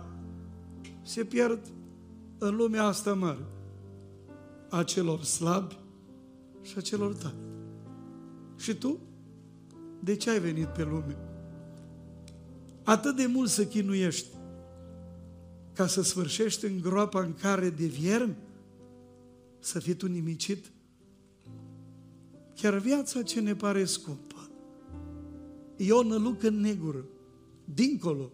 se 1.01 1.23
pierd 1.23 1.59
în 2.37 2.55
lumea 2.55 2.83
asta 2.83 3.13
mare 3.13 3.45
a 4.69 4.83
celor 4.83 5.23
slabi 5.23 5.77
și 6.61 6.73
a 6.77 6.81
celor 6.81 7.13
tari. 7.13 7.35
Și 8.57 8.73
tu? 8.73 8.99
De 9.99 10.15
ce 10.15 10.29
ai 10.29 10.39
venit 10.39 10.67
pe 10.67 10.83
lume? 10.83 11.17
Atât 12.83 13.15
de 13.15 13.25
mult 13.25 13.49
să 13.49 13.65
chinuiești 13.65 14.27
ca 15.73 15.87
să 15.87 16.01
sfârșești 16.01 16.65
în 16.65 16.81
groapa 16.81 17.21
în 17.21 17.33
care 17.33 17.69
de 17.69 17.85
viermi 17.85 18.35
să 19.61 19.79
fii 19.79 19.93
tu 19.93 20.07
nimicit? 20.07 20.71
Chiar 22.55 22.77
viața 22.77 23.21
ce 23.21 23.39
ne 23.39 23.55
pare 23.55 23.85
scumpă 23.85 24.49
e 25.75 25.91
o 25.91 26.03
nălucă 26.03 26.49
negură, 26.49 27.05
dincolo, 27.65 28.31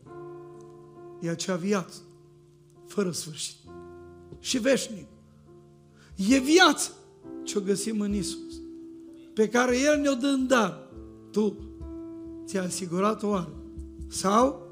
e 1.21 1.29
acea 1.29 1.55
viață 1.55 2.01
fără 2.85 3.11
sfârșit 3.11 3.55
și 4.39 4.57
veșnic. 4.57 5.07
E 6.29 6.39
viața 6.39 6.91
ce 7.43 7.57
o 7.57 7.61
găsim 7.61 8.01
în 8.01 8.13
Isus, 8.13 8.61
pe 9.33 9.49
care 9.49 9.77
El 9.79 9.99
ne-o 10.01 10.13
dă 10.13 10.27
în 10.27 10.47
dar. 10.47 10.89
Tu 11.31 11.57
ți-ai 12.45 12.65
asigurat 12.65 13.23
o 13.23 13.27
oară? 13.27 13.53
Sau 14.07 14.67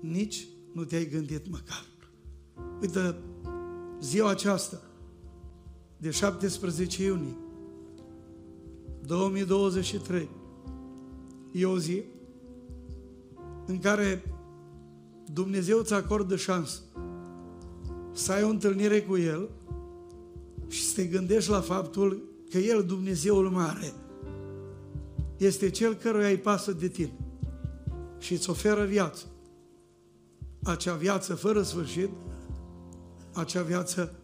nici 0.00 0.46
nu 0.72 0.84
te-ai 0.84 1.08
gândit 1.08 1.50
măcar. 1.50 1.86
Uite, 2.80 3.16
ziua 4.00 4.30
aceasta, 4.30 4.82
de 6.02 6.10
17 6.10 7.04
iunie 7.04 7.36
2023, 9.06 10.28
e 11.52 11.66
o 11.66 11.78
zi 11.78 12.02
în 13.66 13.78
care 13.78 14.22
Dumnezeu 15.32 15.78
îți 15.78 15.94
acordă 15.94 16.36
șansă 16.36 16.80
să 18.12 18.32
ai 18.32 18.42
o 18.42 18.48
întâlnire 18.48 19.02
cu 19.02 19.16
El 19.16 19.48
și 20.68 20.84
să 20.84 20.94
te 20.94 21.04
gândești 21.04 21.50
la 21.50 21.60
faptul 21.60 22.22
că 22.50 22.58
El, 22.58 22.84
Dumnezeul 22.84 23.50
mare, 23.50 23.92
este 25.36 25.70
Cel 25.70 25.94
căruia 25.94 26.28
îi 26.28 26.38
pasă 26.38 26.72
de 26.72 26.88
tine 26.88 27.16
și 28.18 28.32
îți 28.32 28.50
oferă 28.50 28.84
viață. 28.84 29.24
Acea 30.62 30.94
viață 30.94 31.34
fără 31.34 31.62
sfârșit, 31.62 32.10
acea 33.32 33.62
viață 33.62 34.14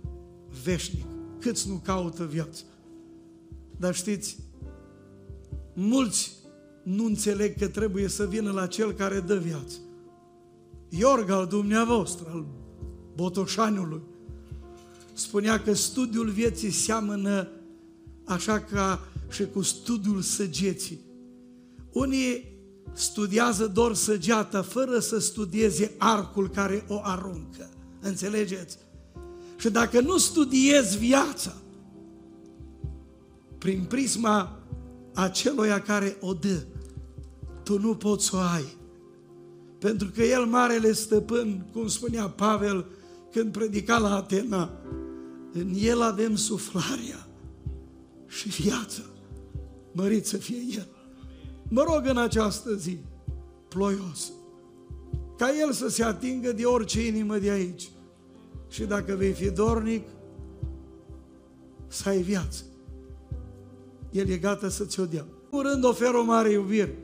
veșnică. 0.62 1.18
Câți 1.41 1.68
nu 1.68 1.80
caută 1.84 2.24
viață? 2.24 2.62
Dar 3.76 3.95
știți, 3.95 4.39
mulți 5.74 6.36
nu 6.82 7.05
înțeleg 7.05 7.59
că 7.59 7.68
trebuie 7.68 8.09
să 8.09 8.26
vină 8.26 8.51
la 8.51 8.66
Cel 8.66 8.93
care 8.93 9.20
dă 9.20 9.36
viață. 9.36 9.76
Iorga 10.89 11.34
al 11.34 11.47
dumneavoastră, 11.47 12.28
al 12.32 12.47
Botoșaniului, 13.14 14.03
spunea 15.12 15.61
că 15.61 15.72
studiul 15.72 16.28
vieții 16.30 16.70
seamănă 16.70 17.49
așa 18.24 18.61
ca 18.61 19.09
și 19.30 19.47
cu 19.47 19.62
studiul 19.62 20.20
săgeții. 20.20 21.01
Unii 21.93 22.57
studiază 22.93 23.66
doar 23.66 23.95
săgeata 23.95 24.62
fără 24.62 24.99
să 24.99 25.18
studieze 25.18 25.95
arcul 25.99 26.49
care 26.51 26.84
o 26.89 27.01
aruncă. 27.03 27.68
Înțelegeți? 28.01 28.78
Și 29.59 29.71
dacă 29.71 30.01
nu 30.01 30.17
studiezi 30.17 30.99
viața 30.99 31.57
prin 33.59 33.85
prisma 33.89 34.59
aceluia 35.15 35.81
care 35.81 36.17
o 36.21 36.33
dă, 36.33 36.63
tu 37.63 37.79
nu 37.79 37.95
poți 37.95 38.27
să 38.27 38.37
o 38.37 38.39
ai. 38.39 38.77
Pentru 39.79 40.11
că 40.15 40.23
El, 40.23 40.45
Marele 40.45 40.93
Stăpân, 40.93 41.67
cum 41.73 41.87
spunea 41.87 42.29
Pavel 42.29 42.87
când 43.33 43.53
predica 43.53 43.99
la 43.99 44.15
Atena, 44.15 44.71
în 45.53 45.75
El 45.79 46.03
avem 46.03 46.37
suflarea 46.37 47.29
și 48.27 48.49
viața. 48.49 49.03
Mărit 49.93 50.27
să 50.27 50.37
fie 50.37 50.63
El. 50.75 50.89
Mă 51.69 51.83
rog 51.83 52.03
în 52.05 52.17
această 52.17 52.75
zi, 52.75 52.99
ploios, 53.69 54.33
ca 55.37 55.51
El 55.61 55.73
să 55.73 55.89
se 55.89 56.05
atingă 56.05 56.53
de 56.53 56.65
orice 56.65 57.07
inimă 57.07 57.39
de 57.39 57.51
aici. 57.51 57.91
Și 58.69 58.85
dacă 58.85 59.14
vei 59.14 59.33
fi 59.33 59.51
dornic, 59.51 60.09
să 61.87 62.09
ai 62.09 62.23
viață. 62.23 62.62
El 64.11 64.29
e 64.29 64.37
gata 64.37 64.69
să 64.69 64.85
ți-o 64.85 65.05
dea. 65.05 65.25
În 65.51 65.62
rând 65.62 65.85
oferă 65.85 66.16
o 66.16 66.25
mare 66.25 66.51
iubire. 66.51 66.99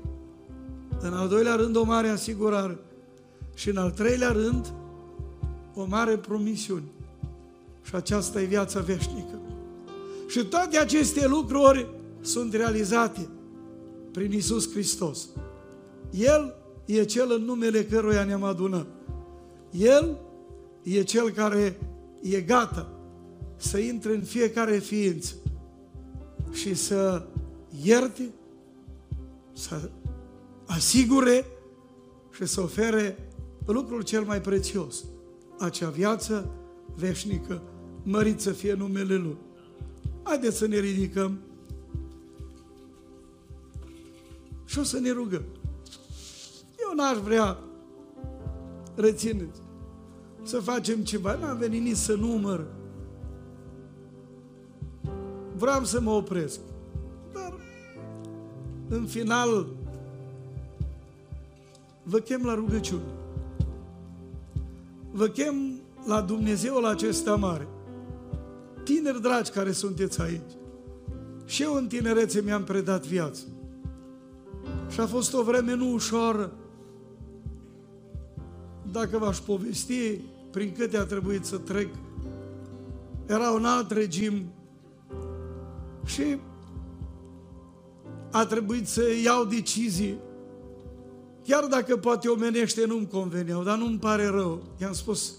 În 1.00 1.12
al 1.12 1.28
doilea 1.28 1.54
rând 1.54 1.76
o 1.76 1.84
mare 1.84 2.08
asigurare. 2.08 2.78
Și 3.54 3.68
în 3.68 3.76
al 3.76 3.90
treilea 3.90 4.30
rând 4.30 4.72
o 5.74 5.84
mare 5.84 6.16
promisiune. 6.16 6.88
Și 7.82 7.94
aceasta 7.94 8.40
e 8.40 8.44
viața 8.44 8.80
veșnică. 8.80 9.38
Și 10.28 10.44
toate 10.44 10.78
aceste 10.78 11.26
lucruri 11.26 11.88
sunt 12.20 12.54
realizate 12.54 13.28
prin 14.12 14.32
Isus 14.32 14.70
Hristos. 14.70 15.28
El 16.10 16.54
e 16.84 17.04
Cel 17.04 17.32
în 17.32 17.44
numele 17.44 17.84
căruia 17.84 18.24
ne-am 18.24 18.44
adunat. 18.44 18.86
El 19.70 20.18
e 20.84 21.02
Cel 21.02 21.30
care 21.30 21.78
e 22.22 22.40
gata 22.40 22.88
să 23.56 23.78
intre 23.78 24.14
în 24.14 24.22
fiecare 24.22 24.78
ființă 24.78 25.34
și 26.50 26.74
să 26.74 27.26
ierte, 27.82 28.30
să 29.52 29.90
asigure 30.66 31.46
și 32.30 32.46
să 32.46 32.60
ofere 32.60 33.28
lucrul 33.66 34.02
cel 34.02 34.24
mai 34.24 34.40
prețios, 34.40 35.04
acea 35.58 35.88
viață 35.88 36.50
veșnică, 36.94 37.62
mărit 38.02 38.40
să 38.40 38.50
fie 38.50 38.72
numele 38.72 39.14
Lui. 39.14 39.36
Haideți 40.22 40.56
să 40.56 40.66
ne 40.66 40.78
ridicăm 40.78 41.38
și 44.64 44.78
o 44.78 44.82
să 44.82 44.98
ne 44.98 45.10
rugăm. 45.10 45.44
Eu 46.80 46.94
n-aș 46.96 47.16
vrea, 47.16 47.58
rețineți, 48.94 49.60
să 50.44 50.60
facem 50.60 51.00
ceva. 51.00 51.34
N-am 51.34 51.58
venit 51.58 51.82
nici 51.82 51.96
să 51.96 52.14
număr. 52.14 52.64
Vreau 55.56 55.84
să 55.84 56.00
mă 56.00 56.10
opresc. 56.10 56.60
Dar, 57.32 57.54
în 58.88 59.06
final, 59.06 59.66
vă 62.02 62.18
chem 62.18 62.44
la 62.44 62.54
rugăciune. 62.54 63.02
Vă 65.10 65.26
chem 65.26 65.80
la 66.06 66.20
Dumnezeul 66.20 66.86
acesta 66.86 67.36
mare. 67.36 67.68
Tineri 68.84 69.20
dragi 69.20 69.50
care 69.50 69.72
sunteți 69.72 70.20
aici. 70.20 70.52
Și 71.44 71.62
eu 71.62 71.74
în 71.74 71.86
tinerețe 71.86 72.40
mi-am 72.40 72.64
predat 72.64 73.06
viața. 73.06 73.42
Și 74.88 75.00
a 75.00 75.06
fost 75.06 75.34
o 75.34 75.42
vreme 75.42 75.74
nu 75.74 75.92
ușoară. 75.92 76.52
Dacă 78.92 79.18
v-aș 79.18 79.38
povesti 79.38 80.20
prin 80.54 80.72
câte 80.72 80.96
a 80.96 81.04
trebuit 81.04 81.44
să 81.44 81.58
trec, 81.58 81.88
era 83.26 83.50
un 83.50 83.64
alt 83.64 83.90
regim 83.90 84.52
și 86.04 86.38
a 88.30 88.46
trebuit 88.46 88.88
să 88.88 89.02
iau 89.24 89.44
decizii 89.44 90.18
Chiar 91.46 91.64
dacă 91.64 91.96
poate 91.96 92.28
omenește 92.28 92.86
nu-mi 92.86 93.06
conveneau, 93.06 93.62
dar 93.62 93.78
nu-mi 93.78 93.98
pare 93.98 94.26
rău. 94.26 94.62
I-am 94.80 94.92
spus, 94.92 95.34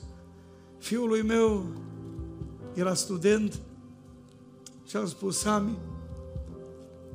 fiului 0.78 1.22
meu 1.22 1.66
era 2.74 2.94
student 2.94 3.60
și 4.88 4.96
am 4.96 5.08
spus, 5.08 5.38
Sami, 5.38 5.78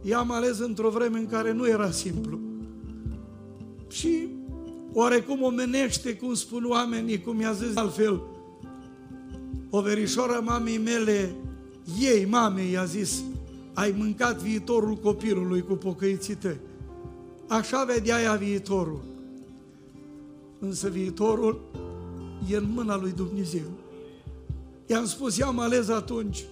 i-am 0.02 0.30
ales 0.30 0.58
într-o 0.58 0.90
vreme 0.90 1.18
în 1.18 1.26
care 1.26 1.52
nu 1.52 1.68
era 1.68 1.90
simplu. 1.90 2.38
Și 3.88 4.28
oarecum 4.92 5.42
omenește, 5.42 6.14
cum 6.16 6.34
spun 6.34 6.64
oamenii, 6.68 7.20
cum 7.20 7.40
i-a 7.40 7.52
zis 7.52 7.76
altfel, 7.76 8.22
o 9.70 9.80
verișoară 9.80 10.40
mamei 10.44 10.78
mele, 10.78 11.34
ei, 12.00 12.24
mamei, 12.24 12.70
i-a 12.70 12.84
zis, 12.84 13.22
ai 13.74 13.94
mâncat 13.98 14.36
viitorul 14.36 14.96
copilului 14.96 15.62
cu 15.62 15.74
pocăiții 15.74 16.34
tăi. 16.34 16.60
Așa 17.48 17.84
vedea 17.84 18.22
ea 18.22 18.34
viitorul. 18.34 19.00
Însă 20.58 20.88
viitorul 20.88 21.60
e 22.50 22.56
în 22.56 22.68
mâna 22.74 22.96
lui 22.96 23.12
Dumnezeu. 23.12 23.70
I-am 24.86 25.04
spus, 25.04 25.36
i-am 25.36 25.58
ales 25.58 25.88
atunci, 25.88 26.44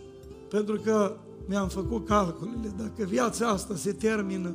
pentru 0.48 0.80
că 0.84 1.16
mi-am 1.48 1.68
făcut 1.68 2.06
calculele, 2.06 2.72
dacă 2.76 3.04
viața 3.04 3.48
asta 3.48 3.76
se 3.76 3.92
termină, 3.92 4.54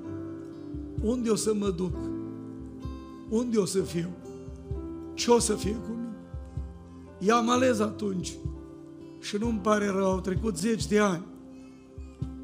unde 1.01 1.29
o 1.29 1.35
să 1.35 1.53
mă 1.53 1.69
duc? 1.69 1.95
Unde 3.33 3.57
o 3.57 3.65
să 3.65 3.81
fiu? 3.81 4.09
Ce 5.13 5.31
o 5.31 5.39
să 5.39 5.53
fie 5.53 5.75
cu 5.75 5.89
mine? 5.89 6.15
I-am 7.19 7.49
ales 7.49 7.79
atunci 7.79 8.33
și 9.19 9.37
nu-mi 9.37 9.59
pare 9.59 9.87
rău, 9.87 10.05
au 10.05 10.19
trecut 10.19 10.57
zeci 10.57 10.87
de 10.87 10.99
ani. 10.99 11.25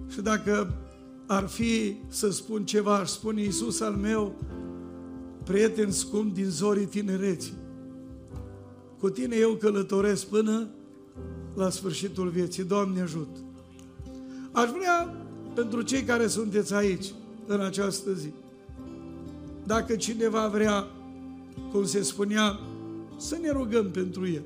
Și 0.07 0.21
dacă 0.21 0.73
ar 1.27 1.47
fi 1.47 1.95
să 2.07 2.29
spun 2.31 2.65
ceva, 2.65 2.95
aș 2.95 3.09
spune 3.09 3.41
Iisus 3.41 3.79
al 3.79 3.93
meu, 3.93 4.35
prieten 5.43 5.91
scump 5.91 6.33
din 6.33 6.49
zorii 6.49 6.85
tinereții. 6.85 7.57
Cu 8.99 9.09
tine 9.09 9.35
eu 9.35 9.53
călătoresc 9.53 10.25
până 10.25 10.67
la 11.53 11.69
sfârșitul 11.69 12.29
vieții. 12.29 12.63
Doamne 12.63 13.01
ajută! 13.01 13.39
Aș 14.51 14.69
vrea, 14.69 15.15
pentru 15.53 15.81
cei 15.81 16.03
care 16.03 16.27
sunteți 16.27 16.73
aici, 16.73 17.13
în 17.45 17.61
această 17.61 18.13
zi, 18.13 18.29
dacă 19.69 19.95
cineva 19.95 20.47
vrea, 20.47 20.87
cum 21.71 21.85
se 21.85 22.01
spunea, 22.01 22.59
să 23.17 23.37
ne 23.41 23.49
rugăm 23.49 23.91
pentru 23.91 24.27
el. 24.27 24.43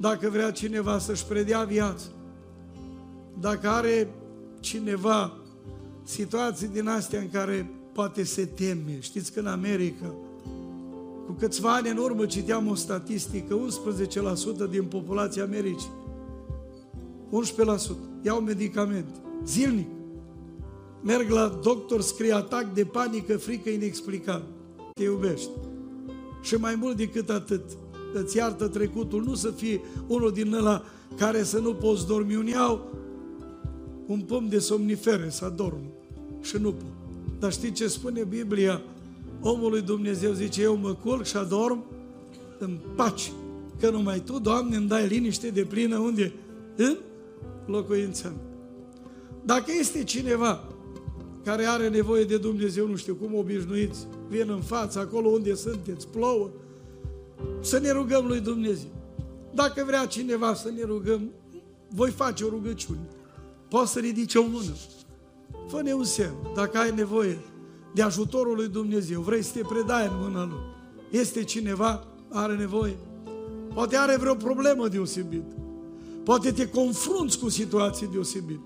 Dacă 0.00 0.28
vrea 0.28 0.50
cineva 0.50 0.98
să-și 0.98 1.24
predea 1.24 1.62
viața, 1.62 2.06
dacă 3.40 3.68
are 3.68 4.08
cineva 4.60 5.36
situații 6.02 6.68
din 6.68 6.88
astea 6.88 7.20
în 7.20 7.30
care 7.30 7.70
poate 7.92 8.24
se 8.24 8.44
teme. 8.44 8.98
Știți 9.00 9.32
că 9.32 9.40
în 9.40 9.46
America, 9.46 10.14
cu 11.26 11.32
câțiva 11.38 11.74
ani 11.74 11.88
în 11.88 11.96
urmă 11.96 12.26
citeam 12.26 12.68
o 12.68 12.74
statistică, 12.74 13.58
11% 14.66 14.70
din 14.70 14.84
populația 14.84 15.42
Americii, 15.42 15.90
11% 17.30 18.22
iau 18.22 18.40
medicamente, 18.40 19.18
zilnic. 19.44 19.95
Merg 21.06 21.30
la 21.30 21.58
doctor, 21.62 22.00
scrie 22.00 22.32
atac 22.32 22.74
de 22.74 22.84
panică, 22.84 23.36
frică 23.36 23.68
inexplicabil. 23.70 24.48
Te 24.94 25.02
iubește. 25.02 25.50
Și 26.42 26.54
mai 26.54 26.74
mult 26.74 26.96
decât 26.96 27.30
atât, 27.30 27.62
îți 28.14 28.36
iartă 28.36 28.68
trecutul, 28.68 29.22
nu 29.22 29.34
să 29.34 29.50
fie 29.50 29.80
unul 30.06 30.32
din 30.32 30.52
ăla 30.52 30.84
care 31.16 31.42
să 31.42 31.58
nu 31.58 31.74
poți 31.74 32.06
dormi. 32.06 32.34
Unii 32.34 32.54
au 32.54 32.90
un 34.06 34.20
pom 34.20 34.48
de 34.48 34.58
somnifere 34.58 35.30
să 35.30 35.44
adorm 35.44 35.80
și 36.42 36.56
nu 36.56 36.72
pot. 36.72 36.92
Dar 37.38 37.52
știi 37.52 37.72
ce 37.72 37.88
spune 37.88 38.24
Biblia? 38.24 38.82
Omul 39.40 39.70
lui 39.70 39.82
Dumnezeu 39.82 40.32
zice, 40.32 40.62
eu 40.62 40.76
mă 40.76 40.94
culc 40.94 41.24
și 41.24 41.36
adorm 41.36 41.84
în 42.58 42.78
pace. 42.96 43.30
Că 43.80 43.90
numai 43.90 44.20
Tu, 44.20 44.38
Doamne, 44.38 44.76
îmi 44.76 44.88
dai 44.88 45.06
liniște 45.06 45.48
de 45.48 45.62
plină 45.62 45.98
unde? 45.98 46.32
În 46.76 46.96
locuința 47.66 48.28
mea. 48.28 48.40
Dacă 49.44 49.72
este 49.78 50.04
cineva 50.04 50.64
care 51.46 51.64
are 51.64 51.88
nevoie 51.88 52.24
de 52.24 52.36
Dumnezeu, 52.36 52.86
nu 52.86 52.96
știu 52.96 53.14
cum 53.14 53.34
obișnuiți, 53.34 54.06
vin 54.28 54.50
în 54.50 54.60
față, 54.60 54.98
acolo 54.98 55.28
unde 55.28 55.54
sunteți, 55.54 56.08
plouă, 56.08 56.50
să 57.60 57.78
ne 57.78 57.90
rugăm 57.90 58.26
lui 58.26 58.40
Dumnezeu. 58.40 58.88
Dacă 59.54 59.84
vrea 59.86 60.06
cineva 60.06 60.54
să 60.54 60.70
ne 60.76 60.82
rugăm, 60.82 61.30
voi 61.88 62.10
face 62.10 62.44
o 62.44 62.48
rugăciune. 62.48 63.08
Poți 63.68 63.92
să 63.92 63.98
ridice 63.98 64.38
o 64.38 64.42
mână. 64.42 64.72
Fă-ne 65.68 65.92
un 65.92 66.04
semn. 66.04 66.36
Dacă 66.54 66.78
ai 66.78 66.94
nevoie 66.94 67.38
de 67.94 68.02
ajutorul 68.02 68.56
lui 68.56 68.68
Dumnezeu, 68.68 69.20
vrei 69.20 69.42
să 69.42 69.52
te 69.52 69.60
predai 69.68 70.06
în 70.06 70.12
mâna 70.14 70.44
lui. 70.44 70.60
Este 71.10 71.44
cineva, 71.44 72.06
are 72.30 72.56
nevoie. 72.56 72.96
Poate 73.74 73.96
are 73.96 74.16
vreo 74.16 74.34
problemă 74.34 74.88
deosebită. 74.88 75.54
Poate 76.24 76.52
te 76.52 76.68
confrunți 76.68 77.38
cu 77.38 77.48
situații 77.48 78.06
deosebite. 78.06 78.64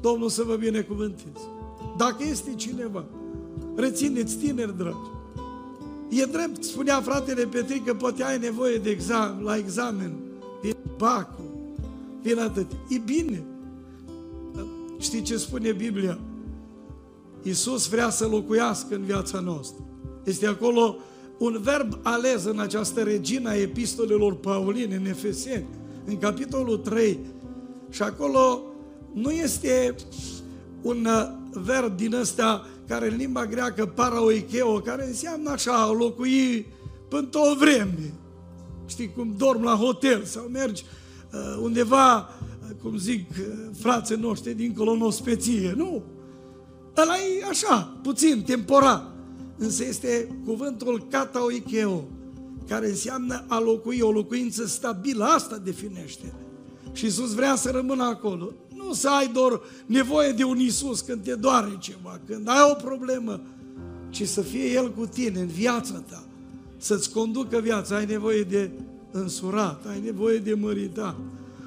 Domnul 0.00 0.28
să 0.28 0.42
vă 0.42 0.54
binecuvânteze. 0.56 1.60
Dacă 1.96 2.24
este 2.30 2.54
cineva, 2.54 3.04
rețineți 3.76 4.36
tineri 4.36 4.76
dragi. 4.76 5.10
E 6.08 6.24
drept, 6.24 6.64
spunea 6.64 7.00
fratele 7.00 7.46
Petri 7.46 7.80
că 7.80 7.94
poate 7.94 8.24
ai 8.24 8.38
nevoie 8.38 8.78
de 8.78 8.90
examen, 8.90 9.44
la 9.44 9.56
examen, 9.56 10.12
din 10.62 10.76
bacul, 10.96 11.50
din 12.22 12.38
atât. 12.38 12.66
E 12.88 12.98
bine. 12.98 13.44
Știi 14.98 15.22
ce 15.22 15.36
spune 15.36 15.72
Biblia? 15.72 16.18
Iisus 17.42 17.88
vrea 17.88 18.10
să 18.10 18.26
locuiască 18.26 18.94
în 18.94 19.02
viața 19.02 19.40
noastră. 19.40 19.84
Este 20.24 20.46
acolo 20.46 20.96
un 21.38 21.58
verb 21.60 21.98
ales 22.02 22.44
în 22.44 22.60
această 22.60 23.02
regina 23.02 23.52
epistolelor 23.52 24.36
Pauline, 24.36 24.94
în 24.94 25.06
Efeseni, 25.06 25.66
în 26.04 26.18
capitolul 26.18 26.76
3. 26.76 27.18
Și 27.90 28.02
acolo 28.02 28.62
nu 29.12 29.30
este 29.30 29.94
un 30.82 31.06
uh, 31.06 31.41
verb 31.52 31.96
din 31.96 32.14
ăsta 32.14 32.66
care 32.88 33.10
în 33.10 33.16
limba 33.16 33.46
greacă 33.46 33.86
paraoikeo, 33.86 34.80
care 34.80 35.06
înseamnă 35.06 35.50
așa, 35.50 35.90
locui 35.98 36.66
până 37.08 37.28
o 37.32 37.54
vreme. 37.58 38.14
Știi, 38.86 39.12
cum 39.12 39.34
dorm 39.36 39.62
la 39.62 39.74
hotel 39.74 40.24
sau 40.24 40.44
mergi 40.44 40.84
uh, 41.32 41.58
undeva, 41.62 42.16
uh, 42.18 42.76
cum 42.82 42.96
zic 42.96 43.30
uh, 43.30 43.46
frații 43.78 44.16
noștri, 44.16 44.54
dincolo 44.54 44.90
în 44.90 45.00
ospeție. 45.00 45.72
Nu, 45.76 46.02
Ăla 46.96 47.14
e 47.16 47.48
așa, 47.48 47.96
puțin, 48.02 48.42
temporar. 48.42 49.10
Însă 49.58 49.84
este 49.84 50.38
cuvântul 50.44 51.06
kataoikeo, 51.10 52.04
care 52.68 52.88
înseamnă 52.88 53.44
a 53.48 53.60
locui, 53.60 54.00
o 54.00 54.10
locuință 54.10 54.66
stabilă, 54.66 55.24
asta 55.24 55.58
definește. 55.58 56.32
Și 56.92 57.04
Iisus 57.04 57.34
vrea 57.34 57.54
să 57.54 57.70
rămână 57.70 58.02
acolo. 58.02 58.52
Nu 58.86 58.92
să 58.92 59.08
ai 59.08 59.28
doar 59.28 59.60
nevoie 59.86 60.32
de 60.32 60.44
un 60.44 60.58
Iisus 60.58 61.00
când 61.00 61.22
te 61.22 61.34
doare 61.34 61.76
ceva, 61.80 62.20
când 62.26 62.48
ai 62.48 62.70
o 62.70 62.74
problemă, 62.74 63.40
ci 64.10 64.28
să 64.28 64.40
fie 64.40 64.70
El 64.70 64.92
cu 64.92 65.06
tine 65.06 65.40
în 65.40 65.46
viața 65.46 66.02
ta, 66.10 66.24
să-ți 66.76 67.10
conducă 67.10 67.58
viața. 67.58 67.96
Ai 67.96 68.06
nevoie 68.06 68.42
de 68.42 68.70
însurat, 69.10 69.86
ai 69.86 70.00
nevoie 70.04 70.38
de 70.38 70.54
mărita, 70.54 71.16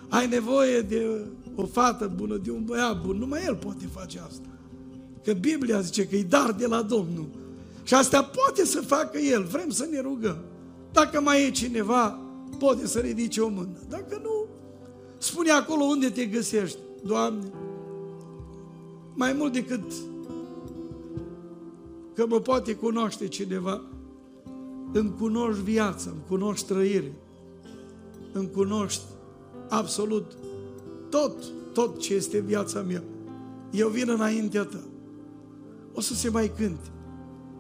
ai 0.10 0.28
nevoie 0.28 0.82
de 0.82 1.22
o 1.56 1.66
fată 1.66 2.12
bună, 2.16 2.38
de 2.38 2.52
un 2.52 2.64
băiat 2.66 3.02
bun. 3.02 3.18
Numai 3.18 3.44
El 3.46 3.56
poate 3.56 3.90
face 3.94 4.20
asta. 4.20 4.48
Că 5.24 5.34
Biblia 5.34 5.82
zice 5.82 6.08
că 6.08 6.16
e 6.16 6.24
dar 6.24 6.52
de 6.52 6.68
la 6.68 6.82
Domnul. 6.82 7.28
Și 7.84 7.94
asta 7.94 8.24
poate 8.24 8.66
să 8.66 8.82
facă 8.82 9.18
El. 9.18 9.44
Vrem 9.44 9.70
să 9.70 9.88
ne 9.92 10.00
rugăm. 10.00 10.38
Dacă 10.92 11.22
mai 11.22 11.46
e 11.46 11.52
cineva, 11.52 12.20
poate 12.60 12.88
să 12.88 13.00
ridice 13.00 13.42
o 13.42 13.48
mână. 13.48 13.78
Dacă 13.90 14.20
nu, 14.24 14.46
spune 15.18 15.52
acolo 15.52 15.84
unde 15.84 16.10
te 16.10 16.26
găsești. 16.26 16.78
Doamne, 17.06 17.52
mai 19.14 19.34
mult 19.34 19.54
decât 19.54 19.92
că 22.14 22.26
mă 22.28 22.40
poate 22.40 22.76
cunoaște 22.76 23.28
cineva, 23.28 23.82
îmi 24.94 25.14
cunoști 25.20 25.62
viața, 25.62 26.10
îmi 26.10 26.24
cunoști 26.28 26.68
trăire, 26.68 27.14
îmi 28.34 28.52
cunoști 28.52 29.04
absolut 29.70 30.32
tot, 31.10 31.44
tot 31.74 32.00
ce 32.00 32.14
este 32.14 32.40
viața 32.40 32.82
mea. 32.82 33.04
Eu 33.72 33.90
vin 33.90 34.10
înaintea 34.10 34.64
ta 34.64 34.80
o 35.96 36.02
să 36.02 36.14
se 36.14 36.30
mai 36.30 36.52
cânte. 36.58 36.90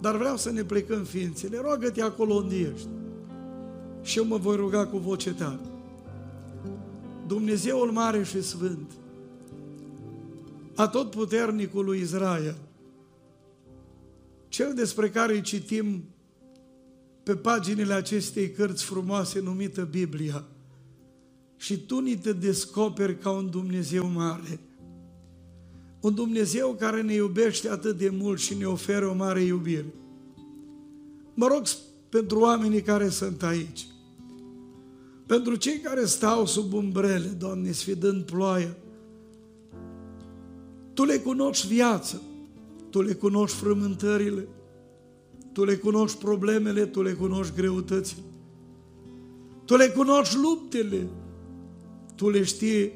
Dar 0.01 0.17
vreau 0.17 0.37
să 0.37 0.51
ne 0.51 0.63
plecăm 0.63 1.03
ființele. 1.03 1.59
Roagă-te 1.61 2.01
acolo 2.01 2.33
unde 2.33 2.55
ești. 2.55 2.87
Și 4.01 4.17
eu 4.17 4.25
mă 4.25 4.37
voi 4.37 4.55
ruga 4.55 4.85
cu 4.85 4.97
voce 4.97 5.33
tare. 5.33 5.59
Dumnezeul 7.27 7.91
mare 7.91 8.23
și 8.23 8.41
sfânt, 8.41 8.91
a 10.75 10.87
tot 10.87 11.09
puternicul 11.09 11.85
lui 11.85 11.99
Israel, 11.99 12.57
cel 14.47 14.73
despre 14.73 15.09
care 15.09 15.33
îi 15.33 15.41
citim 15.41 16.03
pe 17.23 17.35
paginile 17.35 17.93
acestei 17.93 18.51
cărți 18.51 18.83
frumoase 18.83 19.39
numită 19.39 19.83
Biblia, 19.83 20.45
și 21.57 21.77
tu 21.77 21.99
ni 21.99 22.17
te 22.17 22.33
descoperi 22.33 23.17
ca 23.17 23.29
un 23.29 23.49
Dumnezeu 23.49 24.07
mare– 24.07 24.59
un 26.05 26.13
Dumnezeu 26.13 26.75
care 26.79 27.01
ne 27.01 27.13
iubește 27.13 27.69
atât 27.69 27.97
de 27.97 28.09
mult 28.09 28.39
și 28.39 28.57
ne 28.57 28.65
oferă 28.65 29.07
o 29.07 29.13
mare 29.13 29.41
iubire. 29.41 29.93
Mă 31.33 31.47
rog 31.47 31.63
pentru 32.09 32.39
oamenii 32.39 32.81
care 32.81 33.09
sunt 33.09 33.43
aici, 33.43 33.87
pentru 35.25 35.55
cei 35.55 35.79
care 35.79 36.05
stau 36.05 36.45
sub 36.45 36.73
umbrele, 36.73 37.27
Doamne, 37.27 37.71
sfidând 37.71 38.23
ploaia, 38.23 38.77
Tu 40.95 41.03
le 41.03 41.17
cunoști 41.17 41.67
viața, 41.67 42.17
Tu 42.89 43.01
le 43.01 43.13
cunoști 43.13 43.57
frământările, 43.57 44.47
Tu 45.51 45.63
le 45.63 45.75
cunoști 45.75 46.17
problemele, 46.17 46.85
Tu 46.85 47.01
le 47.01 47.13
cunoști 47.13 47.55
greutățile, 47.55 48.21
Tu 49.65 49.75
le 49.75 49.87
cunoști 49.87 50.35
luptele, 50.35 51.07
Tu 52.15 52.29
le 52.29 52.43
știi 52.43 52.91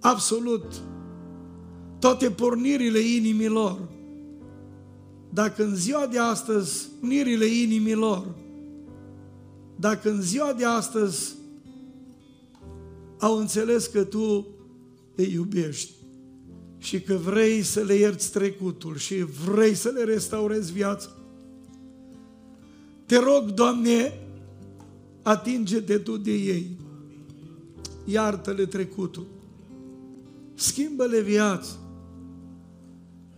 absolut 0.00 0.82
toate 1.98 2.30
pornirile 2.30 2.98
inimilor. 2.98 3.78
Dacă 5.30 5.64
în 5.64 5.74
ziua 5.74 6.06
de 6.06 6.18
astăzi, 6.18 6.88
pornirile 7.00 7.46
inimilor, 7.46 8.26
dacă 9.76 10.10
în 10.10 10.22
ziua 10.22 10.52
de 10.52 10.64
astăzi 10.64 11.34
au 13.18 13.38
înțeles 13.38 13.86
că 13.86 14.04
Tu 14.04 14.46
îi 15.14 15.32
iubești, 15.32 15.97
și 16.78 17.00
că 17.00 17.14
vrei 17.14 17.62
să 17.62 17.80
le 17.80 17.94
ierți 17.94 18.32
trecutul 18.32 18.96
și 18.96 19.24
vrei 19.44 19.74
să 19.74 19.88
le 19.88 20.04
restaurezi 20.04 20.72
viața. 20.72 21.08
Te 23.06 23.16
rog, 23.16 23.50
Doamne, 23.50 24.18
atinge-te 25.22 25.98
Tu 25.98 26.16
de 26.16 26.32
ei. 26.32 26.70
Iartă-le 28.04 28.66
trecutul. 28.66 29.26
Schimbă-le 30.54 31.20
viața. 31.20 31.72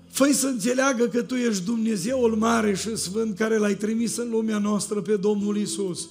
Făi 0.09 0.33
să 0.33 0.47
înțeleagă 0.47 1.05
că 1.05 1.23
Tu 1.23 1.35
ești 1.35 1.65
Dumnezeul 1.65 2.37
mare 2.37 2.75
și 2.75 2.97
sfânt 2.97 3.37
care 3.37 3.57
L-ai 3.57 3.75
trimis 3.75 4.17
în 4.17 4.31
lumea 4.31 4.59
noastră 4.59 5.01
pe 5.01 5.17
Domnul 5.17 5.57
Isus. 5.57 6.09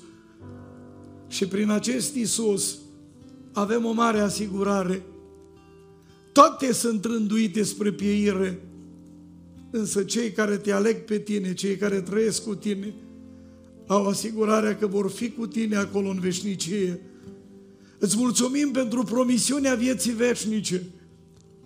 Și 1.27 1.47
prin 1.47 1.69
acest 1.69 2.15
Isus 2.15 2.77
avem 3.51 3.86
o 3.86 3.91
mare 3.91 4.19
asigurare. 4.19 5.03
Toate 6.32 6.73
sunt 6.73 7.05
rânduite 7.05 7.63
spre 7.63 7.91
pieire, 7.91 8.59
însă 9.71 10.03
cei 10.03 10.32
care 10.32 10.57
te 10.57 10.71
aleg 10.71 10.97
pe 10.97 11.19
tine, 11.19 11.53
cei 11.53 11.75
care 11.75 12.01
trăiesc 12.01 12.43
cu 12.43 12.55
tine, 12.55 12.93
au 13.88 14.07
asigurarea 14.07 14.77
că 14.77 14.88
vor 14.88 15.09
fi 15.09 15.30
cu 15.30 15.47
tine 15.47 15.75
acolo 15.75 16.09
în 16.09 16.19
veșnicie. 16.19 16.99
Îți 17.99 18.17
mulțumim 18.17 18.71
pentru 18.71 19.03
promisiunea 19.03 19.75
vieții 19.75 20.11
veșnice. 20.11 20.84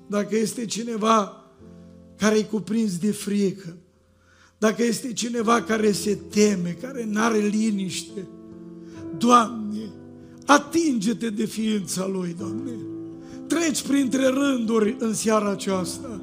Dacă 0.08 0.36
este 0.36 0.66
cineva 0.66 1.44
care 2.18 2.38
e 2.38 2.44
cuprins 2.44 2.98
de 2.98 3.12
frică, 3.12 3.78
dacă 4.58 4.84
este 4.84 5.14
cineva 5.14 5.62
care 5.62 5.92
se 5.92 6.18
teme, 6.30 6.78
care 6.82 7.06
nu 7.06 7.22
are 7.22 7.38
liniște, 7.38 8.28
Doamne, 9.18 9.92
atinge-te 10.46 11.30
de 11.30 11.46
ființa 11.46 12.08
lui, 12.08 12.36
Doamne. 12.40 12.72
Treci 13.48 13.82
printre 13.82 14.28
rânduri 14.28 14.96
în 15.00 15.14
seara 15.14 15.50
aceasta. 15.50 16.22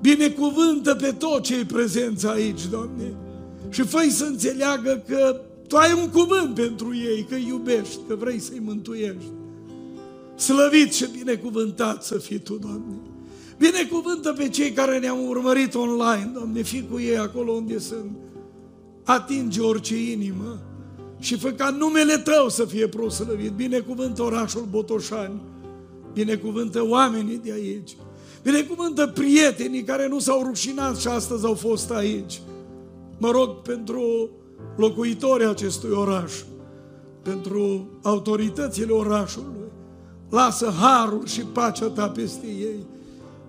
Binecuvântă 0.00 0.94
pe 0.94 1.12
tot 1.18 1.42
cei 1.42 1.64
prezenți 1.64 2.26
aici, 2.26 2.66
Doamne. 2.70 3.14
Și 3.68 3.82
făi 3.82 4.10
să 4.10 4.24
înțeleagă 4.24 5.02
că 5.08 5.40
Tu 5.68 5.76
ai 5.76 5.92
un 6.02 6.08
cuvânt 6.08 6.54
pentru 6.54 6.94
ei, 6.94 7.26
că 7.28 7.34
iubești, 7.34 7.98
că 8.08 8.14
vrei 8.14 8.38
să-i 8.38 8.62
mântuiești. 8.64 9.32
Slăvit 10.36 10.92
și 10.92 11.06
binecuvântat 11.18 12.04
să 12.04 12.18
fii 12.18 12.38
Tu, 12.38 12.54
Doamne. 12.54 12.94
Binecuvântă 13.58 14.32
pe 14.32 14.48
cei 14.48 14.72
care 14.72 14.98
ne-au 14.98 15.26
urmărit 15.28 15.74
online, 15.74 16.30
Doamne, 16.34 16.62
fii 16.62 16.88
cu 16.90 17.00
ei 17.00 17.18
acolo 17.18 17.52
unde 17.52 17.78
sunt. 17.78 18.10
Atinge 19.04 19.60
orice 19.60 20.10
inimă 20.10 20.58
și 21.18 21.38
fă 21.38 21.48
ca 21.48 21.70
numele 21.70 22.16
Tău 22.16 22.48
să 22.48 22.64
fie 22.64 22.88
proslăvit. 22.88 23.50
Binecuvântă 23.50 24.22
orașul 24.22 24.66
Botoșani, 24.70 25.40
binecuvântă 26.16 26.86
oamenii 26.88 27.40
de 27.44 27.52
aici, 27.52 27.96
binecuvântă 28.42 29.06
prietenii 29.06 29.82
care 29.82 30.08
nu 30.08 30.18
s-au 30.18 30.42
rușinat 30.42 30.96
și 30.96 31.08
astăzi 31.08 31.44
au 31.44 31.54
fost 31.54 31.90
aici. 31.90 32.40
Mă 33.18 33.30
rog 33.30 33.50
pentru 33.62 34.30
locuitorii 34.76 35.46
acestui 35.46 35.90
oraș, 35.90 36.32
pentru 37.22 37.88
autoritățile 38.02 38.92
orașului. 38.92 39.64
Lasă 40.30 40.72
harul 40.80 41.26
și 41.26 41.40
pacea 41.40 41.86
ta 41.86 42.08
peste 42.08 42.46
ei. 42.46 42.86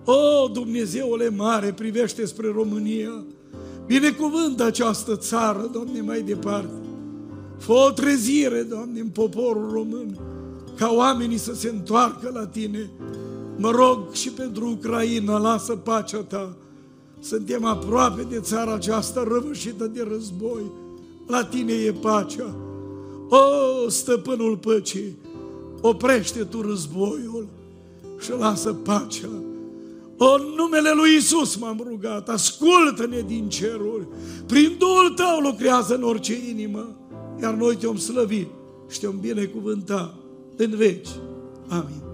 O, 0.04 0.48
Dumnezeule 0.48 1.28
mare, 1.28 1.72
privește 1.72 2.26
spre 2.26 2.52
România. 2.52 3.24
Binecuvântă 3.86 4.64
această 4.64 5.16
țară, 5.16 5.68
Doamne, 5.72 6.00
mai 6.00 6.20
departe. 6.20 6.86
Fă 7.58 7.72
o 7.72 7.90
trezire, 7.90 8.62
Doamne, 8.62 9.00
în 9.00 9.08
poporul 9.08 9.70
român, 9.72 10.18
ca 10.78 10.92
oamenii 10.92 11.38
să 11.38 11.54
se 11.54 11.68
întoarcă 11.68 12.30
la 12.34 12.46
Tine. 12.46 12.90
Mă 13.56 13.70
rog 13.70 14.12
și 14.12 14.30
pentru 14.30 14.68
Ucraina, 14.68 15.38
lasă 15.38 15.76
pacea 15.76 16.18
Ta. 16.18 16.56
Suntem 17.20 17.64
aproape 17.64 18.22
de 18.22 18.40
țara 18.40 18.74
aceasta 18.74 19.24
răvășită 19.28 19.86
de 19.86 20.06
război. 20.10 20.62
La 21.26 21.44
Tine 21.44 21.72
e 21.72 21.92
pacea. 21.92 22.56
O, 23.28 23.88
stăpânul 23.88 24.56
păcii, 24.56 25.16
oprește 25.80 26.44
Tu 26.44 26.60
războiul 26.60 27.48
și 28.18 28.30
lasă 28.38 28.72
pacea. 28.72 29.30
O, 30.16 30.34
în 30.34 30.42
numele 30.56 30.90
lui 30.94 31.16
Isus 31.16 31.56
m-am 31.56 31.84
rugat, 31.88 32.28
ascultă-ne 32.28 33.24
din 33.26 33.48
ceruri. 33.48 34.06
Prin 34.46 34.76
Duhul 34.78 35.14
Tău 35.16 35.40
lucrează 35.50 35.94
în 35.94 36.02
orice 36.02 36.48
inimă 36.48 36.98
iar 37.42 37.54
noi 37.54 37.76
te-om 37.76 37.96
slăvi 37.96 38.46
și 38.88 39.00
te-om 39.00 39.20
binecuvânta 39.20 40.17
în 40.58 40.76
veci. 40.76 41.08
Amin. 41.68 42.07